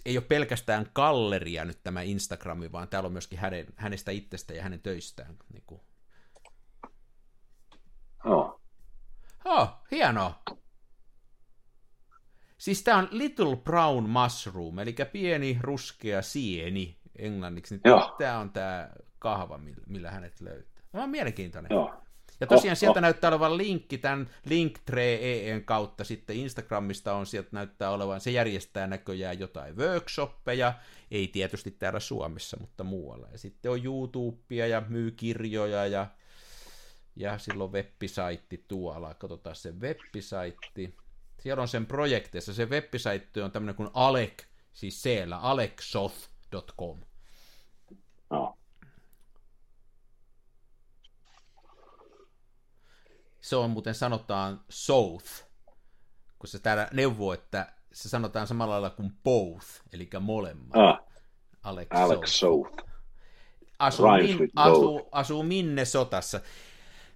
ei 0.05 0.18
ole 0.18 0.26
pelkästään 0.26 0.91
galleria 0.95 1.66
nyt 1.66 1.84
tämä 1.84 2.01
Instagrami, 2.01 2.72
vaan 2.72 2.88
täällä 2.88 3.07
on 3.07 3.13
myöskin 3.13 3.39
hänen, 3.39 3.66
hänestä 3.76 4.11
itsestä 4.11 4.53
ja 4.53 4.63
hänen 4.63 4.80
töistään 4.80 5.38
niin 5.53 5.63
kuin 5.68 5.82
Joo. 8.26 8.61
Oh, 9.45 9.70
hienoa. 9.91 10.43
Siis 12.57 12.84
tämä 12.84 12.97
on 12.97 13.07
Little 13.11 13.55
Brown 13.55 14.09
Mushroom, 14.09 14.80
eli 14.80 14.95
pieni 15.11 15.57
ruskea 15.61 16.22
sieni 16.22 16.97
englanniksi. 17.18 17.80
Tämä 18.18 18.39
on 18.39 18.51
tämä 18.51 18.89
kahva, 19.20 19.59
millä 19.88 20.11
hänet 20.11 20.41
löytää. 20.41 20.84
Tämä 20.91 21.03
on 21.03 21.09
mielenkiintoinen. 21.09 21.70
Joo. 21.72 21.93
Ja 22.39 22.47
tosiaan 22.47 22.74
oh, 22.74 22.78
sieltä 22.78 22.99
oh. 22.99 23.01
näyttää 23.01 23.30
olevan 23.30 23.57
linkki 23.57 23.97
tämän 23.97 24.30
Linktree 24.45 25.16
EEn 25.16 25.66
kautta. 25.66 26.03
Sitten 26.03 26.36
Instagramista 26.36 27.13
on 27.13 27.26
sieltä 27.26 27.49
näyttää 27.51 27.89
olevan, 27.89 28.22
se 28.22 28.32
järjestää 28.32 28.88
näköjään 28.88 29.39
jotain 29.39 29.78
workshoppeja, 29.78 30.74
ei 31.11 31.28
tietysti 31.28 31.72
täällä 31.72 31.99
Suomessa, 31.99 32.57
mutta 32.59 32.84
muualla. 32.84 33.28
Ja 33.32 33.38
sitten 33.38 33.72
on 33.72 33.86
YouTubea 33.86 34.68
ja 34.68 34.84
myy 34.89 35.11
kirjoja 35.11 35.86
ja 35.86 36.07
ja 37.16 37.38
silloin 37.38 37.72
web-saitti 37.72 38.66
tuolla, 38.68 39.13
katsotaan 39.13 39.55
se 39.55 39.72
web-saitti. 39.72 40.95
Siellä 41.39 41.61
on 41.61 41.68
sen 41.68 41.86
projekteissa, 41.86 42.53
se 42.53 42.66
web-saitti 42.66 43.41
on 43.41 43.51
tämmöinen 43.51 43.76
kuin 43.76 43.89
Alec, 43.93 44.43
siis 44.74 45.01
siellä, 45.01 45.38
alexsoth.com. 46.56 46.99
No. 48.30 48.58
Se 53.41 53.56
on 53.56 53.70
muuten 53.70 53.95
sanotaan 53.95 54.62
south, 54.70 55.30
kun 56.39 56.47
se 56.47 56.60
täällä 56.60 56.88
neuvoo, 56.93 57.34
että 57.34 57.74
se 57.93 58.10
sanotaan 58.10 58.47
samalla 58.47 58.72
lailla 58.72 58.89
kuin 58.89 59.12
both, 59.24 59.66
eli 59.93 60.10
molemmat. 60.20 60.76
Ah. 60.76 60.99
Alex, 61.64 61.88
Alex 61.91 62.30
South. 62.30 62.70
South. 62.70 62.89
Asuu, 63.80 64.08
min, 64.12 64.51
asuu, 64.56 65.10
asuu 65.12 65.43
Minnesotassa. 65.43 66.39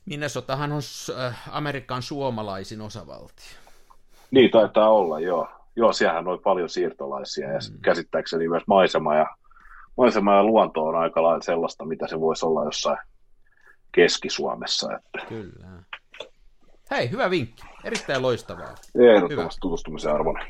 Minnesotahan 0.06 0.72
on 0.72 0.82
äh, 1.26 1.50
Amerikan 1.52 2.02
suomalaisin 2.02 2.82
osavaltio. 2.82 3.48
Niin 4.32 4.52
taitaa 4.52 4.90
olla, 4.90 5.20
joo. 5.20 5.59
Joo, 5.80 5.94
siellähän 5.94 6.28
on 6.28 6.40
paljon 6.44 6.70
siirtolaisia 6.70 7.52
ja 7.52 7.60
mm. 7.72 7.82
käsittääkseni 7.82 8.48
myös 8.48 8.64
maisema 8.68 9.16
ja, 9.16 9.26
maisema 9.98 10.36
ja 10.36 10.44
luonto 10.44 10.84
on 10.84 10.96
aika 10.96 11.24
lailla 11.24 11.42
sellaista, 11.42 11.86
mitä 11.86 12.08
se 12.08 12.20
voisi 12.20 12.46
olla 12.46 12.66
jossain 12.66 12.98
Keski-Suomessa. 13.92 14.90
Että... 14.96 15.28
Kyllä. 15.30 15.68
Hei, 16.92 17.12
hyvä 17.12 17.30
vinkki. 17.30 17.64
Erittäin 17.84 18.22
loistavaa. 18.22 18.76
Ehdottomasti 19.16 19.60
tutustumisen 19.62 20.14
arvoinen. 20.14 20.48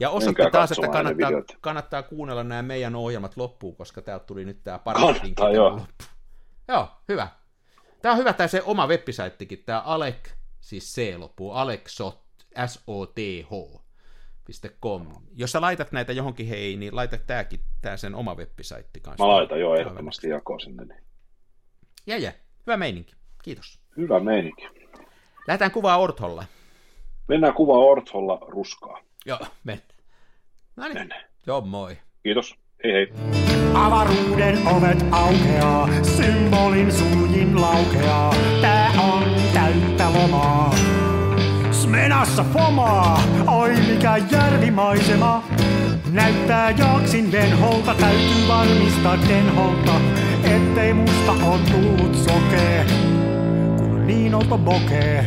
Ja 0.00 0.10
osoitte 0.10 0.50
taas, 0.50 0.72
että 0.72 0.88
kannattaa, 0.88 1.30
kannattaa 1.60 2.02
kuunnella 2.02 2.44
nämä 2.44 2.62
meidän 2.62 2.96
ohjelmat 2.96 3.36
loppuun, 3.36 3.76
koska 3.76 4.02
täältä 4.02 4.26
tuli 4.26 4.44
nyt 4.44 4.64
tämä 4.64 4.78
paras 4.78 5.22
vinkki 5.22 5.42
joo. 5.54 5.80
Joo, 6.68 6.88
hyvä. 7.08 7.28
Tämä 8.02 8.12
on 8.12 8.18
hyvä 8.18 8.32
tämä 8.32 8.48
se 8.48 8.62
oma 8.62 8.86
webbisaittikin, 8.86 9.62
tämä 9.66 9.80
Alek, 9.80 10.30
siis 10.60 10.94
C 10.94 11.14
loppuu, 11.18 11.52
Aleksot, 11.52 12.20
S-O-T-H, 12.66 13.79
.com. 14.82 15.06
Jos 15.34 15.52
sä 15.52 15.60
laitat 15.60 15.92
näitä 15.92 16.12
johonkin 16.12 16.46
hei, 16.46 16.76
niin 16.76 16.96
laita 16.96 17.18
tämäkin, 17.18 17.60
tämä 17.82 17.96
sen 17.96 18.14
oma 18.14 18.34
webbisaitti 18.34 19.00
kanssa. 19.00 19.24
Mä 19.24 19.28
laitan 19.28 19.60
jo 19.60 19.74
ehdottomasti 19.74 20.28
jakoon 20.28 20.60
sinne. 20.60 20.84
Niin. 20.84 21.02
Ja, 22.06 22.18
ja, 22.18 22.32
hyvä 22.66 22.76
meininki. 22.76 23.14
Kiitos. 23.42 23.80
Hyvä 23.96 24.20
meininki. 24.20 24.68
Lähdetään 25.46 25.70
kuvaa 25.70 25.96
Ortholla. 25.98 26.44
Mennään 27.28 27.54
kuvaa 27.54 27.78
Ortholla 27.78 28.38
ruskaa. 28.48 29.00
Joo, 29.26 29.38
mennään. 29.64 29.88
No 30.76 30.84
niin. 30.84 30.98
Mennään. 30.98 31.24
Joo, 31.46 31.60
moi. 31.60 31.96
Kiitos. 32.22 32.54
Hei 32.84 32.92
hei. 32.92 33.12
Avaruuden 33.74 34.58
ovet 34.68 35.04
aukeaa, 35.10 35.88
symbolin 36.02 36.92
suljin 36.92 37.60
laukeaa. 37.60 38.34
Tää 38.60 38.90
on 39.00 39.24
täyttä 39.54 40.12
lomaa. 40.12 40.74
Smenassa 41.90 42.44
fomaa, 42.44 43.22
oi 43.46 43.74
mikä 43.88 44.16
järvimaisema. 44.16 45.44
Näyttää 46.12 46.70
jaksin 46.70 47.32
venholta, 47.32 47.94
täytyy 47.94 48.48
varmistaa 48.48 49.18
denholta, 49.28 50.00
ettei 50.44 50.94
musta 50.94 51.32
on 51.32 51.60
tullut 51.72 52.14
sokee, 52.14 52.86
kun 53.78 54.06
niin 54.06 54.34
olta 54.34 54.58
bokee. 54.58 55.26